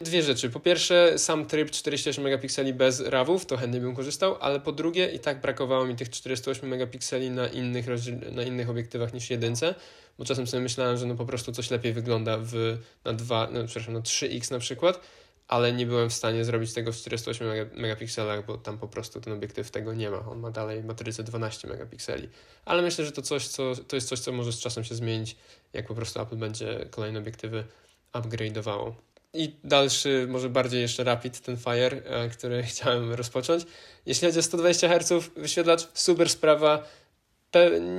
Dwie 0.00 0.22
rzeczy. 0.22 0.50
Po 0.50 0.60
pierwsze, 0.60 1.18
sam 1.18 1.46
tryb 1.46 1.70
48 1.70 2.24
megapikseli 2.24 2.74
bez 2.74 3.00
rawów, 3.00 3.46
to 3.46 3.56
chętnie 3.56 3.80
bym 3.80 3.96
korzystał, 3.96 4.36
ale 4.40 4.60
po 4.60 4.72
drugie, 4.72 5.06
i 5.12 5.18
tak 5.18 5.40
brakowało 5.40 5.84
mi 5.84 5.96
tych 5.96 6.10
48 6.10 6.68
megapikseli 6.68 7.30
na 7.30 7.48
innych, 7.48 7.86
na 8.32 8.42
innych 8.42 8.70
obiektywach 8.70 9.14
niż 9.14 9.30
jedynce, 9.30 9.74
bo 10.18 10.24
czasem 10.24 10.46
sobie 10.46 10.62
myślałem, 10.62 10.96
że 10.96 11.06
no 11.06 11.14
po 11.14 11.26
prostu 11.26 11.52
coś 11.52 11.70
lepiej 11.70 11.92
wygląda 11.92 12.38
w, 12.38 12.78
na 13.04 13.12
2, 13.12 13.48
no, 13.52 13.64
przepraszam, 13.64 13.94
na 13.94 14.00
3x 14.00 14.52
na 14.52 14.58
przykład, 14.58 15.00
ale 15.48 15.72
nie 15.72 15.86
byłem 15.86 16.10
w 16.10 16.14
stanie 16.14 16.44
zrobić 16.44 16.72
tego 16.72 16.92
w 16.92 16.96
48 16.96 17.48
megapikselach, 17.74 18.46
bo 18.46 18.58
tam 18.58 18.78
po 18.78 18.88
prostu 18.88 19.20
ten 19.20 19.32
obiektyw 19.32 19.70
tego 19.70 19.94
nie 19.94 20.10
ma. 20.10 20.18
On 20.18 20.40
ma 20.40 20.50
dalej 20.50 20.84
matrycę 20.84 21.22
12 21.22 21.68
megapikseli. 21.68 22.28
Ale 22.64 22.82
myślę, 22.82 23.04
że 23.04 23.12
to, 23.12 23.22
coś, 23.22 23.48
co, 23.48 23.72
to 23.88 23.96
jest 23.96 24.08
coś, 24.08 24.20
co 24.20 24.32
może 24.32 24.52
z 24.52 24.58
czasem 24.58 24.84
się 24.84 24.94
zmienić, 24.94 25.36
jak 25.72 25.86
po 25.86 25.94
prostu 25.94 26.20
Apple 26.20 26.36
będzie 26.36 26.86
kolejne 26.90 27.18
obiektywy 27.18 27.64
upgrade'owało. 28.12 28.92
I 29.34 29.56
dalszy, 29.64 30.26
może 30.30 30.48
bardziej 30.48 30.80
jeszcze 30.80 31.04
rapid, 31.04 31.40
ten 31.40 31.56
Fire, 31.56 32.02
e, 32.04 32.28
który 32.28 32.62
chciałem 32.72 33.12
rozpocząć. 33.12 33.64
Jeśli 34.06 34.28
chodzi 34.28 34.38
o 34.38 34.42
120 34.42 34.88
Hz, 34.88 35.30
wyświetlacz, 35.36 35.88
super 35.94 36.28
sprawa 36.28 36.84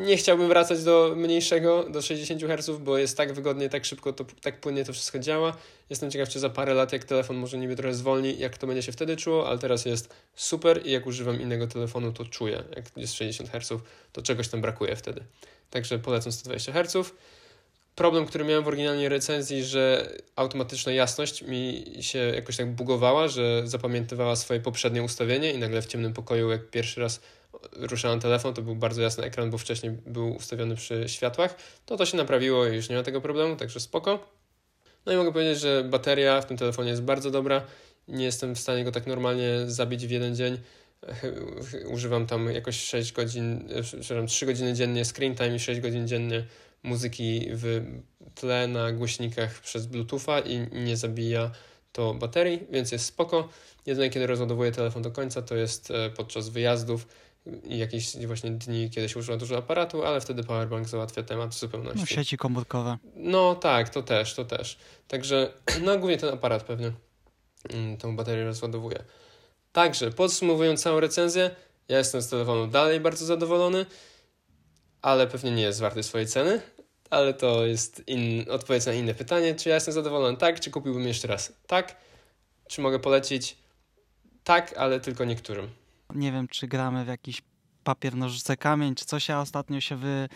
nie 0.05 0.17
chciałbym 0.17 0.47
wracać 0.47 0.83
do 0.83 1.13
mniejszego, 1.15 1.83
do 1.89 2.01
60 2.01 2.41
Hz, 2.41 2.79
bo 2.79 2.97
jest 2.97 3.17
tak 3.17 3.33
wygodnie, 3.33 3.69
tak 3.69 3.85
szybko, 3.85 4.13
to, 4.13 4.25
tak 4.41 4.59
płynnie 4.59 4.85
to 4.85 4.93
wszystko 4.93 5.19
działa. 5.19 5.57
Jestem 5.89 6.11
ciekaw, 6.11 6.29
czy 6.29 6.39
za 6.39 6.49
parę 6.49 6.73
lat, 6.73 6.93
jak 6.93 7.03
telefon 7.03 7.35
może 7.35 7.57
niby 7.57 7.75
trochę 7.75 7.93
zwolni, 7.93 8.39
jak 8.39 8.57
to 8.57 8.67
będzie 8.67 8.83
się 8.83 8.91
wtedy 8.91 9.17
czuło, 9.17 9.47
ale 9.47 9.59
teraz 9.59 9.85
jest 9.85 10.13
super 10.35 10.87
i 10.87 10.91
jak 10.91 11.05
używam 11.05 11.41
innego 11.41 11.67
telefonu, 11.67 12.11
to 12.11 12.25
czuję. 12.25 12.63
Jak 12.75 12.85
jest 12.97 13.13
60 13.13 13.49
Hz, 13.49 13.81
to 14.13 14.21
czegoś 14.21 14.47
tam 14.47 14.61
brakuje 14.61 14.95
wtedy. 14.95 15.23
Także 15.69 15.99
polecam 15.99 16.31
120 16.31 16.71
Hz. 16.71 17.11
problem, 17.95 18.25
który 18.25 18.45
miałem 18.45 18.63
w 18.63 18.67
oryginalnej 18.67 19.09
recenzji, 19.09 19.63
że 19.63 20.11
automatyczna 20.35 20.91
jasność 20.91 21.41
mi 21.41 21.85
się 22.01 22.19
jakoś 22.19 22.57
tak 22.57 22.71
bugowała, 22.71 23.27
że 23.27 23.61
zapamiętywała 23.65 24.35
swoje 24.35 24.59
poprzednie 24.59 25.03
ustawienie 25.03 25.53
i 25.53 25.57
nagle 25.57 25.81
w 25.81 25.85
ciemnym 25.85 26.13
pokoju, 26.13 26.49
jak 26.49 26.69
pierwszy 26.69 27.01
raz 27.01 27.21
ruszałem 27.75 28.19
telefon, 28.19 28.53
to 28.53 28.61
był 28.61 28.75
bardzo 28.75 29.01
jasny 29.01 29.23
ekran, 29.23 29.49
bo 29.49 29.57
wcześniej 29.57 29.91
był 29.91 30.35
ustawiony 30.35 30.75
przy 30.75 31.09
światłach. 31.09 31.55
To 31.85 31.97
to 31.97 32.05
się 32.05 32.17
naprawiło 32.17 32.67
i 32.67 32.75
już 32.75 32.89
nie 32.89 32.95
ma 32.95 33.03
tego 33.03 33.21
problemu, 33.21 33.55
także 33.55 33.79
spoko. 33.79 34.27
No 35.05 35.13
i 35.13 35.15
mogę 35.15 35.33
powiedzieć, 35.33 35.59
że 35.59 35.83
bateria 35.83 36.41
w 36.41 36.45
tym 36.45 36.57
telefonie 36.57 36.89
jest 36.89 37.03
bardzo 37.03 37.31
dobra. 37.31 37.61
Nie 38.07 38.25
jestem 38.25 38.55
w 38.55 38.59
stanie 38.59 38.83
go 38.83 38.91
tak 38.91 39.07
normalnie 39.07 39.49
zabić 39.67 40.07
w 40.07 40.11
jeden 40.11 40.35
dzień. 40.35 40.57
Używam 41.87 42.27
tam 42.27 42.51
jakoś 42.51 42.79
6 42.79 43.11
godzin, 43.11 43.69
przepraszam, 43.83 44.27
3 44.27 44.45
godziny 44.45 44.73
dziennie 44.73 45.05
screen 45.05 45.35
time 45.35 45.55
i 45.55 45.59
6 45.59 45.81
godzin 45.81 46.07
dziennie 46.07 46.45
muzyki 46.83 47.47
w 47.51 47.85
tle 48.35 48.67
na 48.67 48.91
głośnikach 48.91 49.59
przez 49.59 49.85
Bluetootha 49.85 50.39
i 50.39 50.67
nie 50.71 50.97
zabija 50.97 51.51
to 51.91 52.13
baterii, 52.13 52.67
więc 52.71 52.91
jest 52.91 53.05
spoko. 53.05 53.49
Jedyne 53.85 54.09
kiedy 54.09 54.27
rozładowuję 54.27 54.71
telefon 54.71 55.01
do 55.01 55.11
końca 55.11 55.41
to 55.41 55.55
jest 55.55 55.91
e, 55.91 56.09
podczas 56.09 56.49
wyjazdów 56.49 57.07
jakieś 57.63 58.25
właśnie 58.27 58.51
dni, 58.51 58.89
kiedy 58.89 59.09
się 59.09 59.19
używa 59.19 59.37
dużo 59.37 59.57
aparatu, 59.57 60.03
ale 60.03 60.21
wtedy 60.21 60.43
powerbank 60.43 60.87
załatwia 60.87 61.23
temat 61.23 61.55
w 61.55 61.59
zupełności. 61.59 61.99
No, 61.99 62.05
sieci 62.05 62.37
komórkowe. 62.37 62.97
No 63.15 63.55
tak, 63.55 63.89
to 63.89 64.03
też, 64.03 64.33
to 64.33 64.45
też. 64.45 64.77
Także, 65.07 65.53
no 65.81 65.97
głównie 65.97 66.17
ten 66.17 66.33
aparat 66.33 66.63
pewnie 66.63 66.91
mm, 67.69 67.97
tą 67.97 68.15
baterię 68.15 68.45
rozładowuje. 68.45 69.03
Także, 69.71 70.11
podsumowując 70.11 70.81
całą 70.81 70.99
recenzję, 70.99 71.55
ja 71.87 71.97
jestem 71.97 72.21
z 72.21 72.29
telefonu 72.29 72.67
dalej 72.67 72.99
bardzo 72.99 73.25
zadowolony, 73.25 73.85
ale 75.01 75.27
pewnie 75.27 75.51
nie 75.51 75.61
jest 75.61 75.79
warty 75.79 76.03
swojej 76.03 76.27
ceny, 76.27 76.61
ale 77.09 77.33
to 77.33 77.65
jest 77.65 78.07
in, 78.07 78.45
odpowiedź 78.49 78.85
na 78.85 78.93
inne 78.93 79.13
pytanie. 79.13 79.55
Czy 79.55 79.69
ja 79.69 79.75
jestem 79.75 79.93
zadowolony? 79.93 80.37
Tak. 80.37 80.59
Czy 80.59 80.71
kupiłbym 80.71 81.07
jeszcze 81.07 81.27
raz? 81.27 81.53
Tak. 81.67 81.95
Czy 82.67 82.81
mogę 82.81 82.99
polecić? 82.99 83.57
Tak, 84.43 84.73
ale 84.77 84.99
tylko 84.99 85.25
niektórym. 85.25 85.69
Nie 86.13 86.31
wiem, 86.31 86.47
czy 86.47 86.67
gramy 86.67 87.05
w 87.05 87.07
jakiś 87.07 87.41
papier, 87.83 88.15
nożyce, 88.15 88.57
kamień, 88.57 88.95
czy 88.95 89.05
coś. 89.05 89.27
Ja 89.27 89.41
ostatnio 89.41 89.81
się 89.81 89.95
wy... 89.95 90.29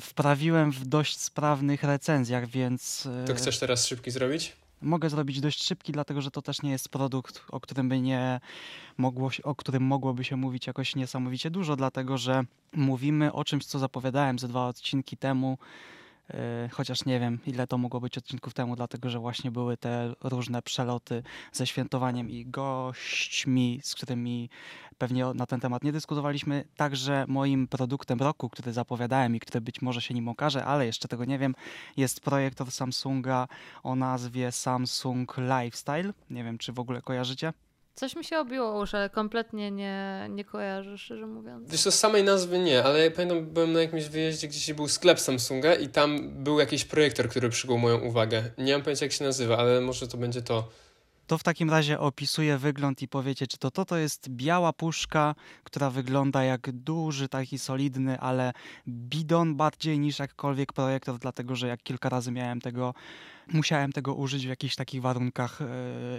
wprawiłem 0.00 0.72
w 0.72 0.86
dość 0.86 1.20
sprawnych 1.20 1.82
recenzjach, 1.82 2.46
więc... 2.48 3.08
To 3.26 3.34
chcesz 3.34 3.58
teraz 3.58 3.86
szybki 3.86 4.10
zrobić? 4.10 4.56
Mogę 4.82 5.10
zrobić 5.10 5.40
dość 5.40 5.62
szybki, 5.62 5.92
dlatego 5.92 6.22
że 6.22 6.30
to 6.30 6.42
też 6.42 6.62
nie 6.62 6.70
jest 6.70 6.88
produkt, 6.88 7.42
o 7.50 7.60
którym 7.60 7.88
by 7.88 8.00
nie 8.00 8.40
mogło, 8.96 9.30
o 9.42 9.54
którym 9.54 9.82
mogłoby 9.82 10.24
się 10.24 10.36
mówić 10.36 10.66
jakoś 10.66 10.96
niesamowicie 10.96 11.50
dużo, 11.50 11.76
dlatego 11.76 12.18
że 12.18 12.44
mówimy 12.72 13.32
o 13.32 13.44
czymś, 13.44 13.66
co 13.66 13.78
zapowiadałem 13.78 14.38
ze 14.38 14.48
dwa 14.48 14.68
odcinki 14.68 15.16
temu, 15.16 15.58
E, 15.58 16.05
chociaż 16.72 17.04
nie 17.04 17.20
wiem, 17.20 17.38
ile 17.46 17.66
to 17.66 17.78
mogło 17.78 18.00
być 18.00 18.18
odcinków 18.18 18.54
temu, 18.54 18.76
dlatego 18.76 19.10
że 19.10 19.18
właśnie 19.18 19.50
były 19.50 19.76
te 19.76 20.14
różne 20.22 20.62
przeloty 20.62 21.22
ze 21.52 21.66
świętowaniem 21.66 22.30
i 22.30 22.46
gośćmi, 22.46 23.80
z 23.82 23.94
którymi 23.94 24.50
pewnie 24.98 25.24
na 25.34 25.46
ten 25.46 25.60
temat 25.60 25.84
nie 25.84 25.92
dyskutowaliśmy. 25.92 26.64
Także 26.76 27.24
moim 27.28 27.68
produktem 27.68 28.18
roku, 28.18 28.50
który 28.50 28.72
zapowiadałem 28.72 29.36
i 29.36 29.40
który 29.40 29.60
być 29.60 29.82
może 29.82 30.00
się 30.02 30.14
nim 30.14 30.28
okaże, 30.28 30.64
ale 30.64 30.86
jeszcze 30.86 31.08
tego 31.08 31.24
nie 31.24 31.38
wiem, 31.38 31.54
jest 31.96 32.20
projektor 32.20 32.70
Samsunga 32.70 33.48
o 33.82 33.96
nazwie 33.96 34.52
Samsung 34.52 35.36
Lifestyle. 35.38 36.12
Nie 36.30 36.44
wiem, 36.44 36.58
czy 36.58 36.72
w 36.72 36.78
ogóle 36.78 37.02
kojarzycie. 37.02 37.52
Coś 37.96 38.16
mi 38.16 38.24
się 38.24 38.38
obiło 38.38 38.82
uszy, 38.82 38.96
ale 38.96 39.10
kompletnie 39.10 39.70
nie, 39.70 40.26
nie 40.30 40.44
kojarzę, 40.44 40.98
szczerze 40.98 41.26
mówiąc. 41.26 41.70
Wiesz, 41.70 41.82
to 41.82 41.92
samej 41.92 42.24
nazwy 42.24 42.58
nie, 42.58 42.84
ale 42.84 43.04
ja 43.04 43.10
pamiętam, 43.10 43.46
byłem 43.46 43.72
na 43.72 43.80
jakimś 43.80 44.04
wyjeździe, 44.04 44.48
gdzie 44.48 44.74
był 44.74 44.88
sklep 44.88 45.20
Samsunga 45.20 45.74
i 45.74 45.88
tam 45.88 46.30
był 46.44 46.58
jakiś 46.58 46.84
projektor, 46.84 47.28
który 47.28 47.48
przykuł 47.48 47.78
moją 47.78 47.98
uwagę. 47.98 48.44
Nie 48.58 48.72
mam 48.72 48.82
pojęcia, 48.82 49.04
jak 49.04 49.12
się 49.12 49.24
nazywa, 49.24 49.58
ale 49.58 49.80
może 49.80 50.08
to 50.08 50.18
będzie 50.18 50.42
to. 50.42 50.68
To 51.26 51.38
w 51.38 51.42
takim 51.42 51.70
razie 51.70 51.98
opisuje 51.98 52.58
wygląd 52.58 53.02
i 53.02 53.08
powiecie, 53.08 53.46
czy 53.46 53.58
to 53.58 53.70
to, 53.70 53.84
to 53.84 53.96
jest 53.96 54.28
biała 54.28 54.72
puszka, 54.72 55.34
która 55.64 55.90
wygląda 55.90 56.44
jak 56.44 56.72
duży, 56.72 57.28
taki 57.28 57.58
solidny, 57.58 58.20
ale 58.20 58.52
bidon 58.88 59.56
bardziej 59.56 59.98
niż 59.98 60.18
jakkolwiek 60.18 60.72
projektor, 60.72 61.18
dlatego 61.18 61.56
że 61.56 61.68
jak 61.68 61.82
kilka 61.82 62.08
razy 62.08 62.32
miałem 62.32 62.60
tego 62.60 62.94
musiałem 63.52 63.92
tego 63.92 64.14
użyć 64.14 64.46
w 64.46 64.48
jakichś 64.48 64.76
takich 64.76 65.02
warunkach 65.02 65.62
e, 65.62 65.66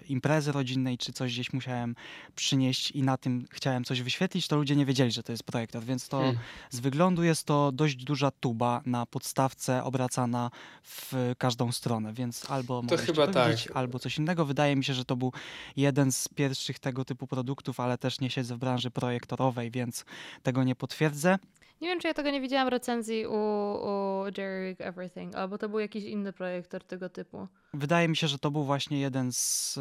imprezy 0.10 0.52
rodzinnej, 0.52 0.98
czy 0.98 1.14
coś 1.14 1.34
gdzieś 1.34 1.54
musiałem 1.54 1.96
przynieść 2.36 2.92
i 2.92 3.04
na 3.04 3.18
tym 3.18 3.46
chciałem 3.52 3.84
coś 3.84 4.02
wyświetlić, 4.02 4.48
to 4.48 4.56
ludzie 4.56 4.76
nie 4.76 4.86
wiedzieli, 4.86 5.12
że 5.12 5.24
to 5.24 5.32
jest 5.32 5.44
projektor, 5.44 5.84
więc 5.84 6.08
to 6.08 6.18
hmm. 6.20 6.38
z 6.70 6.80
wyglądu 6.80 7.24
jest 7.24 7.44
to 7.44 7.72
dość 7.72 7.96
duża 7.96 8.32
tuba 8.32 8.82
na 8.86 9.06
podstawce 9.06 9.84
obracana 9.84 10.52
w 10.84 11.34
każdą 11.38 11.72
stronę, 11.72 12.14
więc 12.14 12.52
albo 12.52 12.84
to 12.84 12.98
chyba 12.98 13.28
to 13.28 13.34
tak. 13.34 13.52
Widzieć, 13.52 13.68
albo 13.74 14.00
coś 14.00 14.18
innego. 14.18 14.46
Wydaje 14.46 14.76
mi 14.76 14.84
się, 14.84 14.94
że 14.94 15.06
to 15.06 15.16
był 15.16 15.34
jeden 15.76 16.12
z 16.12 16.28
pierwszych 16.28 16.80
tego 16.80 17.06
typu 17.06 17.28
produktów, 17.28 17.80
ale 17.80 17.98
też 17.98 18.20
nie 18.20 18.30
siedzę 18.30 18.56
w 18.56 18.58
branży 18.58 18.92
projektorowej, 18.92 19.72
więc 19.72 20.06
tego 20.44 20.64
nie 20.64 20.76
potwierdzę. 20.76 21.38
Nie 21.82 21.88
wiem, 21.88 22.00
czy 22.00 22.08
ja 22.08 22.14
tego 22.14 22.32
nie 22.32 22.42
widziałam 22.42 22.68
recenzji 22.68 23.28
u, 23.28 23.34
u 23.34 24.24
Jerry 24.38 24.76
Everything, 24.80 25.36
albo 25.36 25.58
to 25.58 25.70
był 25.70 25.80
jakiś 25.80 26.04
inny 26.04 26.34
projektor 26.34 26.84
tego 26.84 27.10
typu. 27.10 27.48
Wydaje 27.74 28.08
mi 28.08 28.16
się, 28.18 28.28
że 28.28 28.40
to 28.40 28.52
był 28.52 28.64
właśnie 28.64 29.00
jeden 29.00 29.32
z 29.34 29.80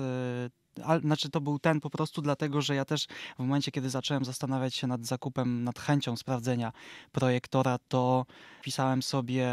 ale, 0.85 1.01
znaczy 1.01 1.31
to 1.31 1.41
był 1.41 1.59
ten 1.59 1.81
po 1.81 1.91
prostu 1.91 2.23
dlatego, 2.23 2.61
że 2.63 2.75
ja 2.75 2.85
też 2.85 3.07
w 3.37 3.39
momencie, 3.39 3.71
kiedy 3.71 3.91
zacząłem 3.91 4.25
zastanawiać 4.25 4.75
się 4.75 4.87
nad 4.87 5.05
zakupem, 5.05 5.65
nad 5.65 5.79
chęcią 5.79 6.17
sprawdzenia 6.17 6.73
projektora, 7.13 7.79
to 7.89 8.27
pisałem 8.63 9.03
sobie 9.03 9.49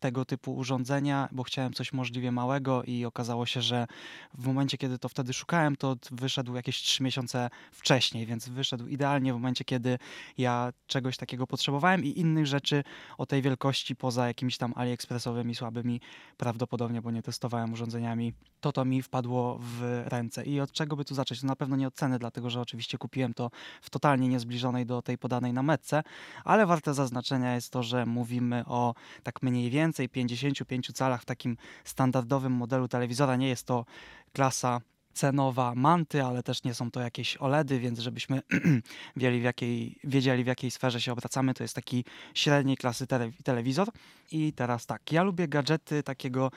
tego 0.00 0.24
typu 0.24 0.56
urządzenia, 0.56 1.28
bo 1.32 1.42
chciałem 1.42 1.72
coś 1.72 1.92
możliwie 1.92 2.32
małego 2.32 2.82
i 2.82 3.04
okazało 3.04 3.46
się, 3.46 3.62
że 3.62 3.86
w 4.34 4.46
momencie, 4.46 4.78
kiedy 4.78 4.98
to 4.98 5.08
wtedy 5.08 5.32
szukałem, 5.32 5.76
to 5.76 5.96
wyszedł 6.10 6.54
jakieś 6.54 6.76
trzy 6.76 7.02
miesiące 7.02 7.50
wcześniej, 7.72 8.26
więc 8.26 8.48
wyszedł 8.48 8.86
idealnie 8.86 9.32
w 9.32 9.36
momencie, 9.36 9.64
kiedy 9.64 9.98
ja 10.38 10.72
czegoś 10.86 11.16
takiego 11.16 11.46
potrzebowałem 11.46 12.04
i 12.04 12.18
innych 12.18 12.46
rzeczy 12.46 12.84
o 13.18 13.26
tej 13.26 13.42
wielkości 13.42 13.96
poza 13.96 14.26
jakimiś 14.26 14.58
tam 14.58 14.72
AliExpressowymi 14.76 15.54
słabymi 15.54 16.00
prawdopodobnie, 16.36 17.02
bo 17.02 17.10
nie 17.10 17.22
testowałem 17.22 17.72
urządzeniami, 17.72 18.32
to 18.60 18.72
to 18.72 18.84
mi 18.84 19.02
wpadło 19.02 19.58
w 19.60 20.02
ręce. 20.06 20.44
I 20.44 20.60
od 20.60 20.72
czego 20.72 20.96
by 20.96 21.04
tu 21.04 21.14
zacząć? 21.14 21.40
To 21.40 21.46
na 21.46 21.56
pewno 21.56 21.76
nie 21.76 21.86
od 21.86 21.94
ceny, 21.94 22.18
dlatego 22.18 22.50
że 22.50 22.60
oczywiście 22.60 22.98
kupiłem 22.98 23.34
to 23.34 23.50
w 23.82 23.90
totalnie 23.90 24.28
niezbliżonej 24.28 24.86
do 24.86 25.02
tej 25.02 25.18
podanej 25.18 25.52
na 25.52 25.62
metce, 25.62 26.02
ale 26.44 26.66
warte 26.66 26.94
zaznaczenia 26.94 27.54
jest 27.54 27.72
to, 27.72 27.82
że 27.82 28.06
mówimy 28.06 28.64
o 28.66 28.94
tak 29.22 29.42
mniej 29.42 29.70
więcej 29.70 29.87
więcej 29.88 30.08
55 30.08 30.92
calach 30.92 31.22
w 31.22 31.24
takim 31.24 31.56
standardowym 31.84 32.52
modelu 32.52 32.88
telewizora. 32.88 33.36
Nie 33.36 33.48
jest 33.48 33.66
to 33.66 33.84
klasa 34.32 34.80
cenowa 35.12 35.74
manty, 35.74 36.24
ale 36.24 36.42
też 36.42 36.64
nie 36.64 36.74
są 36.74 36.90
to 36.90 37.00
jakieś 37.00 37.36
OLEDy, 37.36 37.78
więc 37.78 37.98
żebyśmy 37.98 38.42
wiedzieli 39.16 39.40
w, 39.40 39.42
jakiej, 39.42 39.98
wiedzieli 40.04 40.44
w 40.44 40.46
jakiej 40.46 40.70
sferze 40.70 41.00
się 41.00 41.12
obracamy, 41.12 41.54
to 41.54 41.64
jest 41.64 41.74
taki 41.74 42.04
średniej 42.34 42.76
klasy 42.76 43.06
telewizor. 43.44 43.88
I 44.32 44.52
teraz 44.52 44.86
tak, 44.86 45.12
ja 45.12 45.22
lubię 45.22 45.48
gadżety 45.48 46.02
takiego 46.02 46.50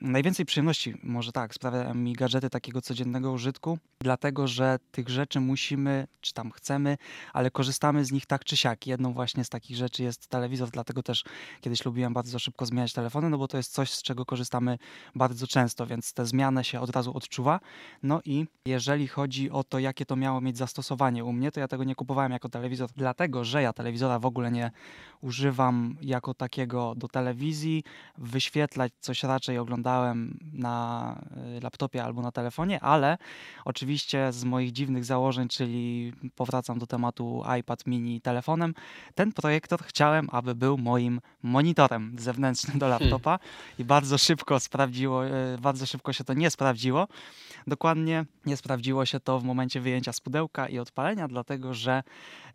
Najwięcej 0.00 0.46
przyjemności, 0.46 0.94
może 1.02 1.32
tak, 1.32 1.54
sprawia 1.54 1.94
mi 1.94 2.12
gadżety 2.12 2.50
takiego 2.50 2.82
codziennego 2.82 3.32
użytku, 3.32 3.78
dlatego 4.00 4.48
że 4.48 4.78
tych 4.92 5.08
rzeczy 5.08 5.40
musimy, 5.40 6.06
czy 6.20 6.34
tam 6.34 6.50
chcemy, 6.50 6.96
ale 7.32 7.50
korzystamy 7.50 8.04
z 8.04 8.12
nich 8.12 8.26
tak 8.26 8.44
czy 8.44 8.56
siak. 8.56 8.86
Jedną 8.86 9.12
właśnie 9.12 9.44
z 9.44 9.48
takich 9.48 9.76
rzeczy 9.76 10.02
jest 10.02 10.28
telewizor, 10.28 10.70
dlatego 10.70 11.02
też 11.02 11.24
kiedyś 11.60 11.84
lubiłem 11.84 12.14
bardzo 12.14 12.38
szybko 12.38 12.66
zmieniać 12.66 12.92
telefony, 12.92 13.30
no 13.30 13.38
bo 13.38 13.48
to 13.48 13.56
jest 13.56 13.72
coś, 13.72 13.92
z 13.92 14.02
czego 14.02 14.26
korzystamy 14.26 14.78
bardzo 15.14 15.46
często, 15.46 15.86
więc 15.86 16.12
tę 16.12 16.26
zmianę 16.26 16.64
się 16.64 16.80
od 16.80 16.90
razu 16.90 17.16
odczuwa. 17.16 17.60
No 18.02 18.20
i 18.24 18.46
jeżeli 18.66 19.08
chodzi 19.08 19.50
o 19.50 19.64
to, 19.64 19.78
jakie 19.78 20.06
to 20.06 20.16
miało 20.16 20.40
mieć 20.40 20.56
zastosowanie 20.56 21.24
u 21.24 21.32
mnie, 21.32 21.52
to 21.52 21.60
ja 21.60 21.68
tego 21.68 21.84
nie 21.84 21.94
kupowałem 21.94 22.32
jako 22.32 22.48
telewizor, 22.48 22.90
dlatego 22.96 23.44
że 23.44 23.62
ja 23.62 23.72
telewizora 23.72 24.18
w 24.18 24.26
ogóle 24.26 24.50
nie 24.50 24.70
używam 25.20 25.96
jako 26.00 26.34
takiego 26.34 26.94
do 26.96 27.08
telewizji, 27.08 27.84
wyświetlać 28.18 28.92
coś 29.00 29.22
raczej 29.22 29.58
oglądać 29.58 29.79
oglądałem 29.80 30.38
na 30.52 31.16
y, 31.56 31.60
laptopie 31.60 32.04
albo 32.04 32.22
na 32.22 32.32
telefonie, 32.32 32.80
ale 32.80 33.18
oczywiście 33.64 34.32
z 34.32 34.44
moich 34.44 34.72
dziwnych 34.72 35.04
założeń, 35.04 35.48
czyli 35.48 36.12
powracam 36.34 36.78
do 36.78 36.86
tematu 36.86 37.42
iPad 37.60 37.86
mini 37.86 38.20
telefonem, 38.20 38.74
ten 39.14 39.32
projektor 39.32 39.82
chciałem, 39.82 40.28
aby 40.32 40.54
był 40.54 40.78
moim 40.78 41.20
monitorem 41.42 42.16
zewnętrznym 42.18 42.78
do 42.78 42.86
hmm. 42.86 43.00
laptopa 43.00 43.38
i 43.78 43.84
bardzo 43.84 44.18
szybko 44.18 44.60
sprawdziło, 44.60 45.26
y, 45.26 45.58
bardzo 45.60 45.86
szybko 45.86 46.12
się 46.12 46.24
to 46.24 46.34
nie 46.34 46.50
sprawdziło. 46.50 47.08
Dokładnie 47.66 48.24
nie 48.46 48.56
sprawdziło 48.56 49.06
się 49.06 49.20
to 49.20 49.38
w 49.38 49.44
momencie 49.44 49.80
wyjęcia 49.80 50.12
z 50.12 50.20
pudełka 50.20 50.68
i 50.68 50.78
odpalenia, 50.78 51.28
dlatego 51.28 51.74
że 51.74 52.02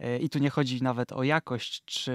y, 0.01 0.19
i 0.19 0.29
tu 0.29 0.39
nie 0.39 0.49
chodzi 0.49 0.83
nawet 0.83 1.11
o 1.11 1.23
jakość 1.23 1.83
czy 1.85 2.13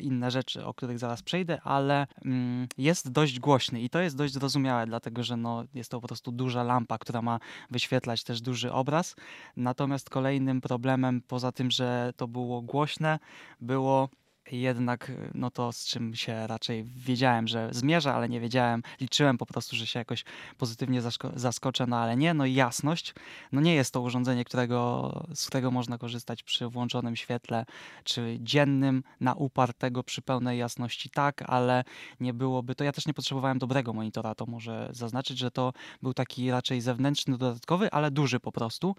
inne 0.00 0.30
rzeczy, 0.30 0.64
o 0.64 0.74
których 0.74 0.98
zaraz 0.98 1.22
przejdę, 1.22 1.60
ale 1.62 2.06
mm, 2.24 2.68
jest 2.78 3.10
dość 3.10 3.40
głośny 3.40 3.80
i 3.80 3.90
to 3.90 4.00
jest 4.00 4.16
dość 4.16 4.38
zrozumiałe, 4.48 4.86
dlatego 4.86 5.22
że 5.22 5.36
no, 5.36 5.64
jest 5.74 5.90
to 5.90 6.00
po 6.00 6.08
prostu 6.08 6.32
duża 6.32 6.62
lampa, 6.62 6.98
która 6.98 7.22
ma 7.22 7.40
wyświetlać 7.70 8.24
też 8.24 8.40
duży 8.40 8.72
obraz. 8.72 9.16
Natomiast 9.56 10.10
kolejnym 10.10 10.60
problemem, 10.60 11.22
poza 11.28 11.52
tym, 11.52 11.70
że 11.70 12.12
to 12.16 12.28
było 12.28 12.62
głośne, 12.62 13.18
było 13.60 14.08
jednak 14.52 15.12
no 15.34 15.50
to 15.50 15.72
z 15.72 15.84
czym 15.84 16.14
się 16.14 16.46
raczej 16.46 16.84
wiedziałem, 16.84 17.48
że 17.48 17.68
zmierza, 17.72 18.14
ale 18.14 18.28
nie 18.28 18.40
wiedziałem, 18.40 18.82
liczyłem 19.00 19.38
po 19.38 19.46
prostu, 19.46 19.76
że 19.76 19.86
się 19.86 19.98
jakoś 19.98 20.24
pozytywnie 20.58 21.02
zaskoczę, 21.34 21.86
no 21.86 21.96
ale 21.96 22.16
nie, 22.16 22.34
no 22.34 22.46
i 22.46 22.54
jasność, 22.54 23.14
no 23.52 23.60
nie 23.60 23.74
jest 23.74 23.92
to 23.92 24.00
urządzenie, 24.00 24.44
którego, 24.44 25.10
z 25.34 25.46
którego 25.46 25.70
można 25.70 25.98
korzystać 25.98 26.42
przy 26.42 26.68
włączonym 26.68 27.16
świetle, 27.16 27.64
czy 28.04 28.38
dziennym, 28.40 29.02
na 29.20 29.34
upartego 29.34 30.02
przy 30.02 30.22
pełnej 30.22 30.58
jasności 30.58 31.10
tak, 31.10 31.42
ale 31.46 31.84
nie 32.20 32.34
byłoby 32.34 32.74
to, 32.74 32.84
ja 32.84 32.92
też 32.92 33.06
nie 33.06 33.14
potrzebowałem 33.14 33.58
dobrego 33.58 33.92
monitora, 33.92 34.34
to 34.34 34.46
może 34.46 34.90
zaznaczyć, 34.92 35.38
że 35.38 35.50
to 35.50 35.72
był 36.02 36.14
taki 36.14 36.50
raczej 36.50 36.80
zewnętrzny, 36.80 37.38
dodatkowy, 37.38 37.90
ale 37.90 38.10
duży 38.10 38.40
po 38.40 38.52
prostu, 38.52 38.96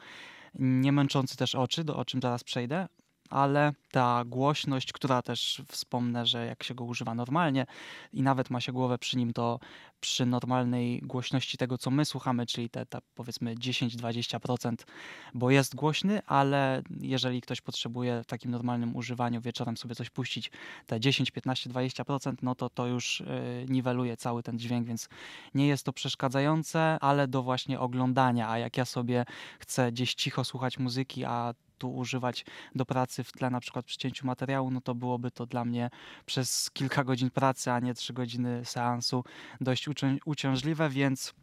nie 0.60 0.91
męczący 0.91 1.38
też 1.38 1.56
oczy, 1.56 1.84
do 1.84 1.95
o 1.95 2.06
czym 2.06 2.22
zaraz 2.22 2.43
przejdę, 2.43 2.88
ale 3.30 3.74
ta 3.92 4.24
głośność, 4.26 4.94
która 4.94 5.22
też 5.22 5.62
wspomnę, 5.68 6.26
że 6.26 6.46
jak 6.46 6.64
się 6.64 6.76
go 6.76 6.84
używa 6.84 7.16
normalnie 7.16 7.66
i 8.14 8.22
nawet 8.22 8.50
ma 8.50 8.62
się 8.62 8.72
głowę 8.72 8.98
przy 8.98 9.18
nim, 9.18 9.34
to 9.34 9.60
przy 10.00 10.26
normalnej 10.26 11.02
głośności 11.02 11.58
tego, 11.58 11.78
co 11.78 11.92
my 11.92 12.06
słuchamy, 12.06 12.46
czyli 12.46 12.70
te, 12.70 12.86
te 12.86 13.00
powiedzmy 13.16 13.56
10-20%, 13.56 14.76
bo 15.34 15.52
jest 15.52 15.76
głośny, 15.76 16.22
ale 16.26 16.82
jeżeli 17.00 17.42
ktoś 17.42 17.62
potrzebuje 17.62 18.24
w 18.24 18.26
takim 18.26 18.52
normalnym 18.52 18.96
używaniu 18.96 19.42
wieczorem 19.42 19.78
sobie 19.78 19.96
coś 19.96 20.10
puścić, 20.10 20.52
te 20.86 21.00
10, 21.00 21.32
15, 21.32 21.70
20%, 21.70 22.34
no 22.42 22.56
to 22.56 22.70
to 22.70 22.88
już 22.88 23.20
yy, 23.20 23.66
niweluje 23.70 24.18
cały 24.18 24.44
ten 24.44 24.60
dźwięk, 24.60 24.88
więc 24.88 25.10
nie 25.54 25.68
jest 25.68 25.86
to 25.86 25.94
przeszkadzające, 25.94 26.98
ale 27.02 27.28
do 27.28 27.44
właśnie 27.44 27.80
oglądania, 27.80 28.50
a 28.50 28.58
jak 28.58 28.78
ja 28.78 28.86
sobie 28.86 29.26
chcę 29.60 29.92
gdzieś 29.92 30.14
cicho 30.14 30.44
słuchać 30.44 30.80
muzyki, 30.80 31.26
a 31.26 31.54
tu 31.80 31.96
używać 31.96 32.46
do 32.76 32.86
pracy 32.86 33.24
w 33.24 33.32
tle, 33.32 33.50
na 33.50 33.60
przykład 33.60 33.86
przy 33.86 33.98
cięciu 33.98 34.28
materiału, 34.28 34.72
no 34.72 34.82
to 34.82 34.96
byłoby 34.96 35.32
to 35.32 35.46
dla 35.46 35.66
mnie 35.66 35.90
przez 36.26 36.72
kilka 36.72 37.04
godzin 37.04 37.30
pracy, 37.30 37.72
a 37.72 37.80
nie 37.80 37.94
trzy 37.94 38.14
godziny 38.14 38.66
seansu 38.66 39.24
dość 39.62 39.90
uciążliwe, 40.26 40.90
więc 40.90 41.34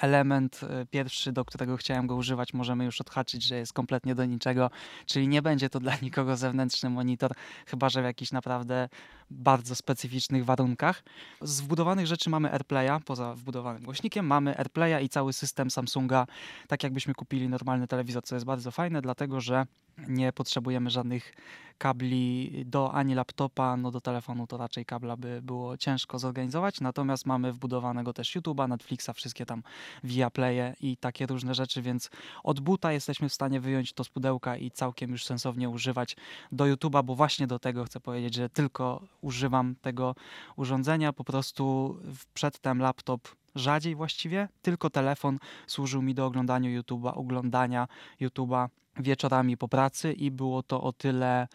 element 0.00 0.60
e, 0.62 0.86
pierwszy, 0.86 1.32
do 1.32 1.44
którego 1.44 1.76
chciałem 1.76 2.06
go 2.06 2.16
używać, 2.16 2.54
możemy 2.54 2.84
już 2.84 3.00
odhaczyć, 3.00 3.42
że 3.42 3.56
jest 3.56 3.72
kompletnie 3.72 4.14
do 4.14 4.24
niczego, 4.24 4.70
czyli 5.06 5.28
nie 5.28 5.42
będzie 5.42 5.70
to 5.70 5.80
dla 5.80 5.92
nikogo 6.02 6.36
zewnętrzny 6.36 6.90
monitor, 6.90 7.32
chyba 7.66 7.88
że 7.88 8.02
w 8.02 8.04
jakichś 8.04 8.32
naprawdę 8.32 8.88
bardzo 9.30 9.74
specyficznych 9.74 10.44
warunkach. 10.44 11.02
Z 11.40 11.60
wbudowanych 11.60 12.06
rzeczy 12.06 12.30
mamy 12.30 12.52
AirPlaya, 12.52 13.00
poza 13.04 13.34
wbudowanym 13.34 13.82
głośnikiem, 13.82 14.26
mamy 14.26 14.58
AirPlaya 14.58 15.04
i 15.04 15.08
cały 15.08 15.32
system 15.32 15.70
Samsunga, 15.70 16.26
tak 16.68 16.82
jakbyśmy 16.82 17.14
kupili 17.14 17.48
normalny 17.48 17.86
telewizor, 17.88 18.22
co 18.22 18.34
jest 18.34 18.46
bardzo 18.46 18.70
fajne, 18.70 19.02
dlatego 19.02 19.40
że 19.40 19.66
nie 20.08 20.32
potrzebujemy 20.32 20.90
żadnych 20.90 21.34
kabli 21.82 22.52
do 22.66 22.94
ani 22.94 23.14
laptopa, 23.14 23.76
no 23.76 23.90
do 23.90 24.00
telefonu 24.00 24.46
to 24.46 24.56
raczej 24.56 24.84
kabla 24.84 25.16
by 25.16 25.42
było 25.42 25.76
ciężko 25.76 26.18
zorganizować, 26.18 26.80
natomiast 26.80 27.26
mamy 27.26 27.52
wbudowanego 27.52 28.12
też 28.12 28.36
YouTube'a, 28.36 28.68
Netflixa, 28.68 29.10
wszystkie 29.14 29.46
tam 29.46 29.62
via 30.04 30.30
playe 30.30 30.74
i 30.80 30.96
takie 30.96 31.26
różne 31.26 31.54
rzeczy, 31.54 31.82
więc 31.82 32.10
od 32.42 32.60
buta 32.60 32.92
jesteśmy 32.92 33.28
w 33.28 33.32
stanie 33.32 33.60
wyjąć 33.60 33.92
to 33.92 34.04
z 34.04 34.08
pudełka 34.08 34.56
i 34.56 34.70
całkiem 34.70 35.10
już 35.10 35.24
sensownie 35.24 35.68
używać 35.68 36.16
do 36.52 36.64
YouTube'a, 36.64 37.04
bo 37.04 37.14
właśnie 37.14 37.46
do 37.46 37.58
tego 37.58 37.84
chcę 37.84 38.00
powiedzieć, 38.00 38.34
że 38.34 38.48
tylko 38.48 39.02
używam 39.20 39.74
tego 39.80 40.14
urządzenia, 40.56 41.12
po 41.12 41.24
prostu 41.24 41.96
przedtem 42.34 42.78
laptop 42.78 43.28
rzadziej 43.54 43.94
właściwie, 43.94 44.48
tylko 44.62 44.90
telefon 44.90 45.38
służył 45.66 46.02
mi 46.02 46.14
do 46.14 46.26
oglądania 46.26 46.80
YouTube'a, 46.80 47.12
oglądania 47.14 47.88
YouTube'a 48.20 48.68
wieczorami 48.96 49.56
po 49.56 49.68
pracy 49.68 50.12
i 50.12 50.30
było 50.30 50.62
to 50.62 50.82
o 50.82 50.92
tyle, 50.92 51.48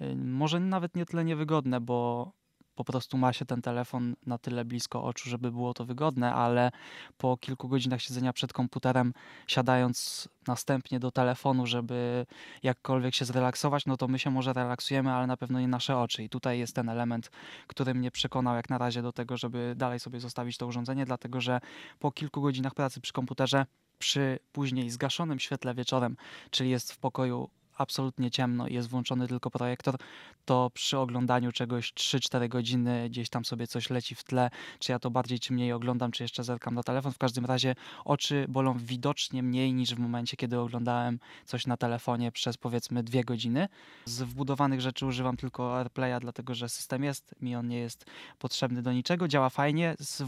y, 0.00 0.16
może 0.16 0.60
nawet 0.60 0.96
nie 0.96 1.06
tyle 1.06 1.24
niewygodne, 1.24 1.80
bo 1.80 2.32
po 2.74 2.84
prostu 2.84 3.18
ma 3.18 3.32
się 3.32 3.44
ten 3.44 3.62
telefon 3.62 4.16
na 4.26 4.38
tyle 4.38 4.64
blisko 4.64 5.04
oczu, 5.04 5.30
żeby 5.30 5.52
było 5.52 5.74
to 5.74 5.84
wygodne, 5.84 6.34
ale 6.34 6.70
po 7.18 7.36
kilku 7.36 7.68
godzinach 7.68 8.02
siedzenia 8.02 8.32
przed 8.32 8.52
komputerem, 8.52 9.12
siadając 9.46 10.28
następnie 10.46 11.00
do 11.00 11.10
telefonu, 11.10 11.66
żeby 11.66 12.26
jakkolwiek 12.62 13.14
się 13.14 13.24
zrelaksować, 13.24 13.86
no 13.86 13.96
to 13.96 14.08
my 14.08 14.18
się 14.18 14.30
może 14.30 14.52
relaksujemy, 14.52 15.12
ale 15.12 15.26
na 15.26 15.36
pewno 15.36 15.60
nie 15.60 15.68
nasze 15.68 15.98
oczy. 15.98 16.22
I 16.22 16.28
tutaj 16.28 16.58
jest 16.58 16.74
ten 16.74 16.88
element, 16.88 17.30
który 17.66 17.94
mnie 17.94 18.10
przekonał 18.10 18.56
jak 18.56 18.70
na 18.70 18.78
razie 18.78 19.02
do 19.02 19.12
tego, 19.12 19.36
żeby 19.36 19.74
dalej 19.76 20.00
sobie 20.00 20.20
zostawić 20.20 20.56
to 20.56 20.66
urządzenie, 20.66 21.04
dlatego 21.04 21.40
że 21.40 21.60
po 21.98 22.12
kilku 22.12 22.40
godzinach 22.40 22.74
pracy 22.74 23.00
przy 23.00 23.12
komputerze 23.12 23.66
przy 23.98 24.38
później 24.52 24.90
zgaszonym 24.90 25.38
świetle 25.38 25.74
wieczorem, 25.74 26.16
czyli 26.50 26.70
jest 26.70 26.92
w 26.92 26.98
pokoju 26.98 27.50
absolutnie 27.76 28.30
ciemno 28.30 28.68
i 28.68 28.74
jest 28.74 28.88
włączony 28.88 29.28
tylko 29.28 29.50
projektor, 29.50 29.96
to 30.44 30.70
przy 30.74 30.98
oglądaniu 30.98 31.52
czegoś 31.52 31.92
3-4 31.92 32.48
godziny 32.48 33.08
gdzieś 33.10 33.28
tam 33.28 33.44
sobie 33.44 33.66
coś 33.66 33.90
leci 33.90 34.14
w 34.14 34.24
tle, 34.24 34.50
czy 34.78 34.92
ja 34.92 34.98
to 34.98 35.10
bardziej 35.10 35.40
czy 35.40 35.52
mniej 35.52 35.72
oglądam, 35.72 36.10
czy 36.10 36.22
jeszcze 36.22 36.44
zerkam 36.44 36.74
na 36.74 36.82
telefon. 36.82 37.12
W 37.12 37.18
każdym 37.18 37.44
razie 37.44 37.74
oczy 38.04 38.46
bolą 38.48 38.78
widocznie 38.78 39.42
mniej 39.42 39.74
niż 39.74 39.94
w 39.94 39.98
momencie, 39.98 40.36
kiedy 40.36 40.58
oglądałem 40.58 41.18
coś 41.44 41.66
na 41.66 41.76
telefonie 41.76 42.32
przez 42.32 42.56
powiedzmy 42.56 43.02
dwie 43.02 43.24
godziny. 43.24 43.68
Z 44.04 44.22
wbudowanych 44.22 44.80
rzeczy 44.80 45.06
używam 45.06 45.36
tylko 45.36 45.78
AirPlaya, 45.78 46.20
dlatego 46.20 46.54
że 46.54 46.68
system 46.68 47.04
jest, 47.04 47.34
mi 47.40 47.56
on 47.56 47.68
nie 47.68 47.78
jest 47.78 48.06
potrzebny 48.38 48.82
do 48.82 48.92
niczego, 48.92 49.28
działa 49.28 49.50
fajnie, 49.50 49.94
z 49.98 50.22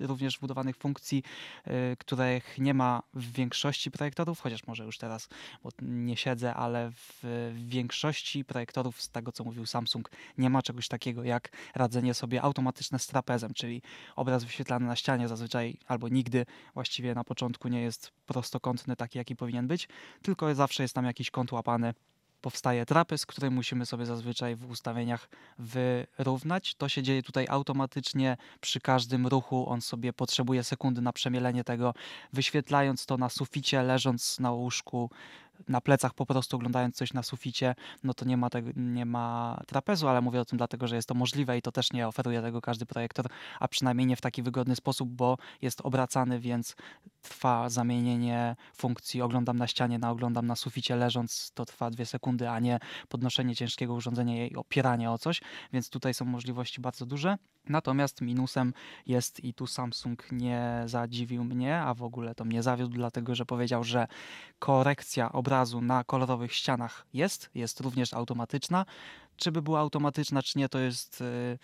również 0.00 0.38
wbudowanych 0.38 0.76
funkcji, 0.76 1.22
yy, 1.66 1.72
których 1.98 2.58
nie 2.58 2.74
ma 2.74 3.02
w 3.14 3.32
większości 3.32 3.90
projektorów, 3.90 4.40
chociaż 4.40 4.66
może 4.66 4.84
już 4.84 4.98
teraz, 4.98 5.28
bo 5.62 5.70
nie 5.82 6.16
siedzę, 6.16 6.54
ale 6.54 6.87
w 6.90 7.52
większości 7.54 8.44
projektorów, 8.44 9.02
z 9.02 9.08
tego 9.08 9.32
co 9.32 9.44
mówił 9.44 9.66
Samsung, 9.66 10.10
nie 10.38 10.50
ma 10.50 10.62
czegoś 10.62 10.88
takiego 10.88 11.24
jak 11.24 11.48
radzenie 11.74 12.14
sobie 12.14 12.42
automatyczne 12.42 12.98
z 12.98 13.06
trapezem, 13.06 13.54
czyli 13.54 13.82
obraz 14.16 14.44
wyświetlany 14.44 14.86
na 14.86 14.96
ścianie 14.96 15.28
zazwyczaj 15.28 15.78
albo 15.86 16.08
nigdy 16.08 16.46
właściwie 16.74 17.14
na 17.14 17.24
początku 17.24 17.68
nie 17.68 17.80
jest 17.80 18.12
prostokątny 18.26 18.96
taki, 18.96 19.18
jaki 19.18 19.36
powinien 19.36 19.66
być, 19.66 19.88
tylko 20.22 20.54
zawsze 20.54 20.82
jest 20.82 20.94
tam 20.94 21.04
jakiś 21.04 21.30
kąt 21.30 21.52
łapany 21.52 21.94
powstaje 22.40 22.86
trapez, 22.86 23.26
który 23.26 23.50
musimy 23.50 23.86
sobie 23.86 24.06
zazwyczaj 24.06 24.56
w 24.56 24.70
ustawieniach 24.70 25.28
wyrównać. 25.58 26.74
To 26.74 26.88
się 26.88 27.02
dzieje 27.02 27.22
tutaj 27.22 27.46
automatycznie 27.48 28.36
przy 28.60 28.80
każdym 28.80 29.26
ruchu. 29.26 29.68
On 29.68 29.80
sobie 29.80 30.12
potrzebuje 30.12 30.64
sekundy 30.64 31.00
na 31.00 31.12
przemielenie 31.12 31.64
tego, 31.64 31.94
wyświetlając 32.32 33.06
to 33.06 33.16
na 33.16 33.28
suficie, 33.28 33.82
leżąc 33.82 34.40
na 34.40 34.52
łóżku 34.52 35.10
na 35.68 35.80
plecach 35.80 36.14
po 36.14 36.26
prostu 36.26 36.56
oglądając 36.56 36.96
coś 36.96 37.12
na 37.12 37.22
suficie, 37.22 37.74
no 38.04 38.14
to 38.14 38.24
nie 38.24 38.36
ma, 38.36 38.50
tego, 38.50 38.70
nie 38.76 39.06
ma 39.06 39.60
trapezu, 39.66 40.08
ale 40.08 40.20
mówię 40.20 40.40
o 40.40 40.44
tym 40.44 40.58
dlatego, 40.58 40.88
że 40.88 40.96
jest 40.96 41.08
to 41.08 41.14
możliwe 41.14 41.58
i 41.58 41.62
to 41.62 41.72
też 41.72 41.92
nie 41.92 42.08
oferuje 42.08 42.42
tego 42.42 42.60
każdy 42.60 42.86
projektor, 42.86 43.26
a 43.60 43.68
przynajmniej 43.68 44.06
nie 44.06 44.16
w 44.16 44.20
taki 44.20 44.42
wygodny 44.42 44.76
sposób, 44.76 45.08
bo 45.08 45.38
jest 45.62 45.80
obracany, 45.80 46.40
więc 46.40 46.76
trwa 47.28 47.68
zamienienie 47.68 48.56
funkcji 48.76 49.22
oglądam 49.22 49.56
na 49.56 49.66
ścianie 49.66 49.98
na 49.98 50.10
oglądam 50.10 50.46
na 50.46 50.56
suficie 50.56 50.96
leżąc, 50.96 51.50
to 51.54 51.64
trwa 51.64 51.90
dwie 51.90 52.06
sekundy, 52.06 52.50
a 52.50 52.58
nie 52.60 52.78
podnoszenie 53.08 53.56
ciężkiego 53.56 53.94
urządzenia 53.94 54.46
i 54.46 54.56
opieranie 54.56 55.10
o 55.10 55.18
coś, 55.18 55.40
więc 55.72 55.90
tutaj 55.90 56.14
są 56.14 56.24
możliwości 56.24 56.80
bardzo 56.80 57.06
duże. 57.06 57.38
Natomiast 57.68 58.20
minusem 58.20 58.72
jest 59.06 59.44
i 59.44 59.54
tu 59.54 59.66
Samsung 59.66 60.32
nie 60.32 60.82
zadziwił 60.86 61.44
mnie, 61.44 61.80
a 61.80 61.94
w 61.94 62.02
ogóle 62.02 62.34
to 62.34 62.44
mnie 62.44 62.62
zawiódł, 62.62 62.94
dlatego 62.94 63.34
że 63.34 63.46
powiedział, 63.46 63.84
że 63.84 64.06
korekcja 64.58 65.32
obrazu 65.32 65.80
na 65.80 66.04
kolorowych 66.04 66.52
ścianach 66.54 67.06
jest, 67.12 67.50
jest 67.54 67.80
również 67.80 68.14
automatyczna. 68.14 68.86
Czy 69.36 69.52
by 69.52 69.62
była 69.62 69.80
automatyczna, 69.80 70.42
czy 70.42 70.58
nie, 70.58 70.68
to 70.68 70.78
jest 70.78 71.20
yy, 71.20 71.58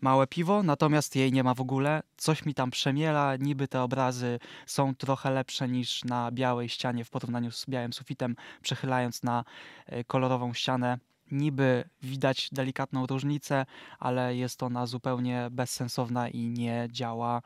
małe 0.00 0.26
piwo, 0.26 0.62
natomiast 0.62 1.16
jej 1.16 1.32
nie 1.32 1.44
ma 1.44 1.54
w 1.54 1.60
ogóle. 1.60 2.02
Coś 2.16 2.44
mi 2.44 2.54
tam 2.54 2.70
przemiela, 2.70 3.36
niby 3.36 3.68
te 3.68 3.82
obrazy 3.82 4.38
są 4.66 4.94
trochę 4.94 5.30
lepsze 5.30 5.68
niż 5.68 6.04
na 6.04 6.30
białej 6.32 6.68
ścianie 6.68 7.04
w 7.04 7.10
porównaniu 7.10 7.50
z 7.50 7.66
białym 7.68 7.92
sufitem, 7.92 8.36
przechylając 8.62 9.22
na 9.22 9.44
yy, 9.88 10.04
kolorową 10.04 10.54
ścianę 10.54 10.98
niby 11.30 11.88
widać 12.02 12.48
delikatną 12.52 13.06
różnicę, 13.06 13.66
ale 13.98 14.36
jest 14.36 14.62
ona 14.62 14.86
zupełnie 14.86 15.48
bezsensowna 15.50 16.28
i 16.28 16.38
nie 16.38 16.88
działa 16.90 17.42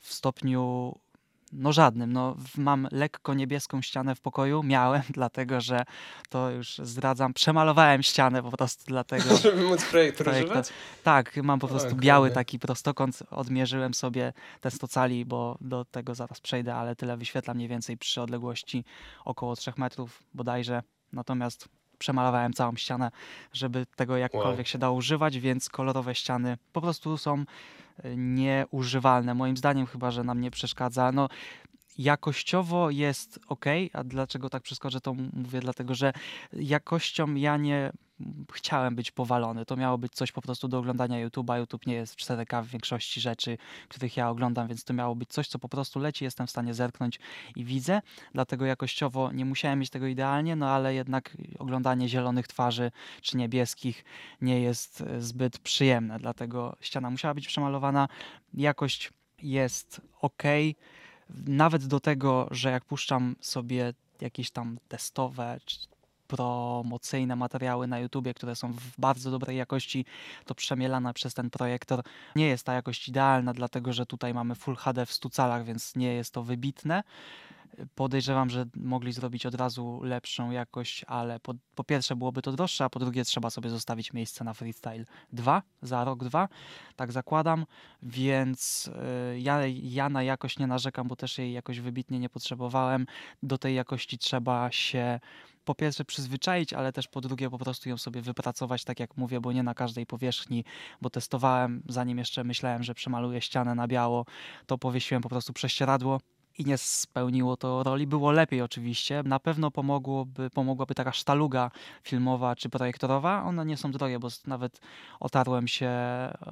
w 0.00 0.12
stopniu 0.12 0.94
no 1.52 1.72
żadnym. 1.72 2.12
No, 2.12 2.36
mam 2.56 2.88
lekko 2.92 3.34
niebieską 3.34 3.82
ścianę 3.82 4.14
w 4.14 4.20
pokoju. 4.20 4.62
Miałem, 4.62 5.02
dlatego 5.14 5.60
że 5.60 5.84
to 6.28 6.50
już 6.50 6.78
zdradzam. 6.78 7.34
Przemalowałem 7.34 8.02
ścianę 8.02 8.42
po 8.42 8.50
prostu 8.50 8.84
dlatego. 8.86 9.36
Żeby 9.42 9.62
móc 9.62 9.84
projekt, 9.84 10.18
projektować? 10.18 10.68
Tak, 11.04 11.36
mam 11.36 11.58
po 11.58 11.68
prostu 11.68 11.92
o, 11.92 11.96
biały 11.96 12.30
taki 12.30 12.58
prostokąt. 12.58 13.22
Odmierzyłem 13.30 13.94
sobie 13.94 14.32
te 14.60 14.70
100 14.70 14.88
cali, 14.88 15.24
bo 15.24 15.58
do 15.60 15.84
tego 15.84 16.14
zaraz 16.14 16.40
przejdę, 16.40 16.74
ale 16.74 16.96
tyle 16.96 17.16
wyświetla 17.16 17.54
mniej 17.54 17.68
więcej 17.68 17.96
przy 17.96 18.22
odległości 18.22 18.84
około 19.24 19.56
3 19.56 19.72
metrów 19.76 20.22
bodajże. 20.34 20.82
Natomiast 21.12 21.68
przemalowałem 21.98 22.52
całą 22.52 22.76
ścianę, 22.76 23.10
żeby 23.52 23.86
tego 23.96 24.16
jakkolwiek 24.16 24.58
wow. 24.58 24.66
się 24.66 24.78
dało 24.78 24.96
używać, 24.96 25.38
więc 25.38 25.68
kolorowe 25.68 26.14
ściany 26.14 26.58
po 26.72 26.80
prostu 26.80 27.18
są 27.18 27.44
e, 28.02 28.16
nieużywalne. 28.16 29.34
Moim 29.34 29.56
zdaniem 29.56 29.86
chyba, 29.86 30.10
że 30.10 30.24
nam 30.24 30.40
nie 30.40 30.50
przeszkadza. 30.50 31.12
No, 31.12 31.28
jakościowo 31.98 32.90
jest 32.90 33.40
ok, 33.48 33.64
a 33.92 34.04
dlaczego 34.04 34.50
tak 34.50 34.62
przeskoczę, 34.62 35.00
to 35.00 35.14
mówię 35.32 35.60
dlatego, 35.60 35.94
że 35.94 36.12
jakością 36.52 37.34
ja 37.34 37.56
nie 37.56 37.92
chciałem 38.52 38.94
być 38.94 39.10
powalony. 39.10 39.66
To 39.66 39.76
miało 39.76 39.98
być 39.98 40.12
coś 40.12 40.32
po 40.32 40.42
prostu 40.42 40.68
do 40.68 40.78
oglądania 40.78 41.28
YouTube'a. 41.28 41.58
YouTube 41.58 41.86
nie 41.86 41.94
jest 41.94 42.14
w 42.14 42.16
4K 42.16 42.64
w 42.64 42.66
większości 42.66 43.20
rzeczy, 43.20 43.58
których 43.88 44.16
ja 44.16 44.30
oglądam, 44.30 44.68
więc 44.68 44.84
to 44.84 44.94
miało 44.94 45.14
być 45.14 45.28
coś, 45.28 45.48
co 45.48 45.58
po 45.58 45.68
prostu 45.68 45.98
leci, 45.98 46.24
jestem 46.24 46.46
w 46.46 46.50
stanie 46.50 46.74
zerknąć 46.74 47.20
i 47.56 47.64
widzę. 47.64 48.02
Dlatego 48.32 48.66
jakościowo 48.66 49.32
nie 49.32 49.44
musiałem 49.44 49.78
mieć 49.78 49.90
tego 49.90 50.06
idealnie, 50.06 50.56
no 50.56 50.68
ale 50.68 50.94
jednak 50.94 51.36
oglądanie 51.58 52.08
zielonych 52.08 52.48
twarzy 52.48 52.90
czy 53.22 53.36
niebieskich 53.36 54.04
nie 54.40 54.60
jest 54.60 55.00
e, 55.00 55.20
zbyt 55.20 55.58
przyjemne. 55.58 56.18
Dlatego 56.18 56.76
ściana 56.80 57.10
musiała 57.10 57.34
być 57.34 57.46
przemalowana. 57.46 58.08
Jakość 58.54 59.12
jest 59.42 60.00
ok. 60.20 60.42
Nawet 61.46 61.86
do 61.86 62.00
tego, 62.00 62.48
że 62.50 62.70
jak 62.70 62.84
puszczam 62.84 63.36
sobie 63.40 63.94
jakieś 64.20 64.50
tam 64.50 64.78
testowe 64.88 65.58
promocyjne 66.28 67.36
materiały 67.36 67.86
na 67.86 67.98
YouTubie, 67.98 68.34
które 68.34 68.56
są 68.56 68.72
w 68.72 69.00
bardzo 69.00 69.30
dobrej 69.30 69.56
jakości, 69.56 70.04
to 70.44 70.54
przemielane 70.54 71.14
przez 71.14 71.34
ten 71.34 71.50
projektor. 71.50 72.02
Nie 72.36 72.46
jest 72.46 72.66
ta 72.66 72.74
jakość 72.74 73.08
idealna, 73.08 73.52
dlatego 73.52 73.92
że 73.92 74.06
tutaj 74.06 74.34
mamy 74.34 74.54
Full 74.54 74.76
HD 74.76 75.06
w 75.06 75.12
100 75.12 75.30
calach, 75.30 75.64
więc 75.64 75.96
nie 75.96 76.12
jest 76.14 76.34
to 76.34 76.42
wybitne. 76.42 77.02
Podejrzewam, 77.94 78.50
że 78.50 78.66
mogli 78.76 79.12
zrobić 79.12 79.46
od 79.46 79.54
razu 79.54 80.00
lepszą 80.02 80.50
jakość, 80.50 81.04
ale 81.04 81.40
po, 81.40 81.54
po, 81.74 81.84
pierwsze 81.84 82.16
byłoby 82.16 82.42
to 82.42 82.52
droższe, 82.52 82.84
a 82.84 82.90
po 82.90 82.98
drugie 82.98 83.24
trzeba 83.24 83.50
sobie 83.50 83.70
zostawić 83.70 84.12
miejsce 84.12 84.44
na 84.44 84.54
Freestyle 84.54 85.04
2 85.32 85.62
za 85.82 86.04
rok, 86.04 86.24
dwa, 86.24 86.48
tak 86.96 87.12
zakładam, 87.12 87.66
więc 88.02 88.90
y, 89.34 89.40
ja, 89.40 89.60
ja 89.66 90.08
na 90.08 90.22
jakość 90.22 90.58
nie 90.58 90.66
narzekam, 90.66 91.08
bo 91.08 91.16
też 91.16 91.38
jej 91.38 91.52
jakoś 91.52 91.80
wybitnie 91.80 92.18
nie 92.18 92.28
potrzebowałem. 92.28 93.06
Do 93.42 93.58
tej 93.58 93.74
jakości 93.74 94.18
trzeba 94.18 94.72
się 94.72 95.20
po 95.64 95.74
pierwsze 95.74 96.04
przyzwyczaić, 96.04 96.72
ale 96.72 96.92
też 96.92 97.08
po 97.08 97.20
drugie 97.20 97.50
po 97.50 97.58
prostu 97.58 97.88
ją 97.88 97.98
sobie 97.98 98.22
wypracować, 98.22 98.84
tak 98.84 99.00
jak 99.00 99.16
mówię, 99.16 99.40
bo 99.40 99.52
nie 99.52 99.62
na 99.62 99.74
każdej 99.74 100.06
powierzchni, 100.06 100.64
bo 101.00 101.10
testowałem, 101.10 101.82
zanim 101.88 102.18
jeszcze 102.18 102.44
myślałem, 102.44 102.82
że 102.82 102.94
przemaluję 102.94 103.40
ścianę 103.40 103.74
na 103.74 103.88
biało, 103.88 104.26
to 104.66 104.78
powiesiłem 104.78 105.22
po 105.22 105.28
prostu 105.28 105.52
prześcieradło 105.52 106.20
i 106.58 106.64
nie 106.64 106.78
spełniło 106.78 107.56
to 107.56 107.82
roli. 107.82 108.06
Było 108.06 108.32
lepiej 108.32 108.62
oczywiście. 108.62 109.22
Na 109.22 109.40
pewno 109.40 109.70
pomogłoby, 109.70 110.50
pomogłaby 110.50 110.94
taka 110.94 111.12
sztaluga 111.12 111.70
filmowa 112.02 112.56
czy 112.56 112.68
projektorowa. 112.68 113.42
One 113.42 113.66
nie 113.66 113.76
są 113.76 113.90
drogie, 113.90 114.18
bo 114.18 114.28
nawet 114.46 114.80
otarłem 115.20 115.68
się 115.68 115.90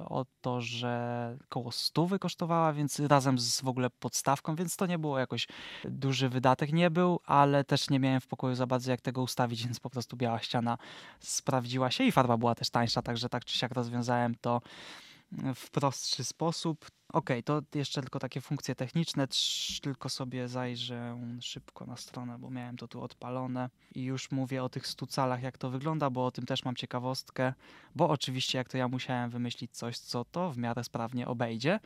o 0.05 0.25
to, 0.41 0.61
że 0.61 1.37
koło 1.49 1.71
stówy 1.71 2.19
kosztowała, 2.19 2.73
więc 2.73 2.99
razem 2.99 3.39
z 3.39 3.61
w 3.61 3.67
ogóle 3.67 3.89
podstawką, 3.89 4.55
więc 4.55 4.75
to 4.75 4.85
nie 4.85 4.99
było 4.99 5.19
jakoś 5.19 5.47
duży 5.85 6.29
wydatek. 6.29 6.73
Nie 6.73 6.91
był, 6.91 7.19
ale 7.25 7.63
też 7.63 7.89
nie 7.89 7.99
miałem 7.99 8.21
w 8.21 8.27
pokoju 8.27 8.55
za 8.55 8.67
bardzo 8.67 8.91
jak 8.91 9.01
tego 9.01 9.21
ustawić, 9.21 9.63
więc 9.63 9.79
po 9.79 9.89
prostu 9.89 10.17
biała 10.17 10.39
ściana 10.39 10.77
sprawdziła 11.19 11.91
się 11.91 12.03
i 12.03 12.11
farba 12.11 12.37
była 12.37 12.55
też 12.55 12.69
tańsza, 12.69 13.01
także 13.01 13.29
tak 13.29 13.45
czy 13.45 13.57
siak 13.57 13.71
rozwiązałem 13.71 14.35
to 14.41 14.61
w 15.55 15.69
prostszy 15.69 16.23
sposób. 16.23 16.85
Ok, 17.13 17.29
to 17.45 17.61
jeszcze 17.75 18.01
tylko 18.01 18.19
takie 18.19 18.41
funkcje 18.41 18.75
techniczne, 18.75 19.27
tylko 19.81 20.09
sobie 20.09 20.47
zajrzę 20.47 21.19
szybko 21.41 21.85
na 21.85 21.97
stronę, 21.97 22.39
bo 22.39 22.49
miałem 22.49 22.77
to 22.77 22.87
tu 22.87 23.01
odpalone 23.01 23.69
i 23.95 24.03
już 24.03 24.31
mówię 24.31 24.63
o 24.63 24.69
tych 24.69 24.87
stucalach, 24.87 25.43
jak 25.43 25.57
to 25.57 25.69
wygląda, 25.69 26.09
bo 26.09 26.25
o 26.25 26.31
tym 26.31 26.45
też 26.45 26.65
mam 26.65 26.75
ciekawostkę, 26.75 27.53
bo 27.95 28.09
oczywiście 28.09 28.57
jak 28.57 28.69
to 28.69 28.77
ja 28.77 28.87
musiałem 28.87 29.29
wymyślić 29.29 29.71
coś, 29.71 29.97
co 29.97 30.25
to 30.25 30.51
w 30.51 30.57
miarę 30.57 30.83
sprawnie 30.83 31.27
obejdzie. 31.27 31.79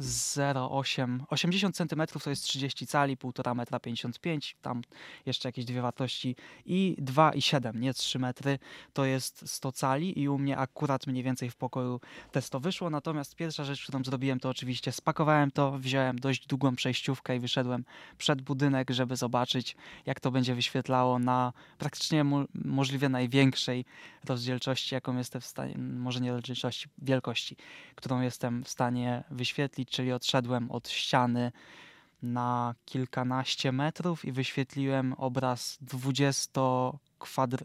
0,8, 0.00 1.18
80 1.28 1.76
cm 1.76 2.06
to 2.22 2.30
jest 2.30 2.42
30 2.42 2.86
cali, 2.86 3.16
1,5 3.16 3.54
metra 3.54 3.80
55, 3.80 4.56
tam 4.62 4.82
jeszcze 5.26 5.48
jakieś 5.48 5.64
dwie 5.64 5.82
wartości 5.82 6.36
i 6.66 6.96
2,7, 7.00 7.74
nie 7.74 7.94
3 7.94 8.18
metry, 8.18 8.58
to 8.92 9.04
jest 9.04 9.48
100 9.48 9.72
cali 9.72 10.20
i 10.20 10.28
u 10.28 10.38
mnie 10.38 10.58
akurat 10.58 11.06
mniej 11.06 11.22
więcej 11.22 11.50
w 11.50 11.56
pokoju 11.56 12.00
testo 12.32 12.60
wyszło, 12.60 12.90
natomiast 12.90 13.36
pierwsza 13.36 13.64
rzecz, 13.64 13.82
którą 13.82 14.04
zrobiłem 14.04 14.40
to 14.40 14.48
oczywiście 14.48 14.92
spakowałem 14.92 15.50
to, 15.50 15.78
wziąłem 15.78 16.18
dość 16.18 16.46
długą 16.46 16.76
przejściówkę 16.76 17.36
i 17.36 17.40
wyszedłem 17.40 17.84
przed 18.18 18.42
budynek, 18.42 18.90
żeby 18.90 19.16
zobaczyć 19.16 19.76
jak 20.06 20.20
to 20.20 20.30
będzie 20.30 20.54
wyświetlało 20.54 21.18
na 21.18 21.52
praktycznie 21.78 22.24
mo 22.24 22.44
możliwie 22.54 23.08
największej 23.08 23.84
rozdzielczości, 24.24 24.94
jaką 24.94 25.16
jestem 25.16 25.40
w 25.40 25.46
stanie, 25.46 25.78
może 25.78 26.20
nie 26.20 26.32
rozdzielczości, 26.32 26.88
wielkości, 26.98 27.56
którą 27.94 28.20
jestem 28.20 28.64
w 28.64 28.68
stanie 28.68 29.24
wyświetlić 29.30 29.79
czyli 29.86 30.12
odszedłem 30.12 30.70
od 30.70 30.88
ściany 30.88 31.52
na 32.22 32.74
kilkanaście 32.84 33.72
metrów 33.72 34.24
i 34.24 34.32
wyświetliłem 34.32 35.12
obraz 35.12 35.78
20 35.80 36.60
kwadr... 37.18 37.64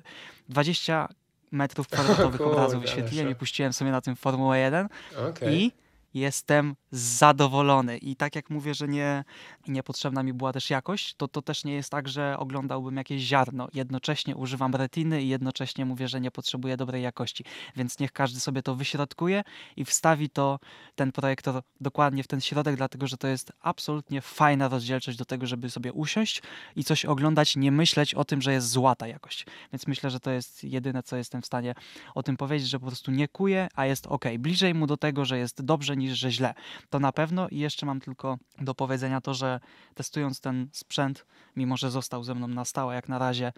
20 0.50 1.08
metrów 1.52 1.88
kwadratowych 1.94 2.42
obrazu. 2.42 2.80
wyświetliłem 2.80 3.30
i 3.30 3.36
puściłem 3.36 3.74
sobie 3.74 3.92
na 3.92 4.02
tym 4.02 4.16
Formułę 4.16 4.60
1 4.60 4.90
okay. 5.30 5.56
i 5.56 5.72
jestem 6.16 6.76
zadowolony. 6.92 7.98
I 7.98 8.16
tak 8.16 8.36
jak 8.36 8.50
mówię, 8.50 8.74
że 8.74 8.88
nie, 8.88 9.24
niepotrzebna 9.68 10.24
mi 10.24 10.34
była 10.34 10.54
też 10.54 10.70
jakość, 10.70 11.16
to 11.16 11.28
to 11.28 11.42
też 11.42 11.64
nie 11.64 11.74
jest 11.74 11.90
tak, 11.90 12.10
że 12.10 12.36
oglądałbym 12.40 12.98
jakieś 12.98 13.22
ziarno. 13.22 13.68
Jednocześnie 13.74 14.36
używam 14.36 14.76
retiny 14.76 15.22
i 15.22 15.28
jednocześnie 15.28 15.86
mówię, 15.86 16.08
że 16.08 16.22
nie 16.22 16.32
potrzebuję 16.32 16.78
dobrej 16.78 17.04
jakości. 17.04 17.46
Więc 17.76 18.00
niech 18.00 18.12
każdy 18.12 18.40
sobie 18.40 18.62
to 18.62 18.76
wyśrodkuje 18.76 19.44
i 19.76 19.86
wstawi 19.86 20.30
to 20.30 20.60
ten 20.96 21.12
projektor 21.12 21.62
dokładnie 21.82 22.24
w 22.24 22.28
ten 22.28 22.42
środek, 22.42 22.76
dlatego 22.76 23.08
że 23.08 23.18
to 23.18 23.28
jest 23.28 23.52
absolutnie 23.60 24.22
fajna 24.22 24.68
rozdzielczość 24.68 25.18
do 25.18 25.26
tego, 25.26 25.48
żeby 25.48 25.70
sobie 25.70 25.94
usiąść 25.94 26.42
i 26.76 26.84
coś 26.84 27.06
oglądać, 27.06 27.56
nie 27.56 27.72
myśleć 27.72 28.14
o 28.14 28.26
tym, 28.26 28.42
że 28.42 28.54
jest 28.54 28.70
złata 28.70 29.08
jakość. 29.08 29.46
Więc 29.74 29.88
myślę, 29.88 30.10
że 30.10 30.20
to 30.20 30.32
jest 30.32 30.64
jedyne, 30.64 31.04
co 31.04 31.16
jestem 31.16 31.42
w 31.42 31.46
stanie 31.46 31.76
o 32.16 32.24
tym 32.24 32.38
powiedzieć, 32.38 32.70
że 32.70 32.80
po 32.80 32.86
prostu 32.86 33.12
nie 33.12 33.28
kuje, 33.28 33.68
a 33.76 33.86
jest 33.86 34.08
ok. 34.08 34.26
Bliżej 34.40 34.74
mu 34.74 34.88
do 34.88 34.98
tego, 34.98 35.26
że 35.26 35.38
jest 35.38 35.62
dobrze 35.62 35.98
niż 35.98 36.05
że 36.14 36.32
źle. 36.32 36.54
To 36.90 37.00
na 37.00 37.12
pewno 37.12 37.50
i 37.50 37.58
jeszcze 37.58 37.86
mam 37.86 38.02
tylko 38.02 38.38
do 38.58 38.76
powiedzenia 38.76 39.22
to, 39.22 39.34
że 39.34 39.60
testując 39.94 40.42
ten 40.42 40.68
sprzęt, 40.72 41.26
mimo 41.56 41.78
że 41.78 41.92
został 41.92 42.24
ze 42.24 42.36
mną 42.36 42.48
na 42.48 42.66
stałe 42.66 42.96
jak 42.96 43.10
na 43.10 43.20
razie, 43.20 43.54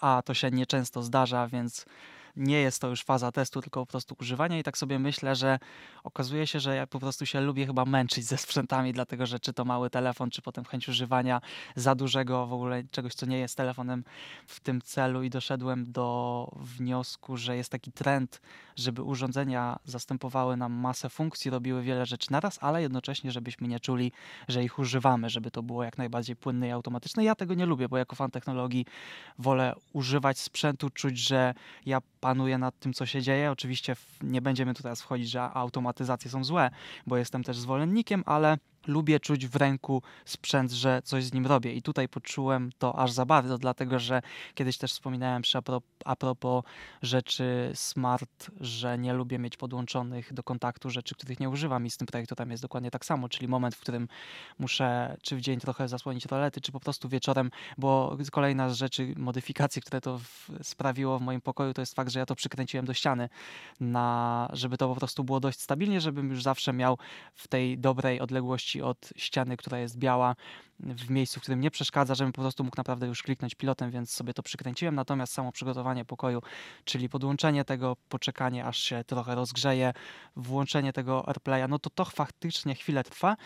a 0.00 0.22
to 0.24 0.34
się 0.34 0.50
nieczęsto 0.50 1.02
zdarza, 1.02 1.48
więc 1.48 1.86
nie 2.36 2.60
jest 2.60 2.80
to 2.80 2.88
już 2.88 3.02
faza 3.02 3.32
testu, 3.32 3.60
tylko 3.60 3.80
po 3.80 3.86
prostu 3.86 4.16
używania 4.20 4.58
i 4.58 4.62
tak 4.62 4.78
sobie 4.78 4.98
myślę, 4.98 5.36
że 5.36 5.58
okazuje 6.04 6.46
się, 6.46 6.60
że 6.60 6.76
ja 6.76 6.86
po 6.86 7.00
prostu 7.00 7.26
się 7.26 7.40
lubię 7.40 7.66
chyba 7.66 7.84
męczyć 7.84 8.24
ze 8.24 8.36
sprzętami, 8.36 8.92
dlatego 8.92 9.26
że 9.26 9.40
czy 9.40 9.52
to 9.52 9.64
mały 9.64 9.90
telefon, 9.90 10.30
czy 10.30 10.42
potem 10.42 10.64
chęć 10.64 10.88
używania 10.88 11.40
za 11.76 11.94
dużego 11.94 12.46
w 12.46 12.52
ogóle 12.52 12.82
czegoś, 12.90 13.14
co 13.14 13.26
nie 13.26 13.38
jest 13.38 13.56
telefonem 13.56 14.04
w 14.46 14.60
tym 14.60 14.80
celu 14.80 15.22
i 15.22 15.30
doszedłem 15.30 15.92
do 15.92 16.48
wniosku, 16.56 17.36
że 17.36 17.56
jest 17.56 17.70
taki 17.70 17.92
trend, 17.92 18.40
żeby 18.76 19.02
urządzenia 19.02 19.78
zastępowały 19.84 20.56
nam 20.56 20.72
masę 20.72 21.08
funkcji, 21.08 21.50
robiły 21.50 21.82
wiele 21.82 22.06
rzeczy 22.06 22.32
naraz, 22.32 22.58
ale 22.60 22.82
jednocześnie, 22.82 23.32
żebyśmy 23.32 23.68
nie 23.68 23.80
czuli, 23.80 24.12
że 24.48 24.64
ich 24.64 24.78
używamy, 24.78 25.30
żeby 25.30 25.50
to 25.50 25.62
było 25.62 25.84
jak 25.84 25.98
najbardziej 25.98 26.36
płynne 26.36 26.68
i 26.68 26.70
automatyczne. 26.70 27.24
Ja 27.24 27.34
tego 27.34 27.54
nie 27.54 27.66
lubię, 27.66 27.88
bo 27.88 27.98
jako 27.98 28.16
fan 28.16 28.30
technologii 28.30 28.86
wolę 29.38 29.74
używać 29.92 30.38
sprzętu, 30.38 30.90
czuć, 30.90 31.18
że 31.18 31.54
ja 31.86 32.00
panuję 32.22 32.58
nad 32.58 32.78
tym, 32.78 32.92
co 32.92 33.06
się 33.06 33.22
dzieje. 33.22 33.50
Oczywiście 33.50 33.96
nie 34.20 34.42
będziemy 34.42 34.74
tu 34.74 34.82
teraz 34.82 35.02
wchodzić, 35.02 35.30
że 35.30 35.42
automatyzacje 35.42 36.30
są 36.30 36.44
złe, 36.44 36.70
bo 37.06 37.16
jestem 37.16 37.44
też 37.44 37.58
zwolennikiem, 37.58 38.22
ale 38.26 38.58
lubię 38.86 39.20
czuć 39.20 39.46
w 39.46 39.56
ręku 39.56 40.02
sprzęt, 40.24 40.72
że 40.72 41.02
coś 41.04 41.24
z 41.24 41.32
nim 41.32 41.46
robię. 41.46 41.72
I 41.72 41.82
tutaj 41.82 42.08
poczułem 42.08 42.70
to 42.78 42.98
aż 42.98 43.12
za 43.12 43.26
bardzo, 43.26 43.58
dlatego 43.58 43.98
że 43.98 44.22
kiedyś 44.54 44.78
też 44.78 44.92
wspominałem 44.92 45.42
przy 45.42 45.58
a, 46.04 46.16
propos, 46.16 46.64
rzeczy 47.02 47.70
smart, 47.74 48.50
że 48.60 48.98
nie 48.98 49.12
lubię 49.12 49.38
mieć 49.38 49.56
podłączonych 49.56 50.32
do 50.32 50.42
kontaktu 50.42 50.90
rzeczy, 50.90 51.14
których 51.14 51.40
nie 51.40 51.48
używam 51.48 51.86
i 51.86 51.90
z 51.90 51.96
tym 51.96 52.06
projektorem 52.06 52.50
jest 52.50 52.62
dokładnie 52.62 52.90
tak 52.90 53.04
samo, 53.04 53.28
czyli 53.28 53.48
moment, 53.48 53.74
w 53.74 53.80
którym 53.80 54.08
muszę 54.58 55.16
czy 55.22 55.36
w 55.36 55.40
dzień 55.40 55.60
trochę 55.60 55.88
zasłonić 55.88 56.26
rolety, 56.26 56.60
czy 56.60 56.72
po 56.72 56.80
prostu 56.80 57.08
wieczorem, 57.08 57.50
bo 57.78 58.16
kolejna 58.32 58.68
z 58.70 58.74
rzeczy, 58.74 59.14
modyfikacji, 59.16 59.82
które 59.82 60.00
to 60.00 60.18
w, 60.18 60.50
sprawiło 60.62 61.18
w 61.18 61.22
moim 61.22 61.40
pokoju, 61.40 61.72
to 61.72 61.82
jest 61.82 61.94
fakt, 61.94 62.10
że 62.10 62.18
ja 62.18 62.26
to 62.26 62.34
przykręciłem 62.34 62.86
do 62.86 62.94
ściany, 62.94 63.28
na, 63.80 64.48
żeby 64.52 64.78
to 64.78 64.88
po 64.88 64.94
prostu 64.94 65.24
było 65.24 65.40
dość 65.40 65.60
stabilnie, 65.60 66.00
żebym 66.00 66.30
już 66.30 66.42
zawsze 66.42 66.72
miał 66.72 66.98
w 67.34 67.48
tej 67.48 67.78
dobrej 67.78 68.20
odległości 68.20 68.71
od 68.80 69.10
ściany, 69.16 69.56
która 69.56 69.78
jest 69.78 69.98
biała, 69.98 70.36
w 70.80 71.10
miejscu, 71.10 71.40
w 71.40 71.42
którym 71.42 71.60
nie 71.60 71.70
przeszkadza, 71.70 72.14
żebym 72.14 72.32
po 72.32 72.42
prostu 72.42 72.64
mógł 72.64 72.76
naprawdę 72.76 73.06
już 73.06 73.22
kliknąć 73.22 73.54
pilotem, 73.54 73.90
więc 73.90 74.10
sobie 74.10 74.34
to 74.34 74.42
przykręciłem. 74.42 74.94
Natomiast 74.94 75.32
samo 75.32 75.52
przygotowanie 75.52 76.04
pokoju, 76.04 76.42
czyli 76.84 77.08
podłączenie 77.08 77.64
tego, 77.64 77.96
poczekanie 78.08 78.64
aż 78.64 78.78
się 78.78 79.04
trochę 79.04 79.34
rozgrzeje, 79.34 79.92
włączenie 80.36 80.92
tego 80.92 81.28
AirPlaya, 81.28 81.68
no 81.68 81.78
to 81.78 81.90
to 81.90 82.04
faktycznie 82.04 82.74
chwilę 82.74 83.04
trwa. 83.04 83.36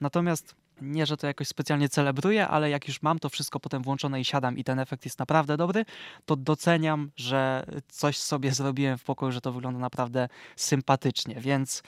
Natomiast 0.00 0.54
nie, 0.80 1.06
że 1.06 1.16
to 1.16 1.26
jakoś 1.26 1.48
specjalnie 1.48 1.88
celebruję, 1.88 2.48
ale 2.48 2.70
jak 2.70 2.88
już 2.88 3.02
mam 3.02 3.18
to 3.18 3.28
wszystko 3.28 3.60
potem 3.60 3.82
włączone 3.82 4.20
i 4.20 4.24
siadam 4.24 4.58
i 4.58 4.64
ten 4.64 4.78
efekt 4.78 5.04
jest 5.04 5.18
naprawdę 5.18 5.56
dobry, 5.56 5.84
to 6.24 6.36
doceniam, 6.36 7.10
że 7.16 7.66
coś 7.88 8.18
sobie 8.18 8.52
zrobiłem 8.52 8.98
w 8.98 9.04
pokoju, 9.04 9.32
że 9.32 9.40
to 9.40 9.52
wygląda 9.52 9.80
naprawdę 9.80 10.28
sympatycznie, 10.56 11.34
więc 11.34 11.82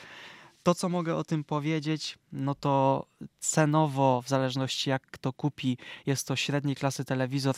to, 0.68 0.74
co 0.74 0.88
mogę 0.88 1.16
o 1.16 1.24
tym 1.24 1.44
powiedzieć, 1.44 2.18
no 2.32 2.54
to 2.54 3.06
cenowo, 3.38 4.22
w 4.22 4.28
zależności 4.28 4.90
jak 4.90 5.06
kto 5.06 5.32
kupi, 5.32 5.78
jest 6.06 6.26
to 6.26 6.36
średniej 6.36 6.76
klasy 6.76 7.04
telewizor 7.04 7.54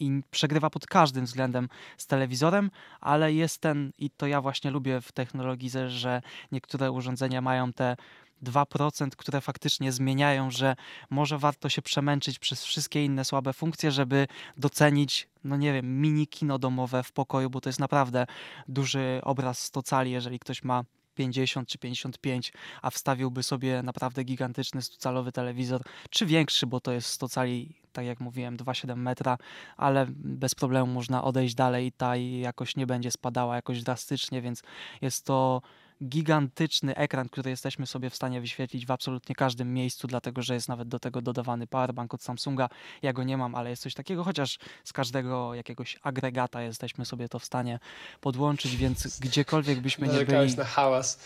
i 0.00 0.22
przegrywa 0.30 0.70
pod 0.70 0.86
każdym 0.86 1.24
względem 1.24 1.68
z 1.96 2.06
telewizorem, 2.06 2.70
ale 3.00 3.32
jest 3.32 3.58
ten, 3.58 3.92
i 3.98 4.10
to 4.10 4.26
ja 4.26 4.40
właśnie 4.40 4.70
lubię 4.70 5.00
w 5.00 5.12
technologii, 5.12 5.70
że 5.88 6.22
niektóre 6.52 6.92
urządzenia 6.92 7.40
mają 7.40 7.72
te 7.72 7.96
2%, 8.42 9.08
które 9.16 9.40
faktycznie 9.40 9.92
zmieniają, 9.92 10.50
że 10.50 10.76
może 11.10 11.38
warto 11.38 11.68
się 11.68 11.82
przemęczyć 11.82 12.38
przez 12.38 12.64
wszystkie 12.64 13.04
inne 13.04 13.24
słabe 13.24 13.52
funkcje, 13.52 13.90
żeby 13.90 14.26
docenić, 14.56 15.28
no 15.44 15.56
nie 15.56 15.72
wiem, 15.72 16.00
mini 16.00 16.26
kino 16.26 16.58
domowe 16.58 17.02
w 17.02 17.12
pokoju, 17.12 17.50
bo 17.50 17.60
to 17.60 17.68
jest 17.68 17.80
naprawdę 17.80 18.26
duży 18.68 19.20
obraz 19.22 19.58
100 19.58 19.82
cali, 19.82 20.10
jeżeli 20.10 20.38
ktoś 20.38 20.62
ma 20.62 20.84
50 21.14 21.68
czy 21.68 21.78
55, 21.78 22.52
a 22.82 22.90
wstawiłby 22.90 23.42
sobie 23.42 23.82
naprawdę 23.82 24.24
gigantyczny 24.24 24.80
100-calowy 24.80 25.32
telewizor, 25.32 25.82
czy 26.10 26.26
większy, 26.26 26.66
bo 26.66 26.80
to 26.80 26.92
jest 26.92 27.08
100 27.08 27.28
cali, 27.28 27.74
tak 27.92 28.04
jak 28.04 28.20
mówiłem, 28.20 28.56
2,7 28.56 28.96
metra, 28.96 29.38
ale 29.76 30.06
bez 30.16 30.54
problemu 30.54 30.92
można 30.92 31.24
odejść 31.24 31.54
dalej. 31.54 31.86
I 31.86 31.92
ta 31.92 32.16
jakoś 32.16 32.76
nie 32.76 32.86
będzie 32.86 33.10
spadała 33.10 33.56
jakoś 33.56 33.82
drastycznie, 33.82 34.42
więc 34.42 34.62
jest 35.00 35.24
to 35.24 35.62
gigantyczny 36.02 36.96
ekran, 36.96 37.28
który 37.28 37.50
jesteśmy 37.50 37.86
sobie 37.86 38.10
w 38.10 38.16
stanie 38.16 38.40
wyświetlić 38.40 38.86
w 38.86 38.90
absolutnie 38.90 39.34
każdym 39.34 39.74
miejscu, 39.74 40.06
dlatego 40.06 40.42
że 40.42 40.54
jest 40.54 40.68
nawet 40.68 40.88
do 40.88 40.98
tego 40.98 41.22
dodawany 41.22 41.66
powerbank 41.66 42.14
od 42.14 42.22
Samsunga. 42.22 42.68
Ja 43.02 43.12
go 43.12 43.24
nie 43.24 43.36
mam, 43.36 43.54
ale 43.54 43.70
jest 43.70 43.82
coś 43.82 43.94
takiego, 43.94 44.24
chociaż 44.24 44.58
z 44.84 44.92
każdego 44.92 45.54
jakiegoś 45.54 45.98
agregata 46.02 46.62
jesteśmy 46.62 47.04
sobie 47.04 47.28
to 47.28 47.38
w 47.38 47.44
stanie 47.44 47.78
podłączyć, 48.20 48.76
więc 48.76 49.06
gdziekolwiek 49.26 49.80
byśmy 49.80 50.08
nie 50.08 50.24
byli... 50.24 50.56
na 50.56 50.64
hałas. 50.64 51.18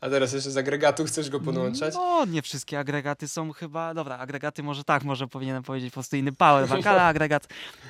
A 0.00 0.10
teraz 0.10 0.32
jeszcze 0.32 0.50
z 0.50 0.56
agregatu 0.56 1.04
chcesz 1.04 1.30
go 1.30 1.40
podłączać? 1.40 1.94
No, 1.94 2.24
nie 2.24 2.42
wszystkie 2.42 2.78
agregaty 2.78 3.28
są 3.28 3.52
chyba... 3.52 3.94
Dobra, 3.94 4.18
agregaty 4.18 4.62
może 4.62 4.84
tak, 4.84 5.04
może 5.04 5.28
powinienem 5.28 5.62
powiedzieć 5.62 5.90
po 5.90 5.94
prostu 5.94 6.16
inny 6.16 6.32
powerbank, 6.32 6.86
ale 6.86 7.02
agregat... 7.12 7.46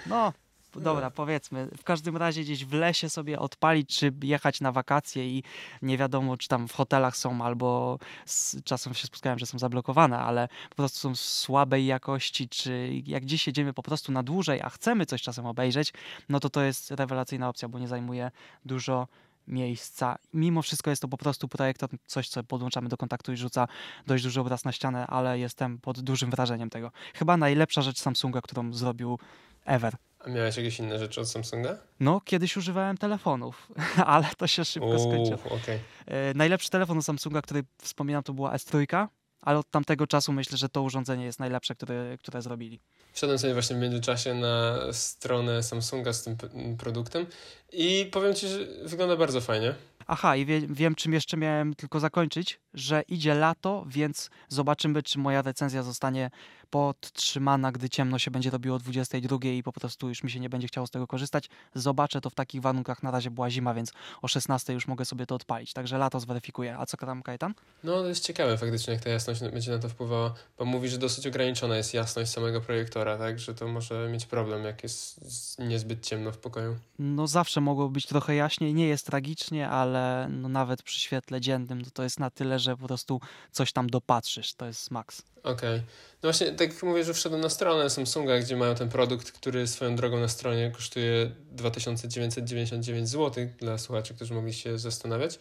No, 0.06 0.32
dobra, 0.80 1.10
powiedzmy, 1.10 1.68
w 1.76 1.84
każdym 1.84 2.16
razie 2.16 2.42
gdzieś 2.42 2.64
w 2.64 2.72
lesie 2.72 3.08
sobie 3.08 3.38
odpalić, 3.38 3.98
czy 3.98 4.12
jechać 4.22 4.60
na 4.60 4.72
wakacje 4.72 5.28
i 5.28 5.42
nie 5.82 5.98
wiadomo, 5.98 6.36
czy 6.36 6.48
tam 6.48 6.68
w 6.68 6.72
hotelach 6.72 7.16
są, 7.16 7.44
albo 7.44 7.98
z, 8.26 8.56
czasem 8.64 8.94
się 8.94 9.06
spotkałem, 9.06 9.38
że 9.38 9.46
są 9.46 9.58
zablokowane, 9.58 10.18
ale 10.18 10.48
po 10.70 10.76
prostu 10.76 10.98
są 10.98 11.14
słabej 11.14 11.86
jakości, 11.86 12.48
czy 12.48 13.02
jak 13.06 13.22
gdzieś 13.22 13.46
jedziemy 13.46 13.72
po 13.72 13.82
prostu 13.82 14.12
na 14.12 14.22
dłużej, 14.22 14.60
a 14.62 14.70
chcemy 14.70 15.06
coś 15.06 15.22
czasem 15.22 15.46
obejrzeć, 15.46 15.92
no 16.28 16.40
to 16.40 16.50
to 16.50 16.62
jest 16.62 16.90
rewelacyjna 16.90 17.48
opcja, 17.48 17.68
bo 17.68 17.78
nie 17.78 17.88
zajmuje 17.88 18.30
dużo 18.64 19.08
miejsca. 19.48 20.18
Mimo 20.34 20.62
wszystko 20.62 20.90
jest 20.90 21.02
to 21.02 21.08
po 21.08 21.16
prostu 21.16 21.48
projektor, 21.48 21.90
coś, 22.06 22.28
co 22.28 22.44
podłączamy 22.44 22.88
do 22.88 22.96
kontaktu 22.96 23.32
i 23.32 23.36
rzuca 23.36 23.68
dość 24.06 24.24
duży 24.24 24.40
obraz 24.40 24.64
na 24.64 24.72
ścianę, 24.72 25.06
ale 25.06 25.38
jestem 25.38 25.78
pod 25.78 26.00
dużym 26.00 26.30
wrażeniem 26.30 26.70
tego. 26.70 26.90
Chyba 27.14 27.36
najlepsza 27.36 27.82
rzecz 27.82 28.00
Samsunga, 28.00 28.40
którą 28.40 28.72
zrobił 28.72 29.18
ever. 29.64 29.96
A 30.26 30.30
miałeś 30.30 30.56
jakieś 30.56 30.78
inne 30.78 30.98
rzeczy 30.98 31.20
od 31.20 31.28
Samsunga? 31.28 31.76
No, 32.00 32.20
kiedyś 32.20 32.56
używałem 32.56 32.98
telefonów, 32.98 33.68
ale 34.06 34.26
to 34.36 34.46
się 34.46 34.64
szybko 34.64 34.98
skończyło. 34.98 35.56
Okay. 35.62 35.80
E, 36.06 36.34
najlepszy 36.34 36.70
telefon 36.70 36.98
od 36.98 37.04
Samsunga, 37.04 37.42
który 37.42 37.64
wspominam, 37.82 38.22
to 38.22 38.32
była 38.32 38.56
S3, 38.56 39.06
ale 39.40 39.58
od 39.58 39.70
tamtego 39.70 40.06
czasu 40.06 40.32
myślę, 40.32 40.58
że 40.58 40.68
to 40.68 40.82
urządzenie 40.82 41.24
jest 41.24 41.38
najlepsze, 41.38 41.74
które, 41.74 42.16
które 42.18 42.42
zrobili. 42.42 42.80
Wszedłem 43.12 43.38
sobie 43.38 43.52
właśnie 43.52 43.76
w 43.76 43.78
międzyczasie 43.78 44.34
na 44.34 44.78
stronę 44.92 45.62
Samsunga 45.62 46.12
z 46.12 46.22
tym 46.22 46.36
produktem 46.78 47.26
i 47.72 48.08
powiem 48.12 48.34
Ci, 48.34 48.48
że 48.48 48.58
wygląda 48.84 49.16
bardzo 49.16 49.40
fajnie. 49.40 49.74
Aha, 50.06 50.36
i 50.36 50.46
wie, 50.46 50.60
wiem, 50.60 50.94
czym 50.94 51.12
jeszcze 51.12 51.36
miałem 51.36 51.74
tylko 51.74 52.00
zakończyć, 52.00 52.60
że 52.74 53.02
idzie 53.08 53.34
lato, 53.34 53.84
więc 53.88 54.30
zobaczymy, 54.48 55.02
czy 55.02 55.18
moja 55.18 55.42
recenzja 55.42 55.82
zostanie 55.82 56.30
podtrzymana, 56.74 57.72
gdy 57.72 57.90
ciemno 57.90 58.18
się 58.18 58.30
będzie 58.30 58.50
robiło 58.50 58.76
o 58.76 58.78
22 58.78 59.38
i 59.44 59.62
po 59.62 59.72
prostu 59.72 60.08
już 60.08 60.22
mi 60.22 60.30
się 60.30 60.40
nie 60.40 60.48
będzie 60.48 60.68
chciało 60.68 60.86
z 60.86 60.90
tego 60.90 61.06
korzystać. 61.06 61.48
Zobaczę 61.74 62.20
to 62.20 62.30
w 62.30 62.34
takich 62.34 62.60
warunkach. 62.60 63.02
Na 63.02 63.10
razie 63.10 63.30
była 63.30 63.50
zima, 63.50 63.74
więc 63.74 63.92
o 64.22 64.28
16 64.28 64.72
już 64.72 64.86
mogę 64.86 65.04
sobie 65.04 65.26
to 65.26 65.34
odpalić. 65.34 65.72
Także 65.72 65.98
lato 65.98 66.20
zweryfikuję. 66.20 66.78
A 66.78 66.86
co 66.86 66.96
tam, 66.96 67.22
Kajetan? 67.22 67.54
No, 67.84 67.92
to 67.92 68.08
jest 68.08 68.24
ciekawe 68.24 68.58
faktycznie, 68.58 68.92
jak 68.92 69.02
ta 69.02 69.10
jasność 69.10 69.40
będzie 69.40 69.72
na 69.72 69.78
to 69.78 69.88
wpływała, 69.88 70.34
bo 70.58 70.64
mówi, 70.64 70.88
że 70.88 70.98
dosyć 70.98 71.26
ograniczona 71.26 71.76
jest 71.76 71.94
jasność 71.94 72.30
samego 72.30 72.60
projektora, 72.60 73.18
tak? 73.18 73.38
Że 73.38 73.54
to 73.54 73.68
może 73.68 74.08
mieć 74.08 74.26
problem, 74.26 74.64
jak 74.64 74.82
jest 74.82 75.20
niezbyt 75.58 76.06
ciemno 76.06 76.32
w 76.32 76.38
pokoju. 76.38 76.76
No, 76.98 77.26
zawsze 77.26 77.60
mogło 77.60 77.88
być 77.88 78.06
trochę 78.06 78.34
jaśniej. 78.34 78.74
Nie 78.74 78.86
jest 78.86 79.06
tragicznie, 79.06 79.68
ale 79.68 80.28
no, 80.30 80.48
nawet 80.48 80.82
przy 80.82 81.00
świetle 81.00 81.40
dziennym 81.40 81.84
to, 81.84 81.90
to 81.90 82.02
jest 82.02 82.20
na 82.20 82.30
tyle, 82.30 82.58
że 82.58 82.76
po 82.76 82.86
prostu 82.86 83.20
coś 83.50 83.72
tam 83.72 83.90
dopatrzysz. 83.90 84.54
To 84.54 84.66
jest 84.66 84.90
maks. 84.90 85.33
Okej. 85.44 85.54
Okay. 85.54 85.82
No 86.22 86.26
właśnie, 86.26 86.52
tak 86.52 86.72
jak 86.72 86.82
mówię, 86.82 87.04
że 87.04 87.14
wszedłem 87.14 87.40
na 87.40 87.48
stronę 87.48 87.90
Samsunga, 87.90 88.38
gdzie 88.38 88.56
mają 88.56 88.74
ten 88.74 88.88
produkt, 88.88 89.32
który 89.32 89.66
swoją 89.66 89.96
drogą 89.96 90.20
na 90.20 90.28
stronie 90.28 90.70
kosztuje 90.70 91.30
2999 91.52 93.08
zł 93.08 93.48
dla 93.58 93.78
słuchaczy, 93.78 94.14
którzy 94.14 94.34
mogli 94.34 94.54
się 94.54 94.78
zastanawiać. 94.78 95.38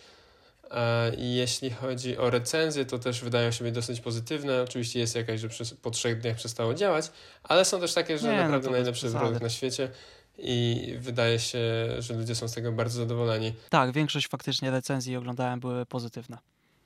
I 1.18 1.36
jeśli 1.36 1.70
chodzi 1.70 2.18
o 2.18 2.30
recenzję, 2.30 2.86
to 2.86 3.00
też 3.00 3.22
wydają 3.22 3.52
się 3.52 3.64
być 3.64 3.74
dosyć 3.74 4.02
pozytywne. 4.02 4.62
Oczywiście 4.62 5.00
jest 5.00 5.16
jakaś, 5.16 5.40
że 5.40 5.50
po 5.82 5.92
trzech 5.92 6.22
dniach 6.22 6.36
przestało 6.36 6.74
działać, 6.74 7.12
ale 7.44 7.66
są 7.66 7.80
też 7.80 7.94
takie, 7.94 8.18
że 8.18 8.28
Nie, 8.28 8.38
no 8.38 8.44
naprawdę 8.44 8.68
no 8.68 8.72
najlepszy 8.72 9.10
produkt 9.10 9.42
na 9.42 9.50
świecie 9.50 9.90
i 10.38 10.96
wydaje 11.00 11.40
się, 11.40 11.60
że 12.00 12.14
ludzie 12.14 12.36
są 12.36 12.48
z 12.48 12.54
tego 12.54 12.72
bardzo 12.72 12.98
zadowoleni. 12.98 13.54
Tak, 13.70 13.92
większość 13.92 14.28
faktycznie 14.28 14.72
recenzji 14.72 15.16
oglądałem 15.16 15.60
były 15.60 15.86
pozytywne. 15.86 16.38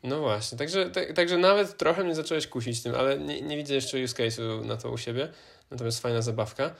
No 0.03 0.19
właśnie, 0.19 0.57
także, 0.57 0.89
tak, 0.89 1.13
także 1.13 1.37
nawet 1.37 1.77
trochę 1.77 2.03
mnie 2.03 2.15
zacząłeś 2.15 2.47
kusić 2.47 2.83
tym, 2.83 2.95
ale 2.95 3.19
nie, 3.19 3.41
nie 3.41 3.57
widzę 3.57 3.73
jeszcze 3.73 4.03
use 4.03 4.23
case'u 4.23 4.65
na 4.65 4.77
to 4.77 4.91
u 4.91 4.97
siebie, 4.97 5.29
natomiast 5.71 6.01
fajna 6.01 6.21
zabawka. 6.21 6.75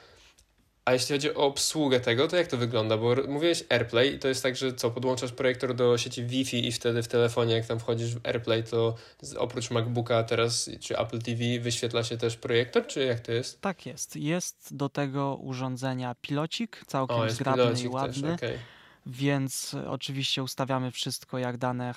A 0.86 0.94
jeśli 0.94 1.16
chodzi 1.16 1.34
o 1.34 1.46
obsługę 1.46 2.00
tego, 2.00 2.28
to 2.28 2.36
jak 2.36 2.48
to 2.48 2.58
wygląda? 2.58 2.98
Bo 2.98 3.16
mówiłeś 3.28 3.64
AirPlay 3.70 4.16
i 4.16 4.20
to 4.20 4.28
jest 4.28 4.44
tak, 4.44 4.56
że 4.56 4.74
co, 4.74 4.92
podłączasz 4.92 5.32
projektor 5.32 5.76
do 5.76 5.98
sieci 5.98 6.26
Wi-Fi 6.26 6.68
i 6.68 6.72
wtedy 6.72 7.04
w 7.04 7.08
telefonie, 7.08 7.54
jak 7.54 7.66
tam 7.66 7.80
wchodzisz 7.80 8.16
w 8.16 8.26
AirPlay, 8.26 8.64
to 8.64 8.96
oprócz 9.38 9.72
MacBooka 9.72 10.24
teraz, 10.24 10.70
czy 10.80 10.98
Apple 10.98 11.20
TV, 11.20 11.44
wyświetla 11.60 12.04
się 12.04 12.18
też 12.18 12.38
projektor, 12.38 12.88
czy 12.88 13.04
jak 13.04 13.20
to 13.20 13.32
jest? 13.32 13.62
Tak 13.62 13.86
jest. 13.86 14.16
Jest 14.16 14.76
do 14.76 14.90
tego 14.90 15.36
urządzenia 15.36 16.16
pilocik, 16.22 16.84
całkiem 16.88 17.18
o, 17.18 17.30
zgrabny 17.30 17.64
pilocik 17.64 17.86
i 17.86 17.88
ładny. 17.88 18.38
Też, 18.38 18.50
okay 18.50 18.77
więc 19.08 19.76
oczywiście 19.88 20.44
ustawiamy 20.44 20.92
wszystko 20.92 21.38
jak 21.38 21.58
dane 21.58 21.94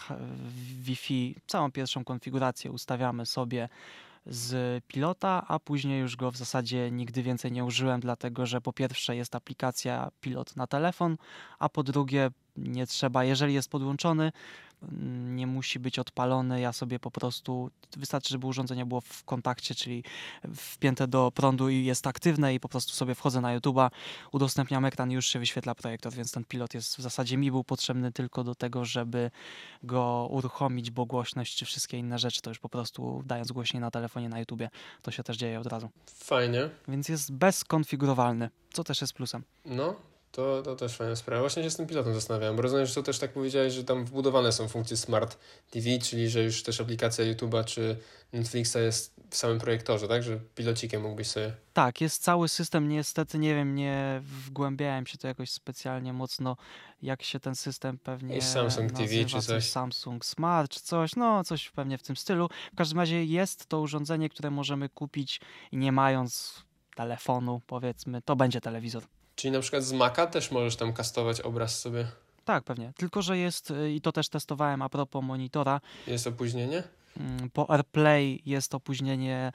Wi-Fi, 0.80 1.36
całą 1.46 1.72
pierwszą 1.72 2.04
konfigurację 2.04 2.70
ustawiamy 2.70 3.26
sobie 3.26 3.68
z 4.26 4.84
pilota, 4.84 5.44
a 5.48 5.58
później 5.58 6.00
już 6.00 6.16
go 6.16 6.30
w 6.30 6.36
zasadzie 6.36 6.90
nigdy 6.90 7.22
więcej 7.22 7.52
nie 7.52 7.64
użyłem, 7.64 8.00
dlatego 8.00 8.46
że 8.46 8.60
po 8.60 8.72
pierwsze 8.72 9.16
jest 9.16 9.34
aplikacja 9.34 10.10
pilot 10.20 10.56
na 10.56 10.66
telefon, 10.66 11.16
a 11.58 11.68
po 11.68 11.82
drugie 11.82 12.30
nie 12.56 12.86
trzeba, 12.86 13.24
jeżeli 13.24 13.54
jest 13.54 13.70
podłączony, 13.70 14.32
nie 15.22 15.46
musi 15.46 15.78
być 15.78 15.98
odpalony. 15.98 16.60
Ja 16.60 16.72
sobie 16.72 16.98
po 16.98 17.10
prostu 17.10 17.70
wystarczy, 17.96 18.28
żeby 18.28 18.46
urządzenie 18.46 18.86
było 18.86 19.00
w 19.00 19.24
kontakcie, 19.24 19.74
czyli 19.74 20.04
wpięte 20.56 21.08
do 21.08 21.32
prądu 21.34 21.68
i 21.68 21.84
jest 21.84 22.06
aktywne 22.06 22.54
i 22.54 22.60
po 22.60 22.68
prostu 22.68 22.92
sobie 22.92 23.14
wchodzę 23.14 23.40
na 23.40 23.58
YouTube'a, 23.58 23.90
udostępniam 24.32 24.84
ekran 24.84 25.10
i 25.10 25.14
już 25.14 25.26
się 25.26 25.38
wyświetla 25.38 25.74
projektor, 25.74 26.12
więc 26.12 26.32
ten 26.32 26.44
pilot 26.44 26.74
jest 26.74 26.96
w 26.96 27.00
zasadzie 27.00 27.36
mi 27.36 27.50
był 27.50 27.64
potrzebny 27.64 28.12
tylko 28.12 28.44
do 28.44 28.54
tego, 28.54 28.84
żeby 28.84 29.30
go 29.82 30.28
uruchomić, 30.30 30.90
bo 30.90 31.06
głośność 31.06 31.56
czy 31.56 31.64
wszystkie 31.64 31.98
inne 31.98 32.18
rzeczy 32.18 32.42
to 32.42 32.50
już 32.50 32.58
po 32.58 32.68
prostu 32.68 33.22
dając 33.26 33.52
głośniej 33.52 33.80
na 33.80 33.90
telefonie 33.90 34.28
na 34.28 34.38
YouTubie, 34.38 34.70
to 35.02 35.10
się 35.10 35.22
też 35.22 35.36
dzieje 35.36 35.60
od 35.60 35.66
razu. 35.66 35.90
Fajnie. 36.06 36.70
Więc 36.88 37.08
jest 37.08 37.32
bezkonfigurowalny, 37.32 38.50
co 38.72 38.84
też 38.84 39.00
jest 39.00 39.12
plusem. 39.12 39.42
No, 39.64 39.96
to, 40.32 40.62
to 40.62 40.76
też 40.76 40.96
fajna 40.96 41.16
sprawa. 41.16 41.40
Właśnie 41.40 41.62
się 41.62 41.70
z 41.70 41.76
tym 41.76 41.86
pilotem 41.86 42.14
zastanawiałem, 42.14 42.56
bo 42.56 42.62
rozumiem, 42.62 42.86
że 42.86 42.94
to 42.94 43.02
też 43.02 43.18
tak 43.18 43.32
powiedziałeś, 43.32 43.72
że 43.72 43.84
tam 43.84 44.04
wbudowane 44.04 44.52
są 44.52 44.68
funkcje 44.68 44.96
Smart 44.96 45.38
TV, 45.70 45.98
czyli 45.98 46.28
że 46.28 46.42
już 46.42 46.62
też 46.62 46.80
aplikacja 46.80 47.24
YouTube'a 47.24 47.64
czy 47.64 47.96
Netflixa 48.32 48.76
jest 48.76 49.14
w 49.30 49.36
samym 49.36 49.58
projektorze, 49.58 50.08
tak? 50.08 50.22
Że 50.22 50.40
pilocikiem 50.54 51.02
mógłbyś 51.02 51.26
sobie... 51.26 51.54
Tak, 51.72 52.00
jest 52.00 52.22
cały 52.22 52.48
system. 52.48 52.88
Niestety, 52.88 53.38
nie 53.38 53.54
wiem, 53.54 53.74
nie 53.74 54.22
wgłębiałem 54.24 55.06
się 55.06 55.18
to 55.18 55.28
jakoś 55.28 55.50
specjalnie 55.50 56.12
mocno, 56.12 56.56
jak 57.02 57.22
się 57.22 57.40
ten 57.40 57.54
system 57.54 57.98
pewnie 57.98 58.36
I 58.36 58.42
Samsung 58.42 58.92
nazywa, 58.92 59.08
TV 59.08 59.24
czy 59.24 59.46
coś. 59.46 59.68
Samsung 59.68 60.24
Smart 60.24 60.70
czy 60.70 60.80
coś, 60.80 61.16
no 61.16 61.44
coś 61.44 61.70
pewnie 61.70 61.98
w 61.98 62.02
tym 62.02 62.16
stylu. 62.16 62.48
W 62.72 62.76
każdym 62.76 62.98
razie 62.98 63.24
jest 63.24 63.66
to 63.66 63.80
urządzenie, 63.80 64.28
które 64.28 64.50
możemy 64.50 64.88
kupić 64.88 65.40
nie 65.72 65.92
mając 65.92 66.62
telefonu, 66.94 67.60
powiedzmy, 67.66 68.22
to 68.22 68.36
będzie 68.36 68.60
telewizor. 68.60 69.02
Czyli 69.40 69.52
na 69.52 69.60
przykład 69.60 69.84
z 69.84 69.92
Maca 69.92 70.26
też 70.26 70.50
możesz 70.50 70.76
tam 70.76 70.92
kastować 70.92 71.40
obraz 71.40 71.80
sobie. 71.80 72.06
Tak, 72.44 72.64
pewnie. 72.64 72.92
Tylko, 72.96 73.22
że 73.22 73.38
jest, 73.38 73.70
y, 73.70 73.92
i 73.92 74.00
to 74.00 74.12
też 74.12 74.28
testowałem 74.28 74.82
a 74.82 74.88
propos 74.88 75.24
monitora. 75.24 75.80
Jest 76.06 76.26
opóźnienie? 76.26 76.82
Mm, 77.16 77.50
po 77.50 77.70
AirPlay 77.70 78.42
jest 78.46 78.74
opóźnienie 78.74 79.52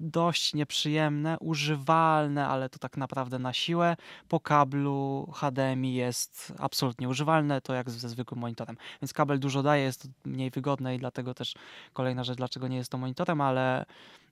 dość 0.00 0.54
nieprzyjemne, 0.54 1.36
używalne, 1.40 2.48
ale 2.48 2.68
to 2.68 2.78
tak 2.78 2.96
naprawdę 2.96 3.38
na 3.38 3.52
siłę. 3.52 3.96
Po 4.28 4.40
kablu 4.40 5.28
HDMI 5.34 5.94
jest 5.94 6.52
absolutnie 6.58 7.08
używalne, 7.08 7.60
to 7.60 7.74
jak 7.74 7.90
ze 7.90 8.08
zwykłym 8.08 8.40
monitorem. 8.40 8.76
Więc 9.02 9.12
kabel 9.12 9.40
dużo 9.40 9.62
daje, 9.62 9.82
jest 9.82 10.08
mniej 10.24 10.50
wygodne 10.50 10.94
i 10.94 10.98
dlatego 10.98 11.34
też 11.34 11.54
kolejna 11.92 12.24
rzecz, 12.24 12.36
dlaczego 12.36 12.68
nie 12.68 12.76
jest 12.76 12.90
to 12.90 12.98
monitorem, 12.98 13.40
ale 13.40 13.84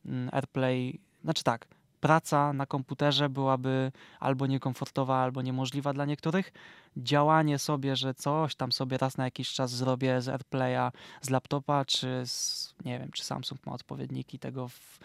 mm, 0.07 0.29
AirPlay, 0.33 1.01
znaczy 1.24 1.45
tak, 1.45 1.66
praca 2.01 2.53
na 2.53 2.66
komputerze 2.66 3.28
byłaby 3.28 3.92
albo 4.20 4.47
niekomfortowa, 4.47 5.16
albo 5.16 5.42
niemożliwa 5.42 5.92
dla 5.92 6.05
niektórych. 6.05 6.53
Działanie 6.97 7.59
sobie, 7.59 7.97
że 7.97 8.14
coś 8.14 8.55
tam 8.55 8.72
sobie 8.72 8.99
raz 8.99 9.16
na 9.16 9.24
jakiś 9.24 9.53
czas 9.53 9.70
zrobię 9.70 10.20
z 10.20 10.28
AirPlaya, 10.28 10.92
z 11.22 11.30
laptopa, 11.30 11.84
czy 11.84 12.22
z, 12.26 12.74
nie 12.84 12.99
wiem, 12.99 13.11
czy 13.12 13.24
Samsung 13.24 13.66
ma 13.66 13.72
odpowiedniki 13.72 14.38
tego, 14.38 14.68
w, 14.68 14.99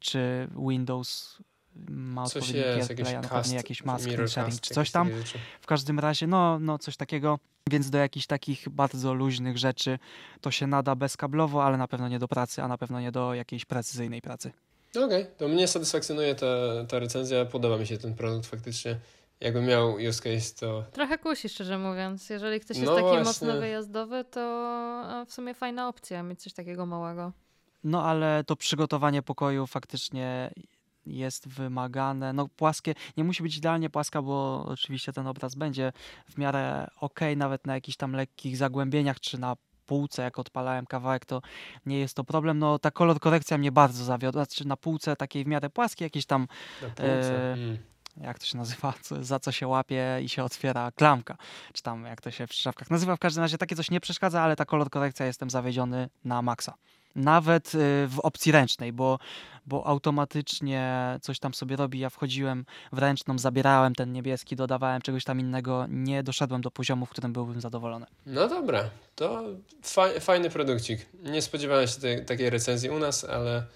czy 0.00 0.48
Windows 0.68 1.38
ma 1.88 2.26
Coś 2.26 2.36
odpowiedniki 2.36 2.78
jest, 2.78 2.90
jakiś 2.90 3.06
AirPlaya, 3.06 3.22
no 3.22 3.28
cast, 3.28 3.52
jakiś 3.52 3.84
mask 3.84 4.08
sharing, 4.26 4.60
czy 4.60 4.74
coś 4.74 4.90
tam. 4.90 5.10
W 5.60 5.66
każdym 5.66 5.98
razie, 5.98 6.26
no, 6.26 6.58
no 6.58 6.78
coś 6.78 6.96
takiego. 6.96 7.38
Więc 7.70 7.90
do 7.90 7.98
jakichś 7.98 8.26
takich 8.26 8.68
bardzo 8.68 9.14
luźnych 9.14 9.58
rzeczy 9.58 9.98
to 10.40 10.50
się 10.50 10.66
nada 10.66 10.94
bezkablowo, 10.94 11.64
ale 11.64 11.76
na 11.76 11.88
pewno 11.88 12.08
nie 12.08 12.18
do 12.18 12.28
pracy, 12.28 12.62
a 12.62 12.68
na 12.68 12.78
pewno 12.78 13.00
nie 13.00 13.12
do 13.12 13.34
jakiejś 13.34 13.64
precyzyjnej 13.64 14.22
pracy. 14.22 14.52
Okej, 14.96 15.26
to 15.36 15.48
mnie 15.48 15.68
satysfakcjonuje 15.68 16.34
ta, 16.34 16.46
ta 16.88 16.98
recenzja, 16.98 17.44
podoba 17.44 17.76
mi 17.78 17.86
się 17.86 17.98
ten 17.98 18.14
produkt 18.14 18.46
faktycznie. 18.46 18.98
Jakbym 19.40 19.64
miał 19.66 19.94
use 19.94 20.22
case, 20.22 20.54
to 20.60 20.84
Trochę 20.92 21.18
kusi, 21.18 21.48
szczerze 21.48 21.78
mówiąc. 21.78 22.30
Jeżeli 22.30 22.60
ktoś 22.60 22.76
jest 22.76 22.86
No 22.90 22.94
taki 22.94 23.06
właśnie. 23.06 23.24
mocno 23.24 23.60
wyjazdowy, 23.60 24.24
to 24.24 24.40
e, 24.40 25.26
w 25.26 25.32
sumie 25.32 25.54
fajna 25.54 25.88
opcja 25.88 26.22
mieć 26.22 26.42
coś 26.42 26.52
takiego 26.52 26.86
małego. 26.86 27.32
No 27.84 28.04
ale 28.04 28.44
to 28.46 28.56
przygotowanie 28.56 29.22
pokoju 29.22 29.66
faktycznie 29.66 30.50
jest 31.06 31.48
wymagane. 31.48 32.32
No 32.32 32.48
płaskie, 32.48 32.94
nie 33.16 33.24
musi 33.24 33.42
być 33.42 33.56
idealnie 33.56 33.90
płaska, 33.90 34.22
bo 34.22 34.64
oczywiście 34.68 35.12
ten 35.12 35.26
obraz 35.26 35.54
będzie 35.54 35.92
w 36.28 36.38
miarę 36.38 36.88
ok, 37.00 37.20
nawet 37.36 37.66
na 37.66 37.74
jakichś 37.74 37.96
tam 37.96 38.12
lekkich 38.12 38.56
zagłębieniach, 38.56 39.20
czy 39.20 39.38
na 39.38 39.56
półce, 39.86 40.22
jak 40.22 40.38
odpalałem 40.38 40.86
kawałek, 40.86 41.24
to 41.24 41.42
nie 41.86 41.98
jest 41.98 42.14
to 42.16 42.24
problem. 42.24 42.58
No 42.58 42.78
ta 42.78 42.90
kolor 42.90 43.20
korekcja 43.20 43.58
mnie 43.58 43.72
bardzo 43.72 44.04
zawiodła, 44.04 44.44
znaczy 44.44 44.66
na 44.66 44.76
półce 44.76 45.16
takiej 45.16 45.44
w 45.44 45.46
miarę 45.46 45.70
płaskiej, 45.70 46.06
jakieś 46.06 46.26
tam. 46.26 46.48
E, 46.98 47.52
Mm. 47.52 47.78
jak 48.16 48.38
to 48.38 48.46
się 48.46 48.58
nazywa, 48.58 48.94
co, 49.02 49.24
za 49.24 49.38
co 49.38 49.52
się 49.52 49.66
łapie 49.68 50.18
i 50.22 50.28
się 50.28 50.44
otwiera 50.44 50.90
klamka, 50.92 51.36
czy 51.72 51.82
tam 51.82 52.04
jak 52.04 52.20
to 52.20 52.30
się 52.30 52.46
w 52.46 52.52
szafkach 52.52 52.90
nazywa. 52.90 53.16
W 53.16 53.18
każdym 53.18 53.42
razie 53.42 53.58
takie 53.58 53.76
coś 53.76 53.90
nie 53.90 54.00
przeszkadza, 54.00 54.42
ale 54.42 54.56
ta 54.56 54.64
kolor 54.64 54.90
korekcja 54.90 55.26
jestem 55.26 55.50
zawiedziony 55.50 56.08
na 56.24 56.42
maksa. 56.42 56.74
Nawet 57.14 57.74
y, 57.74 57.78
w 58.08 58.18
opcji 58.22 58.52
ręcznej, 58.52 58.92
bo, 58.92 59.18
bo 59.66 59.86
automatycznie 59.86 61.18
coś 61.22 61.38
tam 61.38 61.54
sobie 61.54 61.76
robi. 61.76 61.98
Ja 61.98 62.10
wchodziłem 62.10 62.64
w 62.92 62.98
ręczną, 62.98 63.38
zabierałem 63.38 63.94
ten 63.94 64.12
niebieski, 64.12 64.56
dodawałem 64.56 65.02
czegoś 65.02 65.24
tam 65.24 65.40
innego. 65.40 65.86
Nie 65.88 66.22
doszedłem 66.22 66.60
do 66.60 66.70
poziomu, 66.70 67.06
w 67.06 67.10
którym 67.10 67.32
byłbym 67.32 67.60
zadowolony. 67.60 68.06
No 68.26 68.48
dobra, 68.48 68.90
to 69.16 69.42
fa- 69.82 70.20
fajny 70.20 70.50
produkcik. 70.50 71.06
Nie 71.22 71.42
spodziewałem 71.42 71.86
się 71.88 72.00
tej, 72.00 72.24
takiej 72.24 72.50
recenzji 72.50 72.90
u 72.90 72.98
nas, 72.98 73.24
ale, 73.24 73.66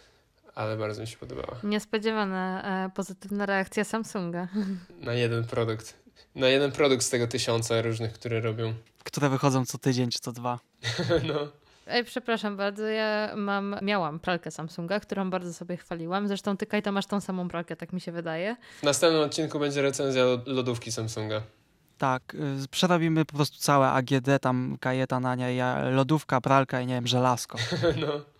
ale 0.54 0.76
bardzo 0.76 1.00
mi 1.00 1.06
się 1.06 1.16
podobała. 1.16 1.56
Niespodziewana 1.62 2.62
e, 2.86 2.90
pozytywna 2.90 3.46
reakcja 3.46 3.84
Samsunga. 3.84 4.48
Na 5.00 5.12
jeden 5.12 5.44
produkt. 5.44 5.94
Na 6.34 6.48
jeden 6.48 6.72
produkt 6.72 7.02
z 7.02 7.10
tego 7.10 7.26
tysiąca 7.26 7.82
różnych, 7.82 8.12
które 8.12 8.40
robią. 8.40 8.74
Które 9.04 9.28
wychodzą 9.28 9.66
co 9.66 9.78
tydzień 9.78 10.10
czy 10.10 10.18
co 10.18 10.32
dwa. 10.32 10.58
no. 11.28 11.48
Ej, 11.86 12.04
przepraszam 12.04 12.56
bardzo, 12.56 12.84
ja 12.86 13.30
mam, 13.36 13.76
miałam 13.82 14.20
pralkę 14.20 14.50
Samsunga, 14.50 15.00
którą 15.00 15.30
bardzo 15.30 15.54
sobie 15.54 15.76
chwaliłam. 15.76 16.28
Zresztą 16.28 16.56
ty, 16.56 16.66
Kajto, 16.66 16.92
masz 16.92 17.06
tą 17.06 17.20
samą 17.20 17.48
pralkę, 17.48 17.76
tak 17.76 17.92
mi 17.92 18.00
się 18.00 18.12
wydaje. 18.12 18.56
W 18.80 18.82
następnym 18.82 19.22
odcinku 19.22 19.58
będzie 19.58 19.82
recenzja 19.82 20.24
lo- 20.24 20.38
lodówki 20.46 20.92
Samsunga. 20.92 21.42
Tak, 21.98 22.34
y, 22.34 22.68
przerobimy 22.70 23.24
po 23.24 23.36
prostu 23.36 23.58
całe 23.58 23.90
AGD, 23.90 24.28
tam 24.40 24.76
kajetanania, 24.80 25.50
ja, 25.50 25.88
lodówka, 25.90 26.40
pralka 26.40 26.80
i 26.80 26.86
nie 26.86 26.94
wiem, 26.94 27.06
żelazko. 27.06 27.58
no. 28.06 28.35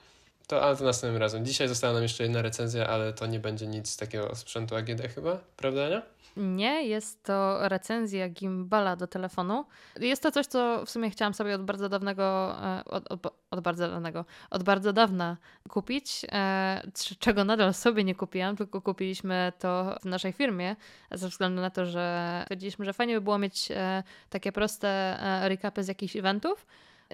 To, 0.47 0.63
ale 0.63 0.77
to 0.77 0.85
następnym 0.85 1.23
razem. 1.23 1.45
Dzisiaj 1.45 1.69
została 1.69 1.93
nam 1.93 2.03
jeszcze 2.03 2.23
jedna 2.23 2.43
recenzja, 2.43 2.87
ale 2.87 3.13
to 3.13 3.27
nie 3.27 3.41
będzie 3.41 3.67
nic 3.67 3.97
takiego 3.97 4.35
sprzętu 4.35 4.77
AGD 4.77 5.03
chyba, 5.15 5.39
prawda 5.57 5.87
Ania? 5.87 6.03
Nie, 6.37 6.87
jest 6.87 7.23
to 7.23 7.69
recenzja 7.69 8.29
gimbala 8.29 8.97
do 8.97 9.07
telefonu. 9.07 9.65
Jest 10.01 10.23
to 10.23 10.33
coś, 10.33 10.47
co 10.47 10.85
w 10.87 10.91
sumie 10.91 11.11
chciałam 11.11 11.35
sobie 11.35 11.55
od 11.55 11.65
bardzo 11.65 11.89
dawnego, 11.89 12.57
e, 12.63 12.85
od, 12.85 13.13
od, 13.13 13.35
od 13.51 13.61
bardzo 13.61 13.89
dawnego, 13.89 14.25
od 14.51 14.63
bardzo 14.63 14.93
dawna 14.93 15.37
kupić, 15.69 16.27
e, 16.33 16.83
czego 17.19 17.45
nadal 17.45 17.75
sobie 17.75 18.05
nie 18.05 18.15
kupiłam, 18.15 18.57
tylko 18.57 18.81
kupiliśmy 18.81 19.53
to 19.59 19.99
w 20.03 20.05
naszej 20.05 20.33
firmie, 20.33 20.77
ze 21.11 21.29
względu 21.29 21.61
na 21.61 21.71
to, 21.71 21.87
że 21.87 22.41
stwierdziliśmy, 22.45 22.85
że 22.85 22.93
fajnie 22.93 23.15
by 23.15 23.21
było 23.21 23.39
mieć 23.39 23.71
e, 23.71 24.03
takie 24.31 24.53
proste 24.53 25.19
recapy 25.43 25.85
z 25.85 25.89
jakichś 25.89 26.17
eventów. 26.17 26.67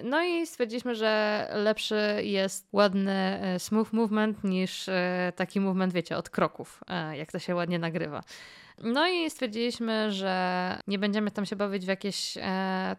No 0.03 0.23
i 0.23 0.47
stwierdziliśmy, 0.47 0.95
że 0.95 1.47
lepszy 1.53 2.19
jest 2.23 2.67
ładny 2.71 3.11
e, 3.11 3.59
smooth 3.59 3.87
movement 3.91 4.43
niż 4.43 4.89
e, 4.89 5.33
taki 5.35 5.59
movement, 5.59 5.93
wiecie, 5.93 6.17
od 6.17 6.29
kroków, 6.29 6.83
e, 6.87 7.17
jak 7.17 7.31
to 7.31 7.39
się 7.39 7.55
ładnie 7.55 7.79
nagrywa. 7.79 8.21
No 8.83 9.07
i 9.07 9.29
stwierdziliśmy, 9.29 10.11
że 10.11 10.77
nie 10.87 10.99
będziemy 10.99 11.31
tam 11.31 11.45
się 11.45 11.55
bawić 11.55 11.85
w 11.85 11.87
jakieś 11.87 12.37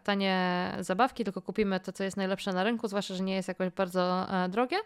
tanie 0.03 0.71
zabawki, 0.79 1.23
tylko 1.23 1.41
kupimy 1.41 1.79
to, 1.79 1.91
co 1.91 2.03
jest 2.03 2.17
najlepsze 2.17 2.53
na 2.53 2.63
rynku, 2.63 2.87
zwłaszcza, 2.87 3.15
że 3.15 3.23
nie 3.23 3.35
jest 3.35 3.47
jakoś 3.47 3.69
bardzo 3.69 4.27
drogie. 4.49 4.77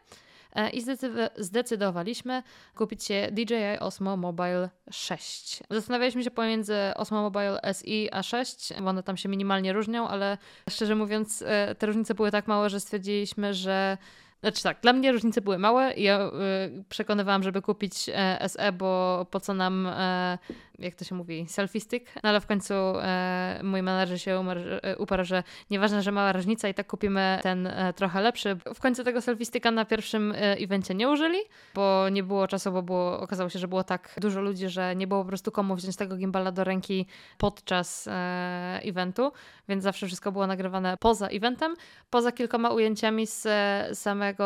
E, 0.55 0.69
I 0.69 0.81
zdecydowa- 0.81 1.29
zdecydowaliśmy 1.37 2.43
kupić 2.75 3.03
się 3.03 3.27
DJI 3.31 3.79
Osmo 3.79 4.17
Mobile 4.17 4.69
6. 4.91 5.63
Zastanawialiśmy 5.69 6.23
się 6.23 6.31
pomiędzy 6.31 6.75
Osmo 6.95 7.21
Mobile 7.21 7.59
SI 7.73 8.09
a 8.11 8.23
6, 8.23 8.73
bo 8.81 8.89
one 8.89 9.03
tam 9.03 9.17
się 9.17 9.29
minimalnie 9.29 9.73
różnią, 9.73 10.07
ale 10.07 10.37
szczerze 10.69 10.95
mówiąc, 10.95 11.43
e, 11.47 11.75
te 11.75 11.85
różnice 11.85 12.15
były 12.15 12.31
tak 12.31 12.47
małe, 12.47 12.69
że 12.69 12.79
stwierdziliśmy, 12.79 13.53
że 13.53 13.97
znaczy 14.41 14.63
tak, 14.63 14.81
dla 14.81 14.93
mnie 14.93 15.11
różnice 15.11 15.41
były 15.41 15.57
małe. 15.57 15.93
Ja 15.93 16.27
y, 16.27 16.83
przekonywałam, 16.89 17.43
żeby 17.43 17.61
kupić 17.61 18.09
e, 18.13 18.49
SE, 18.49 18.71
bo 18.71 19.25
po 19.31 19.39
co 19.39 19.53
nam, 19.53 19.87
e, 19.87 20.37
jak 20.80 20.95
to 20.95 21.05
się 21.05 21.15
mówi, 21.15 21.45
selfie 21.47 21.82
stick. 21.82 22.15
No 22.23 22.30
ale 22.30 22.41
w 22.41 22.45
końcu 22.45 22.73
e, 22.73 23.59
mój 23.63 23.82
menadżer 23.82 24.21
się 24.21 24.39
umarł, 24.39 24.61
e, 24.82 24.97
uparł, 24.97 25.23
że 25.23 25.43
nieważne, 25.69 26.01
że 26.01 26.11
mała 26.11 26.34
różnica 26.34 26.67
i 26.67 26.73
tak 26.73 26.88
kupimy 26.88 27.39
ten 27.43 27.67
e, 27.67 27.93
trochę 27.93 28.21
lepszy. 28.21 28.57
W 28.75 28.80
końcu 28.80 29.03
tego 29.03 29.21
selfie 29.21 29.45
sticka 29.45 29.71
na 29.71 29.86
pierwszym 29.86 30.32
e, 30.32 30.36
evencie 30.57 30.95
nie 30.95 31.09
użyli, 31.09 31.39
bo 31.75 32.09
nie 32.09 32.23
było 32.23 32.47
czasu, 32.47 32.71
bo 32.71 32.82
było, 32.82 33.19
okazało 33.19 33.49
się, 33.49 33.59
że 33.59 33.67
było 33.67 33.84
tak 33.84 34.15
dużo 34.21 34.41
ludzi, 34.41 34.69
że 34.69 34.95
nie 34.95 35.07
było 35.07 35.21
po 35.23 35.27
prostu 35.27 35.51
komu 35.51 35.75
wziąć 35.75 35.95
tego 35.95 36.17
gimbala 36.17 36.51
do 36.51 36.63
ręki 36.63 37.05
podczas 37.38 38.07
e, 38.07 38.80
eventu, 38.84 39.32
więc 39.69 39.84
zawsze 39.84 40.07
wszystko 40.07 40.32
było 40.32 40.47
nagrywane 40.47 40.97
poza 40.99 41.27
eventem, 41.27 41.75
poza 42.09 42.32
kilkoma 42.32 42.69
ujęciami 42.69 43.27
z 43.27 43.45
e, 43.45 43.95
samego 43.95 44.45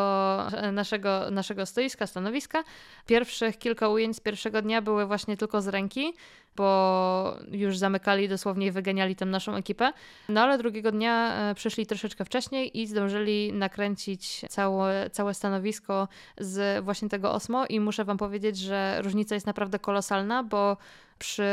e, 0.52 0.72
naszego, 0.72 1.30
naszego 1.30 1.66
stoiska, 1.66 2.06
stanowiska. 2.06 2.64
Pierwszych 3.06 3.58
kilka 3.58 3.88
ujęć 3.88 4.16
z 4.16 4.20
pierwszego 4.20 4.62
dnia 4.62 4.82
były 4.82 5.06
właśnie 5.06 5.36
tylko 5.36 5.62
z 5.62 5.68
ręki, 5.68 6.12
bo 6.56 7.36
już 7.50 7.78
zamykali 7.78 8.28
dosłownie 8.28 8.72
wyganiali 8.72 9.16
tam 9.16 9.30
naszą 9.30 9.54
ekipę. 9.54 9.92
No 10.28 10.40
ale 10.40 10.58
drugiego 10.58 10.92
dnia 10.92 11.34
e, 11.50 11.54
przyszli 11.54 11.86
troszeczkę 11.86 12.24
wcześniej 12.24 12.80
i 12.80 12.86
zdążyli 12.86 13.52
nakręcić 13.52 14.40
całe, 14.48 15.10
całe 15.10 15.34
stanowisko 15.34 16.08
z 16.38 16.84
właśnie 16.84 17.08
tego 17.08 17.32
Osmo 17.32 17.66
i 17.66 17.80
muszę 17.80 18.04
wam 18.04 18.18
powiedzieć, 18.18 18.58
że 18.58 19.02
różnica 19.02 19.34
jest 19.34 19.46
naprawdę 19.46 19.78
kolosalna, 19.78 20.42
bo 20.42 20.76
przy 21.18 21.48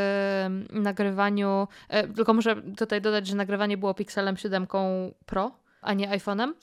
nagrywaniu, 0.69 1.67
e, 1.89 2.07
tylko 2.07 2.33
muszę 2.33 2.55
tutaj 2.77 3.01
dodać, 3.01 3.27
że 3.27 3.35
nagrywanie 3.35 3.77
było 3.77 3.93
Pixelem 3.93 4.37
7 4.37 4.67
Pro, 5.25 5.51
a 5.81 5.93
nie 5.93 6.09
iPhone'em. 6.09 6.53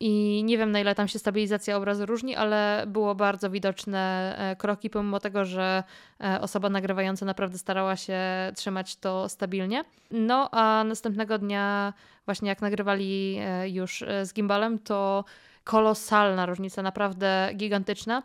I 0.00 0.42
nie 0.44 0.58
wiem, 0.58 0.72
na 0.72 0.80
ile 0.80 0.94
tam 0.94 1.08
się 1.08 1.18
stabilizacja 1.18 1.76
obrazu 1.76 2.06
różni, 2.06 2.36
ale 2.36 2.84
było 2.86 3.14
bardzo 3.14 3.50
widoczne 3.50 4.34
e, 4.38 4.56
kroki, 4.56 4.90
pomimo 4.90 5.20
tego, 5.20 5.44
że 5.44 5.82
e, 6.20 6.40
osoba 6.40 6.70
nagrywająca 6.70 7.26
naprawdę 7.26 7.58
starała 7.58 7.96
się 7.96 8.20
trzymać 8.54 8.96
to 8.96 9.28
stabilnie. 9.28 9.84
No 10.10 10.48
a 10.50 10.84
następnego 10.84 11.38
dnia, 11.38 11.92
właśnie 12.26 12.48
jak 12.48 12.62
nagrywali 12.62 13.38
e, 13.40 13.68
już 13.68 14.04
z 14.22 14.34
gimbalem, 14.34 14.78
to 14.78 15.24
kolosalna 15.64 16.46
różnica, 16.46 16.82
naprawdę 16.82 17.50
gigantyczna, 17.54 18.22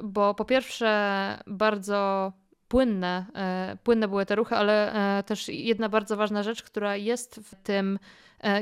bo 0.00 0.34
po 0.34 0.44
pierwsze 0.44 1.38
bardzo 1.46 2.32
płynne, 2.68 3.26
płynne 3.82 4.08
były 4.08 4.26
te 4.26 4.34
ruchy, 4.34 4.56
ale 4.56 4.92
też 5.26 5.48
jedna 5.48 5.88
bardzo 5.88 6.16
ważna 6.16 6.42
rzecz, 6.42 6.62
która 6.62 6.96
jest 6.96 7.34
w 7.34 7.54
tym 7.62 7.98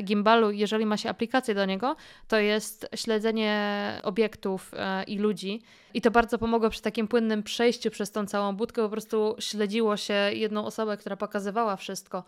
gimbalu, 0.02 0.50
jeżeli 0.50 0.86
ma 0.86 0.96
się 0.96 1.10
aplikację 1.10 1.54
do 1.54 1.64
niego, 1.64 1.96
to 2.28 2.38
jest 2.38 2.88
śledzenie 2.94 4.00
obiektów 4.02 4.70
e, 4.76 5.04
i 5.04 5.18
ludzi. 5.18 5.62
I 5.94 6.00
to 6.00 6.10
bardzo 6.10 6.38
pomogło 6.38 6.70
przy 6.70 6.82
takim 6.82 7.08
płynnym 7.08 7.42
przejściu 7.42 7.90
przez 7.90 8.10
tą 8.10 8.26
całą 8.26 8.56
budkę. 8.56 8.82
Po 8.82 8.88
prostu 8.88 9.36
śledziło 9.38 9.96
się 9.96 10.14
jedną 10.32 10.66
osobę, 10.66 10.96
która 10.96 11.16
pokazywała 11.16 11.76
wszystko. 11.76 12.24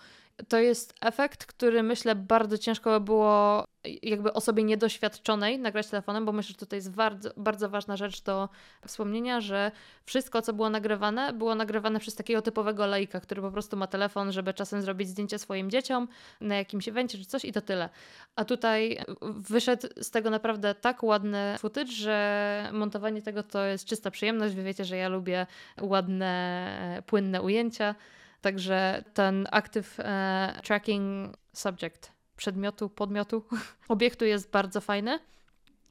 To 0.48 0.58
jest 0.58 0.94
efekt, 1.00 1.46
który 1.46 1.82
myślę 1.82 2.14
bardzo 2.14 2.58
ciężko 2.58 2.90
by 3.00 3.04
było 3.04 3.64
jakby 4.02 4.32
osobie 4.32 4.64
niedoświadczonej 4.64 5.58
nagrać 5.58 5.86
telefonem, 5.86 6.24
bo 6.24 6.32
myślę, 6.32 6.48
że 6.48 6.58
tutaj 6.58 6.76
jest 6.76 6.90
bardzo, 6.90 7.30
bardzo 7.36 7.68
ważna 7.68 7.96
rzecz 7.96 8.22
do 8.22 8.48
wspomnienia, 8.86 9.40
że 9.40 9.72
wszystko, 10.04 10.42
co 10.42 10.52
było 10.52 10.70
nagrywane, 10.70 11.32
było 11.32 11.54
nagrywane 11.54 12.00
przez 12.00 12.14
takiego 12.14 12.42
typowego 12.42 12.86
laika, 12.86 13.20
który 13.20 13.42
po 13.42 13.50
prostu 13.50 13.76
ma 13.76 13.86
telefon, 13.86 14.32
żeby 14.32 14.54
czasem 14.54 14.82
zrobić 14.82 15.08
zdjęcie 15.08 15.38
swoim 15.38 15.70
dzieciom 15.70 16.08
na 16.40 16.56
jakimś 16.56 16.88
evencie 16.88 17.18
czy 17.18 17.24
coś 17.24 17.44
i 17.44 17.52
to 17.52 17.60
tyle. 17.60 17.88
A 18.36 18.44
tutaj 18.44 18.98
wyszedł 19.22 19.88
z 20.00 20.10
tego 20.10 20.30
naprawdę 20.30 20.74
tak 20.74 21.02
ładny 21.02 21.54
footage, 21.58 21.92
że 21.92 22.68
montowanie 22.72 23.22
tego 23.22 23.42
to 23.42 23.64
jest 23.64 23.84
czysta 23.84 24.10
przyjemność. 24.10 24.54
Wy 24.54 24.62
wiecie, 24.62 24.84
że 24.84 24.96
ja 24.96 25.08
lubię 25.08 25.46
ładne, 25.80 27.02
płynne 27.06 27.42
ujęcia. 27.42 27.94
Także 28.46 29.04
ten 29.14 29.48
active 29.50 29.98
e, 29.98 30.60
tracking 30.64 31.36
subject 31.52 32.12
przedmiotu, 32.36 32.88
podmiotu, 32.88 33.44
obiektu 33.88 34.24
jest 34.24 34.50
bardzo 34.50 34.80
fajny. 34.80 35.18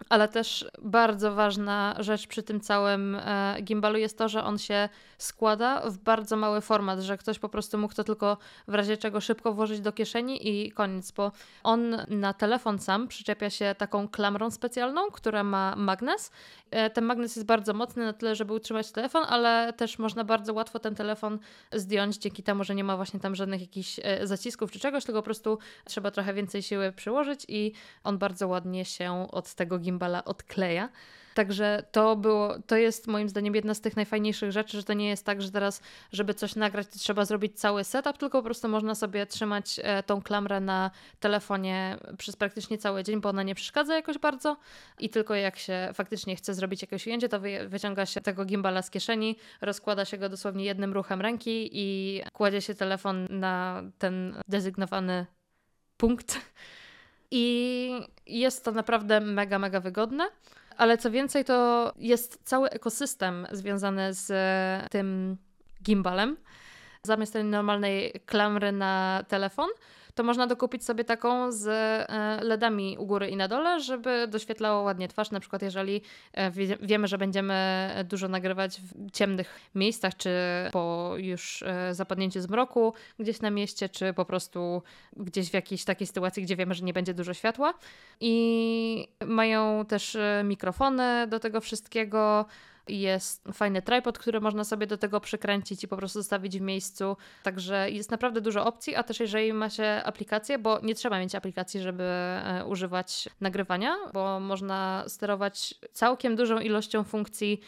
Ale 0.09 0.27
też 0.27 0.65
bardzo 0.81 1.35
ważna 1.35 1.95
rzecz 1.99 2.27
przy 2.27 2.43
tym 2.43 2.59
całym 2.59 3.15
e, 3.15 3.57
gimbalu 3.61 3.97
jest 3.97 4.17
to, 4.17 4.29
że 4.29 4.43
on 4.43 4.57
się 4.57 4.89
składa 5.17 5.89
w 5.89 5.97
bardzo 5.97 6.35
mały 6.35 6.61
format, 6.61 6.99
że 6.99 7.17
ktoś 7.17 7.39
po 7.39 7.49
prostu 7.49 7.77
mógł 7.77 7.93
to 7.93 8.03
tylko 8.03 8.37
w 8.67 8.73
razie 8.73 8.97
czego 8.97 9.21
szybko 9.21 9.53
włożyć 9.53 9.79
do 9.79 9.91
kieszeni 9.91 10.47
i 10.49 10.71
koniec, 10.71 11.11
bo 11.11 11.31
on 11.63 11.97
na 12.07 12.33
telefon 12.33 12.79
sam 12.79 13.07
przyczepia 13.07 13.49
się 13.49 13.75
taką 13.77 14.07
klamrą 14.07 14.51
specjalną, 14.51 15.11
która 15.11 15.43
ma 15.43 15.75
magnes. 15.75 16.31
E, 16.71 16.89
ten 16.89 17.05
magnes 17.05 17.35
jest 17.35 17.47
bardzo 17.47 17.73
mocny 17.73 18.05
na 18.05 18.13
tyle, 18.13 18.35
żeby 18.35 18.53
utrzymać 18.53 18.91
telefon, 18.91 19.23
ale 19.29 19.73
też 19.73 19.99
można 19.99 20.23
bardzo 20.23 20.53
łatwo 20.53 20.79
ten 20.79 20.95
telefon 20.95 21.39
zdjąć 21.73 22.17
dzięki 22.17 22.43
temu, 22.43 22.63
że 22.63 22.75
nie 22.75 22.83
ma 22.83 22.95
właśnie 22.95 23.19
tam 23.19 23.35
żadnych 23.35 23.61
jakichś 23.61 23.99
e, 24.03 24.27
zacisków 24.27 24.71
czy 24.71 24.79
czegoś, 24.79 25.05
tylko 25.05 25.21
po 25.21 25.25
prostu 25.25 25.57
trzeba 25.85 26.11
trochę 26.11 26.33
więcej 26.33 26.63
siły 26.63 26.91
przyłożyć 26.91 27.45
i 27.47 27.71
on 28.03 28.17
bardzo 28.17 28.47
ładnie 28.47 28.85
się 28.85 29.27
od 29.31 29.53
tego 29.53 29.79
gimbala 29.85 30.25
odkleja. 30.25 30.89
Także 31.35 31.83
to 31.91 32.15
było, 32.15 32.55
to 32.67 32.77
jest 32.77 33.07
moim 33.07 33.29
zdaniem 33.29 33.55
jedna 33.55 33.73
z 33.73 33.81
tych 33.81 33.95
najfajniejszych 33.95 34.51
rzeczy, 34.51 34.77
że 34.77 34.83
to 34.83 34.93
nie 34.93 35.09
jest 35.09 35.25
tak, 35.25 35.41
że 35.41 35.51
teraz, 35.51 35.81
żeby 36.11 36.33
coś 36.33 36.55
nagrać, 36.55 36.87
to 36.87 36.99
trzeba 36.99 37.25
zrobić 37.25 37.59
cały 37.59 37.83
setup, 37.83 38.17
tylko 38.17 38.37
po 38.39 38.43
prostu 38.43 38.69
można 38.69 38.95
sobie 38.95 39.25
trzymać 39.25 39.79
e, 39.83 40.03
tą 40.03 40.21
klamrę 40.21 40.59
na 40.59 40.91
telefonie 41.19 41.97
przez 42.17 42.35
praktycznie 42.35 42.77
cały 42.77 43.03
dzień, 43.03 43.21
bo 43.21 43.29
ona 43.29 43.43
nie 43.43 43.55
przeszkadza 43.55 43.95
jakoś 43.95 44.17
bardzo 44.17 44.57
i 44.99 45.09
tylko 45.09 45.35
jak 45.35 45.57
się 45.57 45.89
faktycznie 45.93 46.35
chce 46.35 46.53
zrobić 46.53 46.81
jakieś 46.81 47.07
ujęcie, 47.07 47.29
to 47.29 47.39
wyciąga 47.67 48.05
się 48.05 48.21
tego 48.21 48.45
gimbala 48.45 48.81
z 48.81 48.89
kieszeni, 48.89 49.35
rozkłada 49.61 50.05
się 50.05 50.17
go 50.17 50.29
dosłownie 50.29 50.65
jednym 50.65 50.93
ruchem 50.93 51.21
ręki 51.21 51.69
i 51.71 52.21
kładzie 52.33 52.61
się 52.61 52.75
telefon 52.75 53.27
na 53.29 53.83
ten 53.97 54.35
desygnowany 54.47 55.25
punkt. 55.97 56.41
I 57.31 57.91
jest 58.27 58.65
to 58.65 58.71
naprawdę 58.71 59.19
mega, 59.19 59.59
mega 59.59 59.79
wygodne. 59.79 60.27
Ale 60.77 60.97
co 60.97 61.11
więcej, 61.11 61.45
to 61.45 61.93
jest 61.97 62.39
cały 62.43 62.69
ekosystem 62.69 63.47
związany 63.51 64.13
z 64.13 64.31
tym 64.91 65.37
gimbalem. 65.83 66.37
Zamiast 67.03 67.33
tej 67.33 67.43
normalnej 67.43 68.13
klamry 68.25 68.71
na 68.71 69.23
telefon, 69.27 69.69
to 70.15 70.23
można 70.23 70.47
dokupić 70.47 70.85
sobie 70.85 71.03
taką 71.03 71.51
z 71.51 71.67
e, 71.67 72.43
LEDami 72.43 72.97
u 72.97 73.05
góry 73.05 73.29
i 73.29 73.35
na 73.35 73.47
dole, 73.47 73.79
żeby 73.79 74.27
doświetlało 74.27 74.81
ładnie 74.81 75.07
twarz. 75.07 75.31
Na 75.31 75.39
przykład, 75.39 75.61
jeżeli 75.61 76.01
e, 76.33 76.51
wiemy, 76.81 77.07
że 77.07 77.17
będziemy 77.17 77.89
dużo 78.09 78.27
nagrywać 78.27 78.81
w 78.81 79.11
ciemnych 79.11 79.59
miejscach, 79.75 80.17
czy 80.17 80.29
po 80.71 81.13
już 81.17 81.63
e, 81.63 81.93
zapadnięciu 81.93 82.41
zmroku 82.41 82.93
gdzieś 83.19 83.41
na 83.41 83.49
mieście, 83.49 83.89
czy 83.89 84.13
po 84.13 84.25
prostu 84.25 84.81
gdzieś 85.17 85.49
w 85.49 85.53
jakiejś 85.53 85.83
takiej 85.83 86.07
sytuacji, 86.07 86.43
gdzie 86.43 86.55
wiemy, 86.55 86.73
że 86.73 86.83
nie 86.83 86.93
będzie 86.93 87.13
dużo 87.13 87.33
światła. 87.33 87.73
I 88.19 89.07
mają 89.25 89.85
też 89.85 90.17
mikrofony 90.43 91.27
do 91.27 91.39
tego 91.39 91.61
wszystkiego 91.61 92.45
jest 92.89 93.43
fajny 93.53 93.81
tripod, 93.81 94.19
który 94.19 94.41
można 94.41 94.63
sobie 94.63 94.87
do 94.87 94.97
tego 94.97 95.19
przykręcić 95.19 95.83
i 95.83 95.87
po 95.87 95.97
prostu 95.97 96.19
zostawić 96.19 96.59
w 96.59 96.61
miejscu. 96.61 97.17
Także 97.43 97.91
jest 97.91 98.11
naprawdę 98.11 98.41
dużo 98.41 98.65
opcji, 98.65 98.95
a 98.95 99.03
też 99.03 99.19
jeżeli 99.19 99.53
ma 99.53 99.69
się 99.69 100.01
aplikację, 100.05 100.59
bo 100.59 100.79
nie 100.83 100.95
trzeba 100.95 101.19
mieć 101.19 101.35
aplikacji, 101.35 101.81
żeby 101.81 102.03
e, 102.03 102.65
używać 102.67 103.29
nagrywania, 103.41 103.95
bo 104.13 104.39
można 104.39 105.03
sterować 105.07 105.75
całkiem 105.93 106.35
dużą 106.35 106.59
ilością 106.59 107.03
funkcji 107.03 107.61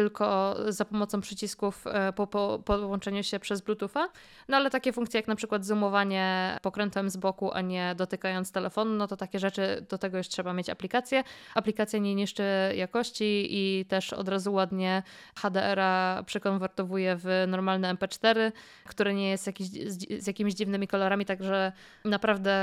tylko 0.00 0.56
za 0.68 0.84
pomocą 0.84 1.20
przycisków 1.20 1.86
e, 1.86 2.12
po, 2.12 2.26
po 2.26 2.62
podłączeniu 2.64 3.22
się 3.22 3.38
przez 3.38 3.60
Bluetootha. 3.60 4.08
No 4.48 4.56
ale 4.56 4.70
takie 4.70 4.92
funkcje 4.92 5.18
jak 5.18 5.28
na 5.28 5.36
przykład 5.36 5.64
zoomowanie 5.64 6.58
pokrętłem 6.62 7.10
z 7.10 7.16
boku, 7.16 7.52
a 7.52 7.60
nie 7.60 7.94
dotykając 7.96 8.52
telefonu, 8.52 8.94
no 8.94 9.06
to 9.06 9.16
takie 9.16 9.38
rzeczy, 9.38 9.86
do 9.90 9.98
tego 9.98 10.18
już 10.18 10.28
trzeba 10.28 10.52
mieć 10.52 10.70
aplikację. 10.70 11.24
Aplikacja 11.54 11.98
nie 11.98 12.14
niszczy 12.14 12.42
jakości 12.76 13.46
i 13.50 13.84
też 13.84 14.12
od 14.12 14.28
razu 14.28 14.52
ładnie 14.52 15.02
HDR-a 15.36 16.22
przekonwertowuje 16.26 17.16
w 17.16 17.44
normalne 17.48 17.94
MP4, 17.94 18.52
które 18.84 19.14
nie 19.14 19.30
jest 19.30 19.46
jakiś, 19.46 19.66
z, 19.68 20.22
z 20.22 20.26
jakimiś 20.26 20.54
dziwnymi 20.54 20.88
kolorami, 20.88 21.24
także 21.24 21.72
naprawdę 22.04 22.54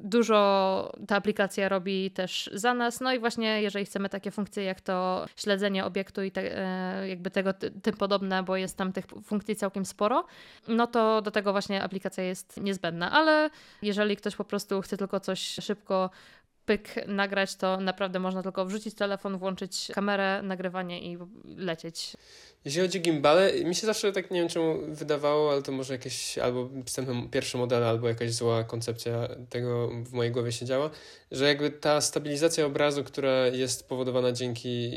dużo 0.00 0.92
ta 1.08 1.16
aplikacja 1.16 1.68
robi 1.68 2.10
też 2.10 2.50
za 2.52 2.74
nas. 2.74 3.00
No 3.00 3.12
i 3.12 3.18
właśnie 3.18 3.62
jeżeli 3.62 3.84
chcemy 3.84 4.08
takie 4.08 4.30
funkcje 4.30 4.64
jak 4.64 4.80
to 4.80 5.26
śledzenie 5.36 5.84
obiektu 5.84 6.22
i 6.22 6.30
te, 6.30 6.44
E, 6.44 6.63
jakby 7.08 7.30
tego 7.30 7.52
tym 7.82 7.96
podobne, 7.96 8.42
bo 8.42 8.56
jest 8.56 8.76
tam 8.76 8.92
tych 8.92 9.04
funkcji 9.24 9.56
całkiem 9.56 9.84
sporo, 9.84 10.24
no 10.68 10.86
to 10.86 11.22
do 11.22 11.30
tego 11.30 11.52
właśnie 11.52 11.82
aplikacja 11.82 12.24
jest 12.24 12.60
niezbędna. 12.60 13.10
Ale 13.12 13.50
jeżeli 13.82 14.16
ktoś 14.16 14.36
po 14.36 14.44
prostu 14.44 14.80
chce 14.82 14.96
tylko 14.96 15.20
coś 15.20 15.40
szybko 15.40 16.10
pyk 16.66 17.06
nagrać, 17.06 17.54
to 17.54 17.80
naprawdę 17.80 18.18
można 18.18 18.42
tylko 18.42 18.66
wrzucić 18.66 18.94
telefon, 18.94 19.38
włączyć 19.38 19.88
kamerę, 19.94 20.42
nagrywanie 20.42 21.12
i 21.12 21.18
lecieć. 21.56 22.16
Jeśli 22.64 22.80
chodzi 22.80 22.98
o 22.98 23.02
gimbale, 23.02 23.64
mi 23.64 23.74
się 23.74 23.86
zawsze 23.86 24.12
tak 24.12 24.30
nie 24.30 24.40
wiem 24.40 24.48
czemu 24.48 24.78
wydawało, 24.88 25.52
ale 25.52 25.62
to 25.62 25.72
może 25.72 25.92
jakieś 25.92 26.38
albo 26.38 26.70
wstępne 26.86 27.28
pierwsze 27.30 27.58
modele, 27.58 27.86
albo 27.86 28.08
jakaś 28.08 28.32
zła 28.32 28.64
koncepcja 28.64 29.28
tego 29.50 29.88
w 29.88 30.12
mojej 30.12 30.32
głowie 30.32 30.52
się 30.52 30.66
działa, 30.66 30.90
że 31.30 31.48
jakby 31.48 31.70
ta 31.70 32.00
stabilizacja 32.00 32.66
obrazu, 32.66 33.04
która 33.04 33.46
jest 33.46 33.88
powodowana 33.88 34.32
dzięki, 34.32 34.90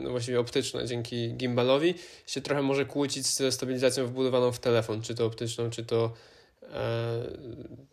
no 0.00 0.10
właściwie 0.10 0.40
optyczna, 0.40 0.84
dzięki 0.84 1.34
gimbalowi, 1.34 1.94
się 2.26 2.40
trochę 2.40 2.62
może 2.62 2.84
kłócić 2.84 3.26
ze 3.26 3.52
stabilizacją 3.52 4.06
wbudowaną 4.06 4.52
w 4.52 4.58
telefon, 4.58 5.02
czy 5.02 5.14
to 5.14 5.26
optyczną, 5.26 5.70
czy 5.70 5.84
to 5.84 6.12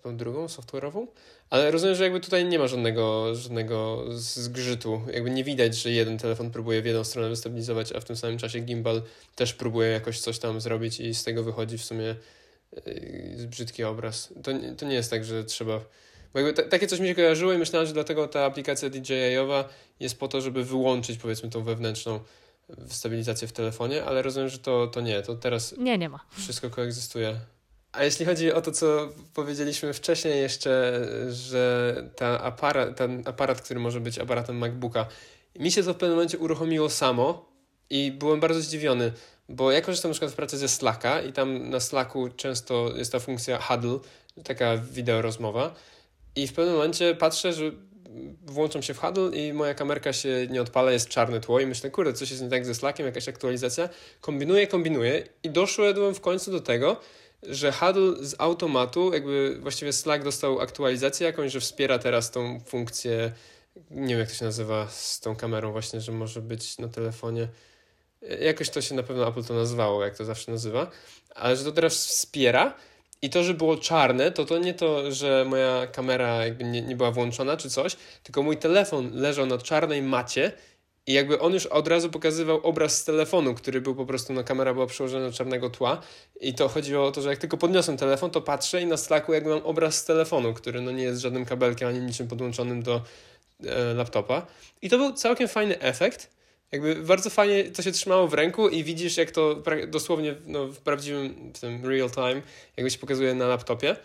tą 0.03 0.17
drugą, 0.17 0.45
software'ową. 0.45 1.07
Ale 1.49 1.71
rozumiem, 1.71 1.95
że 1.95 2.03
jakby 2.03 2.19
tutaj 2.19 2.45
nie 2.45 2.59
ma 2.59 2.67
żadnego, 2.67 3.36
żadnego 3.36 4.03
zgrzytu. 4.15 5.01
Jakby 5.13 5.30
nie 5.30 5.43
widać, 5.43 5.76
że 5.76 5.91
jeden 5.91 6.17
telefon 6.17 6.51
próbuje 6.51 6.82
w 6.82 6.86
jedną 6.86 7.03
stronę 7.03 7.30
wystabilizować, 7.30 7.91
a 7.91 7.99
w 7.99 8.05
tym 8.05 8.15
samym 8.15 8.38
czasie 8.38 8.59
gimbal 8.59 9.01
też 9.36 9.53
próbuje 9.53 9.89
jakoś 9.89 10.19
coś 10.19 10.39
tam 10.39 10.61
zrobić 10.61 10.99
i 10.99 11.13
z 11.13 11.24
tego 11.24 11.43
wychodzi 11.43 11.78
w 11.78 11.84
sumie 11.84 12.15
yy, 12.86 13.47
brzydki 13.47 13.84
obraz. 13.84 14.34
To, 14.43 14.51
to 14.78 14.86
nie 14.86 14.95
jest 14.95 15.09
tak, 15.09 15.26
że 15.26 15.43
trzeba... 15.43 15.80
Bo 16.34 16.39
jakby 16.39 16.63
takie 16.63 16.88
coś 16.88 16.99
mi 16.99 17.07
się 17.07 17.15
kojarzyło 17.15 17.53
i 17.53 17.57
myślałem, 17.57 17.88
że 17.88 17.93
dlatego 17.93 18.28
ta 18.28 18.45
aplikacja 18.45 18.89
DJI-owa 18.89 19.69
jest 19.99 20.19
po 20.19 20.28
to, 20.28 20.41
żeby 20.41 20.63
wyłączyć 20.63 21.17
powiedzmy 21.17 21.49
tą 21.49 21.63
wewnętrzną 21.63 22.19
stabilizację 22.88 23.47
w 23.47 23.53
telefonie, 23.53 24.03
ale 24.03 24.21
rozumiem, 24.21 24.49
że 24.49 24.59
to, 24.59 24.88
to 24.88 25.01
nie. 25.01 25.21
To 25.21 25.36
teraz 25.36 25.76
nie, 25.78 25.97
nie 25.97 26.09
ma. 26.09 26.19
Wszystko 26.32 26.69
koegzystuje. 26.69 27.39
A 27.93 28.03
jeśli 28.03 28.25
chodzi 28.25 28.53
o 28.53 28.61
to, 28.61 28.71
co 28.71 29.09
powiedzieliśmy 29.33 29.93
wcześniej 29.93 30.41
jeszcze, 30.41 31.01
że 31.29 31.95
ta 32.15 32.41
aparat, 32.41 32.97
ten 32.97 33.23
aparat, 33.25 33.61
który 33.61 33.79
może 33.79 33.99
być 33.99 34.19
aparatem 34.19 34.57
MacBooka, 34.57 35.05
mi 35.59 35.71
się 35.71 35.83
to 35.83 35.93
w 35.93 35.97
pewnym 35.97 36.15
momencie 36.15 36.37
uruchomiło 36.37 36.89
samo 36.89 37.49
i 37.89 38.11
byłem 38.11 38.39
bardzo 38.39 38.61
zdziwiony, 38.61 39.11
bo 39.49 39.71
ja 39.71 39.81
korzystam 39.81 40.11
na 40.11 40.13
przykład 40.13 40.31
w 40.31 40.35
pracy 40.35 40.57
ze 40.57 40.67
Slacka 40.67 41.21
i 41.21 41.33
tam 41.33 41.69
na 41.69 41.79
Slacku 41.79 42.29
często 42.29 42.91
jest 42.95 43.11
ta 43.11 43.19
funkcja 43.19 43.57
huddle, 43.57 43.99
taka 44.43 44.77
wideo 44.77 45.21
rozmowa 45.21 45.75
i 46.35 46.47
w 46.47 46.53
pewnym 46.53 46.75
momencie 46.75 47.15
patrzę, 47.15 47.53
że 47.53 47.71
włączam 48.45 48.83
się 48.83 48.93
w 48.93 48.99
huddle 48.99 49.29
i 49.29 49.53
moja 49.53 49.73
kamerka 49.73 50.13
się 50.13 50.47
nie 50.49 50.61
odpala, 50.61 50.91
jest 50.91 51.09
czarne 51.09 51.39
tło 51.39 51.59
i 51.59 51.65
myślę, 51.65 51.91
kurde, 51.91 52.13
coś 52.13 52.31
jest 52.31 52.43
nie 52.43 52.49
tak 52.49 52.65
ze 52.65 52.75
Slackiem, 52.75 53.05
jakaś 53.05 53.27
aktualizacja. 53.27 53.89
Kombinuję, 54.21 54.67
kombinuję 54.67 55.23
i 55.43 55.49
doszedłem 55.49 56.15
w 56.15 56.21
końcu 56.21 56.51
do 56.51 56.59
tego, 56.59 56.99
że 57.49 57.71
Huddle 57.71 58.25
z 58.25 58.35
automatu, 58.37 59.13
jakby 59.13 59.57
właściwie 59.61 59.93
Slack 59.93 60.23
dostał 60.23 60.61
aktualizację 60.61 61.27
jakąś, 61.27 61.51
że 61.51 61.59
wspiera 61.59 61.99
teraz 61.99 62.31
tą 62.31 62.59
funkcję, 62.59 63.31
nie 63.91 64.07
wiem 64.07 64.19
jak 64.19 64.29
to 64.29 64.35
się 64.35 64.45
nazywa, 64.45 64.87
z 64.87 65.19
tą 65.19 65.35
kamerą 65.35 65.71
właśnie, 65.71 66.01
że 66.01 66.11
może 66.11 66.41
być 66.41 66.77
na 66.77 66.87
telefonie. 66.87 67.47
Jakoś 68.39 68.69
to 68.69 68.81
się 68.81 68.95
na 68.95 69.03
pewno 69.03 69.27
Apple 69.27 69.43
to 69.43 69.53
nazwało, 69.53 70.03
jak 70.03 70.17
to 70.17 70.25
zawsze 70.25 70.51
nazywa, 70.51 70.91
ale 71.35 71.55
że 71.55 71.63
to 71.63 71.71
teraz 71.71 72.05
wspiera 72.05 72.75
i 73.21 73.29
to, 73.29 73.43
że 73.43 73.53
było 73.53 73.77
czarne, 73.77 74.31
to 74.31 74.45
to 74.45 74.57
nie 74.57 74.73
to, 74.73 75.11
że 75.11 75.45
moja 75.47 75.87
kamera 75.87 76.45
jakby 76.45 76.63
nie, 76.63 76.81
nie 76.81 76.95
była 76.95 77.11
włączona 77.11 77.57
czy 77.57 77.69
coś, 77.69 77.95
tylko 78.23 78.43
mój 78.43 78.57
telefon 78.57 79.11
leżał 79.13 79.45
na 79.45 79.57
czarnej 79.57 80.01
macie 80.01 80.51
i 81.07 81.13
jakby 81.13 81.39
on 81.39 81.53
już 81.53 81.65
od 81.65 81.87
razu 81.87 82.09
pokazywał 82.09 82.57
obraz 82.57 82.97
z 82.97 83.05
telefonu, 83.05 83.53
który 83.53 83.81
był 83.81 83.95
po 83.95 84.05
prostu, 84.05 84.33
no 84.33 84.43
kamera 84.43 84.73
była 84.73 84.87
przełożona 84.87 85.27
do 85.27 85.33
czarnego 85.33 85.69
tła 85.69 86.01
i 86.41 86.53
to 86.53 86.69
chodziło 86.69 87.05
o 87.05 87.11
to, 87.11 87.21
że 87.21 87.29
jak 87.29 87.39
tylko 87.39 87.57
podniosłem 87.57 87.97
telefon, 87.97 88.31
to 88.31 88.41
patrzę 88.41 88.81
i 88.81 88.85
na 88.85 88.97
Slacku 88.97 89.33
jakby 89.33 89.49
mam 89.49 89.63
obraz 89.63 89.95
z 89.95 90.05
telefonu, 90.05 90.53
który 90.53 90.81
no 90.81 90.91
nie 90.91 91.03
jest 91.03 91.21
żadnym 91.21 91.45
kabelkiem 91.45 91.87
ani 91.87 91.99
niczym 91.99 92.27
podłączonym 92.27 92.83
do 92.83 93.01
e, 93.65 93.93
laptopa. 93.93 94.45
I 94.81 94.89
to 94.89 94.97
był 94.97 95.13
całkiem 95.13 95.47
fajny 95.47 95.79
efekt. 95.79 96.29
Jakby 96.71 96.95
bardzo 96.95 97.29
fajnie 97.29 97.63
to 97.63 97.81
się 97.81 97.91
trzymało 97.91 98.27
w 98.27 98.33
ręku 98.33 98.69
i 98.69 98.83
widzisz 98.83 99.17
jak 99.17 99.31
to 99.31 99.63
dosłownie 99.87 100.35
no, 100.45 100.67
w 100.67 100.77
prawdziwym 100.77 101.51
w 101.53 101.59
tym 101.59 101.85
real 101.85 102.11
time 102.11 102.41
jakby 102.77 102.91
się 102.91 102.99
pokazuje 102.99 103.35
na 103.35 103.47
laptopie. 103.47 103.95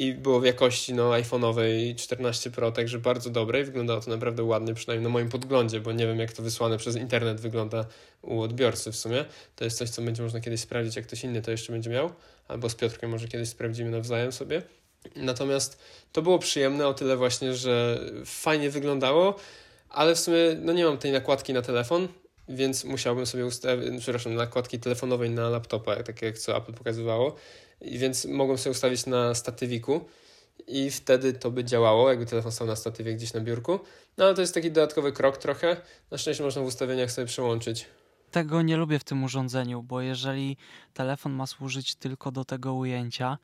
I 0.00 0.14
było 0.14 0.40
w 0.40 0.44
jakości 0.44 0.94
no, 0.94 1.10
iPhone'owej 1.10 1.94
14 1.94 2.50
Pro, 2.50 2.72
także 2.72 2.98
bardzo 2.98 3.30
dobrej. 3.30 3.64
Wyglądało 3.64 4.00
to 4.00 4.10
naprawdę 4.10 4.42
ładnie, 4.42 4.74
przynajmniej 4.74 5.04
na 5.04 5.12
moim 5.12 5.28
podglądzie, 5.28 5.80
bo 5.80 5.92
nie 5.92 6.06
wiem, 6.06 6.18
jak 6.18 6.32
to 6.32 6.42
wysłane 6.42 6.78
przez 6.78 6.96
internet 6.96 7.40
wygląda 7.40 7.86
u 8.22 8.40
odbiorcy 8.40 8.92
w 8.92 8.96
sumie. 8.96 9.24
To 9.56 9.64
jest 9.64 9.78
coś, 9.78 9.90
co 9.90 10.02
będzie 10.02 10.22
można 10.22 10.40
kiedyś 10.40 10.60
sprawdzić, 10.60 10.96
jak 10.96 11.06
ktoś 11.06 11.24
inny 11.24 11.42
to 11.42 11.50
jeszcze 11.50 11.72
będzie 11.72 11.90
miał, 11.90 12.10
albo 12.48 12.68
z 12.70 12.74
Piotrkiem 12.74 13.10
może 13.10 13.28
kiedyś 13.28 13.48
sprawdzimy 13.48 13.90
nawzajem 13.90 14.32
sobie. 14.32 14.62
Natomiast 15.16 15.78
to 16.12 16.22
było 16.22 16.38
przyjemne 16.38 16.86
o 16.86 16.94
tyle 16.94 17.16
właśnie, 17.16 17.54
że 17.54 18.00
fajnie 18.24 18.70
wyglądało, 18.70 19.36
ale 19.88 20.14
w 20.14 20.20
sumie 20.20 20.38
no 20.60 20.72
nie 20.72 20.84
mam 20.84 20.98
tej 20.98 21.12
nakładki 21.12 21.52
na 21.52 21.62
telefon, 21.62 22.08
więc 22.48 22.84
musiałbym 22.84 23.26
sobie 23.26 23.46
ustawić, 23.46 23.88
przepraszam, 24.00 24.34
nakładki 24.34 24.78
telefonowej 24.78 25.30
na 25.30 25.48
laptopa, 25.48 26.02
tak 26.02 26.22
jak 26.22 26.38
co 26.38 26.56
Apple 26.56 26.72
pokazywało, 26.72 27.36
i 27.69 27.69
więc 27.82 28.24
mogłem 28.24 28.58
sobie 28.58 28.70
ustawić 28.70 29.06
na 29.06 29.34
statywiku 29.34 30.00
i 30.66 30.90
wtedy 30.90 31.32
to 31.32 31.50
by 31.50 31.64
działało, 31.64 32.10
jakby 32.10 32.26
telefon 32.26 32.52
stał 32.52 32.66
na 32.66 32.76
statywie 32.76 33.14
gdzieś 33.14 33.32
na 33.32 33.40
biurku. 33.40 33.80
No 34.16 34.24
ale 34.24 34.34
to 34.34 34.40
jest 34.40 34.54
taki 34.54 34.70
dodatkowy 34.70 35.12
krok 35.12 35.38
trochę. 35.38 35.76
Na 36.10 36.18
szczęście 36.18 36.44
można 36.44 36.62
w 36.62 36.66
ustawieniach 36.66 37.10
sobie 37.10 37.26
przełączyć. 37.26 37.86
Tego 38.30 38.62
nie 38.62 38.76
lubię 38.76 38.98
w 38.98 39.04
tym 39.04 39.24
urządzeniu, 39.24 39.82
bo 39.82 40.00
jeżeli 40.00 40.56
telefon 40.94 41.32
ma 41.32 41.46
służyć 41.46 41.94
tylko 41.94 42.32
do 42.32 42.44
tego 42.44 42.74
ujęcia, 42.74 43.38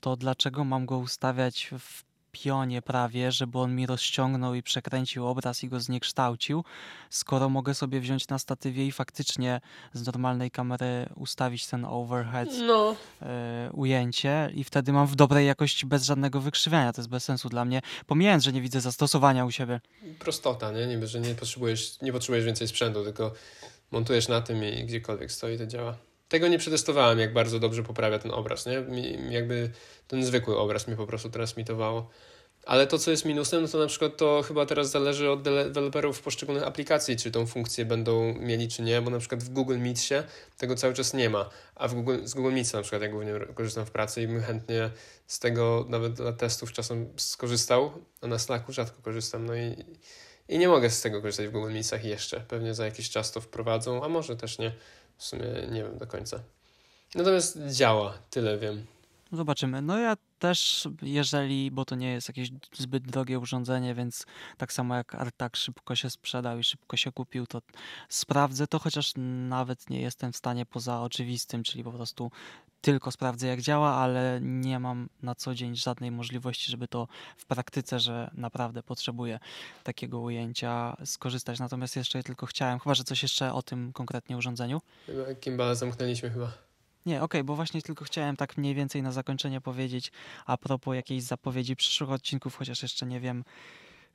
to 0.00 0.16
dlaczego 0.16 0.64
mam 0.64 0.86
go 0.86 0.98
ustawiać 0.98 1.70
w 1.78 2.11
pionie 2.32 2.82
prawie, 2.82 3.32
żeby 3.32 3.58
on 3.58 3.74
mi 3.74 3.86
rozciągnął 3.86 4.54
i 4.54 4.62
przekręcił 4.62 5.26
obraz 5.26 5.64
i 5.64 5.68
go 5.68 5.80
zniekształcił, 5.80 6.64
skoro 7.10 7.48
mogę 7.48 7.74
sobie 7.74 8.00
wziąć 8.00 8.28
na 8.28 8.38
statywie 8.38 8.86
i 8.86 8.92
faktycznie 8.92 9.60
z 9.92 10.06
normalnej 10.06 10.50
kamery 10.50 11.08
ustawić 11.16 11.66
ten 11.66 11.84
overhead 11.84 12.48
No. 12.66 12.96
e, 13.22 13.70
ujęcie 13.72 14.50
i 14.54 14.64
wtedy 14.64 14.92
mam 14.92 15.06
w 15.06 15.14
dobrej 15.14 15.46
jakości 15.46 15.86
bez 15.86 16.04
żadnego 16.04 16.40
wykrzywiania. 16.40 16.92
To 16.92 17.00
jest 17.00 17.10
bez 17.10 17.24
sensu 17.24 17.48
dla 17.48 17.64
mnie, 17.64 17.80
pomijając, 18.06 18.44
że 18.44 18.52
nie 18.52 18.60
widzę 18.60 18.80
zastosowania 18.80 19.44
u 19.44 19.50
siebie. 19.50 19.80
Prostota, 20.18 20.72
nie? 20.72 20.86
Niby, 20.86 21.06
że 21.06 21.20
nie 21.20 21.34
potrzebujesz, 21.34 22.00
nie 22.02 22.12
potrzebujesz 22.12 22.44
więcej 22.44 22.68
sprzętu, 22.68 23.04
tylko 23.04 23.32
montujesz 23.90 24.28
na 24.28 24.40
tym 24.40 24.64
i 24.64 24.84
gdziekolwiek 24.84 25.32
stoi, 25.32 25.58
to 25.58 25.66
działa. 25.66 25.96
Tego 26.32 26.48
nie 26.48 26.58
przetestowałem, 26.58 27.18
jak 27.18 27.32
bardzo 27.32 27.58
dobrze 27.58 27.82
poprawia 27.82 28.18
ten 28.18 28.30
obraz, 28.30 28.66
nie? 28.66 28.84
Jakby 29.30 29.70
ten 30.08 30.24
zwykły 30.24 30.58
obraz 30.58 30.88
mi 30.88 30.96
po 30.96 31.06
prostu 31.06 31.30
transmitowało. 31.30 32.10
Ale 32.66 32.86
to, 32.86 32.98
co 32.98 33.10
jest 33.10 33.24
minusem, 33.24 33.62
no 33.62 33.68
to 33.68 33.78
na 33.78 33.86
przykład 33.86 34.16
to 34.16 34.42
chyba 34.42 34.66
teraz 34.66 34.90
zależy 34.90 35.30
od 35.30 35.42
deweloperów 35.42 36.22
poszczególnych 36.22 36.66
aplikacji, 36.66 37.16
czy 37.16 37.30
tą 37.30 37.46
funkcję 37.46 37.84
będą 37.84 38.34
mieli, 38.34 38.68
czy 38.68 38.82
nie, 38.82 39.02
bo 39.02 39.10
na 39.10 39.18
przykład 39.18 39.42
w 39.42 39.48
Google 39.48 39.78
Meetsie 39.78 40.14
tego 40.58 40.76
cały 40.76 40.94
czas 40.94 41.14
nie 41.14 41.30
ma, 41.30 41.50
a 41.74 41.88
w 41.88 41.94
Google, 41.94 42.16
z 42.24 42.34
Google 42.34 42.52
Meetsa 42.52 42.78
na 42.78 42.82
przykład 42.82 43.02
ja 43.02 43.08
głównie 43.08 43.32
korzystam 43.54 43.86
w 43.86 43.90
pracy 43.90 44.22
i 44.22 44.26
bym 44.26 44.42
chętnie 44.42 44.90
z 45.26 45.38
tego 45.38 45.86
nawet 45.88 46.12
dla 46.12 46.32
testów 46.32 46.72
czasem 46.72 47.08
skorzystał, 47.16 47.92
a 48.20 48.26
na 48.26 48.38
Slacku 48.38 48.72
rzadko 48.72 49.02
korzystam, 49.02 49.46
no 49.46 49.56
i, 49.56 49.76
i 50.48 50.58
nie 50.58 50.68
mogę 50.68 50.90
z 50.90 51.00
tego 51.02 51.22
korzystać 51.22 51.46
w 51.46 51.50
Google 51.50 51.72
Meetsach 51.72 52.04
jeszcze. 52.04 52.40
Pewnie 52.40 52.74
za 52.74 52.84
jakiś 52.84 53.10
czas 53.10 53.32
to 53.32 53.40
wprowadzą, 53.40 54.04
a 54.04 54.08
może 54.08 54.36
też 54.36 54.58
nie. 54.58 54.72
W 55.22 55.24
sumie 55.24 55.46
nie 55.70 55.82
wiem 55.82 55.98
do 55.98 56.06
końca. 56.06 56.40
Natomiast 57.14 57.58
działa, 57.66 58.18
tyle 58.30 58.58
wiem. 58.58 58.86
Zobaczymy. 59.32 59.82
No 59.82 59.98
ja 59.98 60.16
też, 60.38 60.88
jeżeli, 61.02 61.70
bo 61.70 61.84
to 61.84 61.94
nie 61.94 62.12
jest 62.12 62.28
jakieś 62.28 62.50
zbyt 62.72 63.02
drogie 63.02 63.38
urządzenie, 63.38 63.94
więc 63.94 64.26
tak 64.56 64.72
samo 64.72 64.94
jak 64.94 65.14
Artak 65.14 65.56
szybko 65.56 65.96
się 65.96 66.10
sprzedał 66.10 66.58
i 66.58 66.64
szybko 66.64 66.96
się 66.96 67.12
kupił, 67.12 67.46
to 67.46 67.62
sprawdzę 68.08 68.66
to, 68.66 68.78
chociaż 68.78 69.12
nawet 69.48 69.90
nie 69.90 70.00
jestem 70.00 70.32
w 70.32 70.36
stanie 70.36 70.66
poza 70.66 71.00
oczywistym, 71.00 71.62
czyli 71.62 71.84
po 71.84 71.92
prostu 71.92 72.30
tylko 72.80 73.10
sprawdzę 73.10 73.46
jak 73.46 73.60
działa, 73.60 73.94
ale 73.94 74.40
nie 74.42 74.78
mam 74.80 75.08
na 75.22 75.34
co 75.34 75.54
dzień 75.54 75.76
żadnej 75.76 76.10
możliwości, 76.10 76.70
żeby 76.70 76.88
to 76.88 77.08
w 77.36 77.46
praktyce, 77.46 78.00
że 78.00 78.30
naprawdę 78.34 78.82
potrzebuję 78.82 79.38
takiego 79.82 80.20
ujęcia 80.20 80.96
skorzystać. 81.04 81.58
Natomiast 81.58 81.96
jeszcze 81.96 82.22
tylko 82.22 82.46
chciałem, 82.46 82.78
chyba 82.78 82.94
że 82.94 83.04
coś 83.04 83.22
jeszcze 83.22 83.52
o 83.52 83.62
tym 83.62 83.92
konkretnie 83.92 84.36
urządzeniu. 84.36 84.80
Chyba 85.44 85.74
zamknęliśmy 85.74 86.30
chyba. 86.30 86.71
Nie, 87.06 87.16
okej, 87.16 87.24
okay, 87.24 87.44
bo 87.44 87.56
właśnie 87.56 87.82
tylko 87.82 88.04
chciałem 88.04 88.36
tak 88.36 88.56
mniej 88.56 88.74
więcej 88.74 89.02
na 89.02 89.12
zakończenie 89.12 89.60
powiedzieć 89.60 90.12
a 90.46 90.56
propos 90.56 90.94
jakiejś 90.94 91.22
zapowiedzi 91.22 91.76
przyszłych 91.76 92.10
odcinków, 92.10 92.56
chociaż 92.56 92.82
jeszcze 92.82 93.06
nie 93.06 93.20
wiem, 93.20 93.44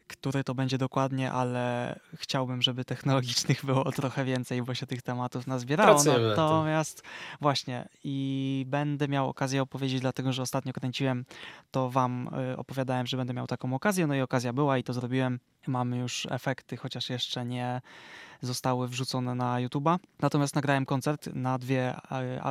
który 0.08 0.44
to 0.44 0.56
będzie 0.56 0.78
dokładnie, 0.78 1.32
ale 1.32 1.96
chciałbym, 2.16 2.62
żeby 2.62 2.86
technologicznych 2.86 3.66
było 3.66 3.92
trochę 3.92 4.26
więcej, 4.26 4.64
bo 4.64 4.74
się 4.74 4.88
tych 4.88 5.02
tematów 5.02 5.48
nazbierało. 5.48 5.92
Natomiast 6.30 7.04
właśnie 7.42 7.90
i 8.04 8.66
będę 8.68 9.08
miał 9.08 9.30
okazję 9.30 9.62
opowiedzieć, 9.62 10.02
dlatego 10.02 10.34
że 10.34 10.42
ostatnio 10.42 10.74
kręciłem, 10.74 11.26
to 11.72 11.90
wam 11.90 12.30
y, 12.54 12.58
opowiadałem, 12.58 13.08
że 13.08 13.18
będę 13.18 13.34
miał 13.34 13.48
taką 13.48 13.74
okazję, 13.74 14.08
no 14.08 14.16
i 14.16 14.22
okazja 14.22 14.54
była 14.54 14.78
i 14.78 14.84
to 14.84 14.94
zrobiłem. 14.94 15.40
Mamy 15.68 15.98
już 15.98 16.28
efekty, 16.32 16.78
chociaż 16.78 17.10
jeszcze 17.10 17.46
nie 17.46 17.82
zostały 18.42 18.88
wrzucone 18.88 19.36
na 19.36 19.56
YouTube'a. 19.56 20.00
Natomiast 20.20 20.56
nagrałem 20.56 20.86
koncert 20.86 21.28
na 21.34 21.58
dwie, 21.58 21.96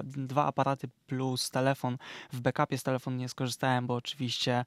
dwa 0.06 0.46
aparaty 0.46 0.88
plus 1.06 1.50
telefon. 1.50 1.98
W 2.32 2.40
backupie 2.40 2.78
z 2.78 2.82
telefonu 2.82 3.16
nie 3.16 3.28
skorzystałem, 3.28 3.86
bo 3.86 3.94
oczywiście 3.94 4.64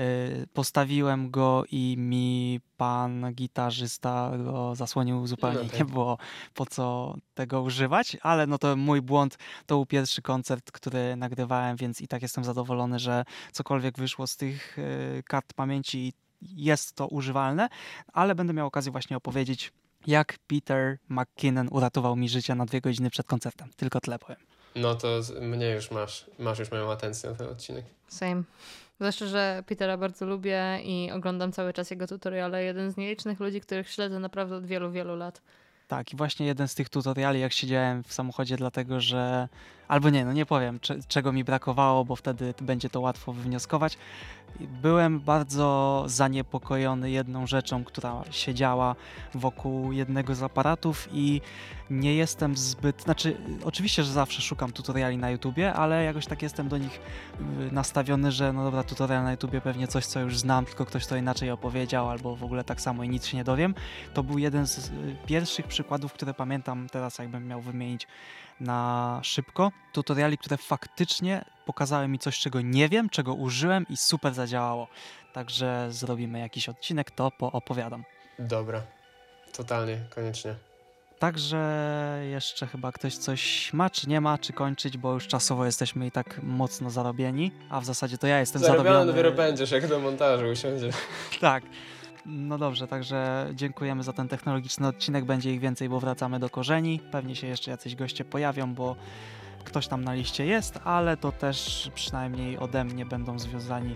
y, 0.00 0.46
postawiłem 0.54 1.30
go 1.30 1.64
i 1.70 1.96
mi 1.98 2.60
pan 2.76 3.34
gitarzysta 3.34 4.32
go 4.44 4.74
zasłonił 4.74 5.26
zupełnie. 5.26 5.58
No 5.58 5.64
tak. 5.64 5.78
Nie 5.78 5.84
było 5.84 6.18
po 6.54 6.66
co 6.66 7.14
tego 7.34 7.62
używać, 7.62 8.16
ale 8.22 8.46
no 8.46 8.58
to 8.58 8.76
mój 8.76 9.02
błąd. 9.02 9.38
To 9.66 9.74
był 9.74 9.86
pierwszy 9.86 10.22
koncert, 10.22 10.72
który 10.72 11.16
nagrywałem, 11.16 11.76
więc 11.76 12.00
i 12.00 12.08
tak 12.08 12.22
jestem 12.22 12.44
zadowolony, 12.44 12.98
że 12.98 13.24
cokolwiek 13.52 13.98
wyszło 13.98 14.26
z 14.26 14.36
tych 14.36 14.78
y, 14.78 15.22
kart 15.26 15.52
pamięci 15.54 16.12
jest 16.42 16.96
to 16.96 17.06
używalne, 17.06 17.68
ale 18.12 18.34
będę 18.34 18.52
miał 18.52 18.66
okazję 18.66 18.92
właśnie 18.92 19.16
opowiedzieć 19.16 19.72
jak 20.06 20.38
Peter 20.46 20.98
McKinnon 21.08 21.68
uratował 21.70 22.16
mi 22.16 22.28
życie 22.28 22.54
na 22.54 22.66
dwie 22.66 22.80
godziny 22.80 23.10
przed 23.10 23.26
koncertem. 23.26 23.68
Tylko 23.76 24.00
tyle 24.00 24.18
powiem. 24.18 24.38
No 24.76 24.94
to 24.94 25.20
mnie 25.40 25.70
już 25.70 25.90
masz, 25.90 26.30
masz 26.38 26.58
już 26.58 26.70
moją 26.70 26.92
atencję 26.92 27.30
na 27.30 27.36
ten 27.36 27.48
odcinek. 27.48 27.84
Same. 28.08 28.42
Zwłaszcza, 28.96 29.26
że 29.26 29.62
Petera 29.66 29.96
bardzo 29.96 30.26
lubię 30.26 30.80
i 30.84 31.10
oglądam 31.10 31.52
cały 31.52 31.72
czas 31.72 31.90
jego 31.90 32.06
tutoriale. 32.06 32.64
Jeden 32.64 32.90
z 32.90 32.96
nielicznych 32.96 33.40
ludzi, 33.40 33.60
których 33.60 33.90
śledzę 33.90 34.18
naprawdę 34.18 34.56
od 34.56 34.66
wielu, 34.66 34.90
wielu 34.90 35.16
lat. 35.16 35.42
Tak, 35.88 36.12
i 36.12 36.16
właśnie 36.16 36.46
jeden 36.46 36.68
z 36.68 36.74
tych 36.74 36.88
tutoriali, 36.88 37.40
jak 37.40 37.52
siedziałem 37.52 38.04
w 38.04 38.12
samochodzie, 38.12 38.56
dlatego 38.56 39.00
że. 39.00 39.48
Albo 39.90 40.10
nie, 40.10 40.24
no 40.24 40.32
nie 40.32 40.46
powiem, 40.46 40.80
czego 41.08 41.32
mi 41.32 41.44
brakowało, 41.44 42.04
bo 42.04 42.16
wtedy 42.16 42.54
będzie 42.62 42.90
to 42.90 43.00
łatwo 43.00 43.32
wywnioskować. 43.32 43.98
Byłem 44.60 45.20
bardzo 45.20 46.04
zaniepokojony 46.06 47.10
jedną 47.10 47.46
rzeczą, 47.46 47.84
która 47.84 48.22
się 48.30 48.54
działa 48.54 48.96
wokół 49.34 49.92
jednego 49.92 50.34
z 50.34 50.42
aparatów 50.42 51.08
i 51.12 51.40
nie 51.90 52.14
jestem 52.14 52.56
zbyt, 52.56 53.02
znaczy 53.02 53.36
oczywiście, 53.64 54.02
że 54.02 54.12
zawsze 54.12 54.42
szukam 54.42 54.72
tutoriali 54.72 55.18
na 55.18 55.30
YouTubie, 55.30 55.72
ale 55.72 56.04
jakoś 56.04 56.26
tak 56.26 56.42
jestem 56.42 56.68
do 56.68 56.78
nich 56.78 57.00
y, 57.40 57.72
nastawiony, 57.72 58.32
że 58.32 58.52
no 58.52 58.64
dobra, 58.64 58.82
tutorial 58.82 59.24
na 59.24 59.30
YouTubie 59.30 59.60
pewnie 59.60 59.88
coś, 59.88 60.06
co 60.06 60.20
już 60.20 60.38
znam, 60.38 60.66
tylko 60.66 60.86
ktoś 60.86 61.06
to 61.06 61.16
inaczej 61.16 61.50
opowiedział, 61.50 62.10
albo 62.10 62.36
w 62.36 62.44
ogóle 62.44 62.64
tak 62.64 62.80
samo 62.80 63.04
i 63.04 63.08
nic 63.08 63.26
się 63.26 63.36
nie 63.36 63.44
dowiem. 63.44 63.74
To 64.14 64.22
był 64.22 64.38
jeden 64.38 64.66
z 64.66 64.78
y, 64.78 64.90
pierwszych 65.26 65.66
przykładów, 65.66 66.12
które 66.12 66.34
pamiętam 66.34 66.88
teraz, 66.92 67.18
jakbym 67.18 67.46
miał 67.46 67.60
wymienić 67.60 68.06
na 68.60 69.20
szybko. 69.22 69.72
Tutoriali, 69.92 70.38
które 70.38 70.56
faktycznie 70.56 71.44
pokazały 71.66 72.08
mi 72.08 72.18
coś, 72.18 72.38
czego 72.38 72.60
nie 72.60 72.88
wiem, 72.88 73.08
czego 73.10 73.34
użyłem 73.34 73.86
i 73.88 73.96
super 73.96 74.34
zadziałało. 74.34 74.88
Także 75.32 75.86
zrobimy 75.90 76.38
jakiś 76.38 76.68
odcinek, 76.68 77.10
to 77.10 77.30
poopowiadam. 77.30 78.04
Dobra, 78.38 78.82
totalnie, 79.52 79.98
koniecznie. 80.14 80.54
Także 81.18 81.58
jeszcze 82.30 82.66
chyba 82.66 82.92
ktoś 82.92 83.16
coś 83.16 83.72
ma, 83.72 83.90
czy 83.90 84.08
nie 84.08 84.20
ma, 84.20 84.38
czy 84.38 84.52
kończyć, 84.52 84.98
bo 84.98 85.12
już 85.12 85.26
czasowo 85.26 85.66
jesteśmy 85.66 86.06
i 86.06 86.10
tak 86.10 86.40
mocno 86.42 86.90
zarobieni, 86.90 87.52
a 87.70 87.80
w 87.80 87.84
zasadzie 87.84 88.18
to 88.18 88.26
ja 88.26 88.40
jestem 88.40 88.62
Zarobiony 88.62 88.84
zarobiony. 88.88 89.12
dopiero 89.12 89.32
będziesz, 89.32 89.70
jak 89.70 89.86
do 89.88 89.98
montażu 89.98 90.46
usiądzie. 90.46 90.90
tak. 91.40 91.62
No 92.26 92.58
dobrze, 92.58 92.86
także 92.86 93.48
dziękujemy 93.54 94.02
za 94.02 94.12
ten 94.12 94.28
technologiczny 94.28 94.86
odcinek. 94.86 95.24
Będzie 95.24 95.54
ich 95.54 95.60
więcej, 95.60 95.88
bo 95.88 96.00
wracamy 96.00 96.38
do 96.38 96.50
korzeni. 96.50 97.00
Pewnie 97.12 97.36
się 97.36 97.46
jeszcze 97.46 97.70
jacyś 97.70 97.96
goście 97.96 98.24
pojawią, 98.24 98.74
bo 98.74 98.96
ktoś 99.64 99.88
tam 99.88 100.04
na 100.04 100.14
liście 100.14 100.46
jest, 100.46 100.80
ale 100.84 101.16
to 101.16 101.32
też 101.32 101.90
przynajmniej 101.94 102.58
ode 102.58 102.84
mnie 102.84 103.06
będą 103.06 103.38
związani 103.38 103.94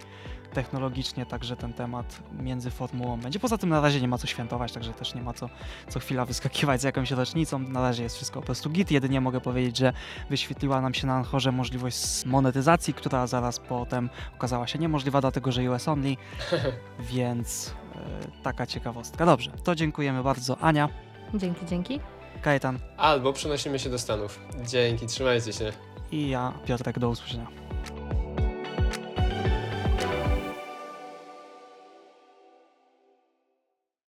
technologicznie, 0.54 1.26
także 1.26 1.56
ten 1.56 1.72
temat 1.72 2.22
między 2.40 2.70
formułą 2.70 3.20
będzie. 3.20 3.38
Poza 3.38 3.58
tym 3.58 3.68
na 3.68 3.80
razie 3.80 4.00
nie 4.00 4.08
ma 4.08 4.18
co 4.18 4.26
świętować, 4.26 4.72
także 4.72 4.92
też 4.92 5.14
nie 5.14 5.22
ma 5.22 5.32
co 5.32 5.48
co 5.88 6.00
chwila 6.00 6.24
wyskakiwać 6.24 6.80
z 6.80 6.84
jakąś 6.84 7.10
rocznicą. 7.10 7.58
Na 7.58 7.80
razie 7.80 8.02
jest 8.02 8.16
wszystko 8.16 8.40
po 8.40 8.46
prostu 8.46 8.70
git. 8.70 8.90
Jedynie 8.90 9.20
mogę 9.20 9.40
powiedzieć, 9.40 9.76
że 9.76 9.92
wyświetliła 10.30 10.80
nam 10.80 10.94
się 10.94 11.06
na 11.06 11.14
Anchorze 11.14 11.52
możliwość 11.52 12.24
monetyzacji, 12.26 12.94
która 12.94 13.26
zaraz 13.26 13.58
potem 13.58 14.10
okazała 14.34 14.66
się 14.66 14.78
niemożliwa, 14.78 15.20
dlatego 15.20 15.52
że 15.52 15.70
US 15.70 15.88
only, 15.88 16.16
więc 17.12 17.74
taka 18.42 18.66
ciekawostka. 18.66 19.26
Dobrze, 19.26 19.50
to 19.64 19.74
dziękujemy 19.74 20.22
bardzo. 20.22 20.58
Ania. 20.58 20.88
Dzięki, 21.34 21.66
dzięki. 21.66 22.00
Kajetan. 22.42 22.78
Albo 22.96 23.32
przenosimy 23.32 23.78
się 23.78 23.90
do 23.90 23.98
Stanów. 23.98 24.40
Dzięki, 24.66 25.06
trzymajcie 25.06 25.52
się. 25.52 25.72
I 26.12 26.28
ja, 26.28 26.52
Piotrek, 26.66 26.98
do 26.98 27.08
usłyszenia. 27.08 27.46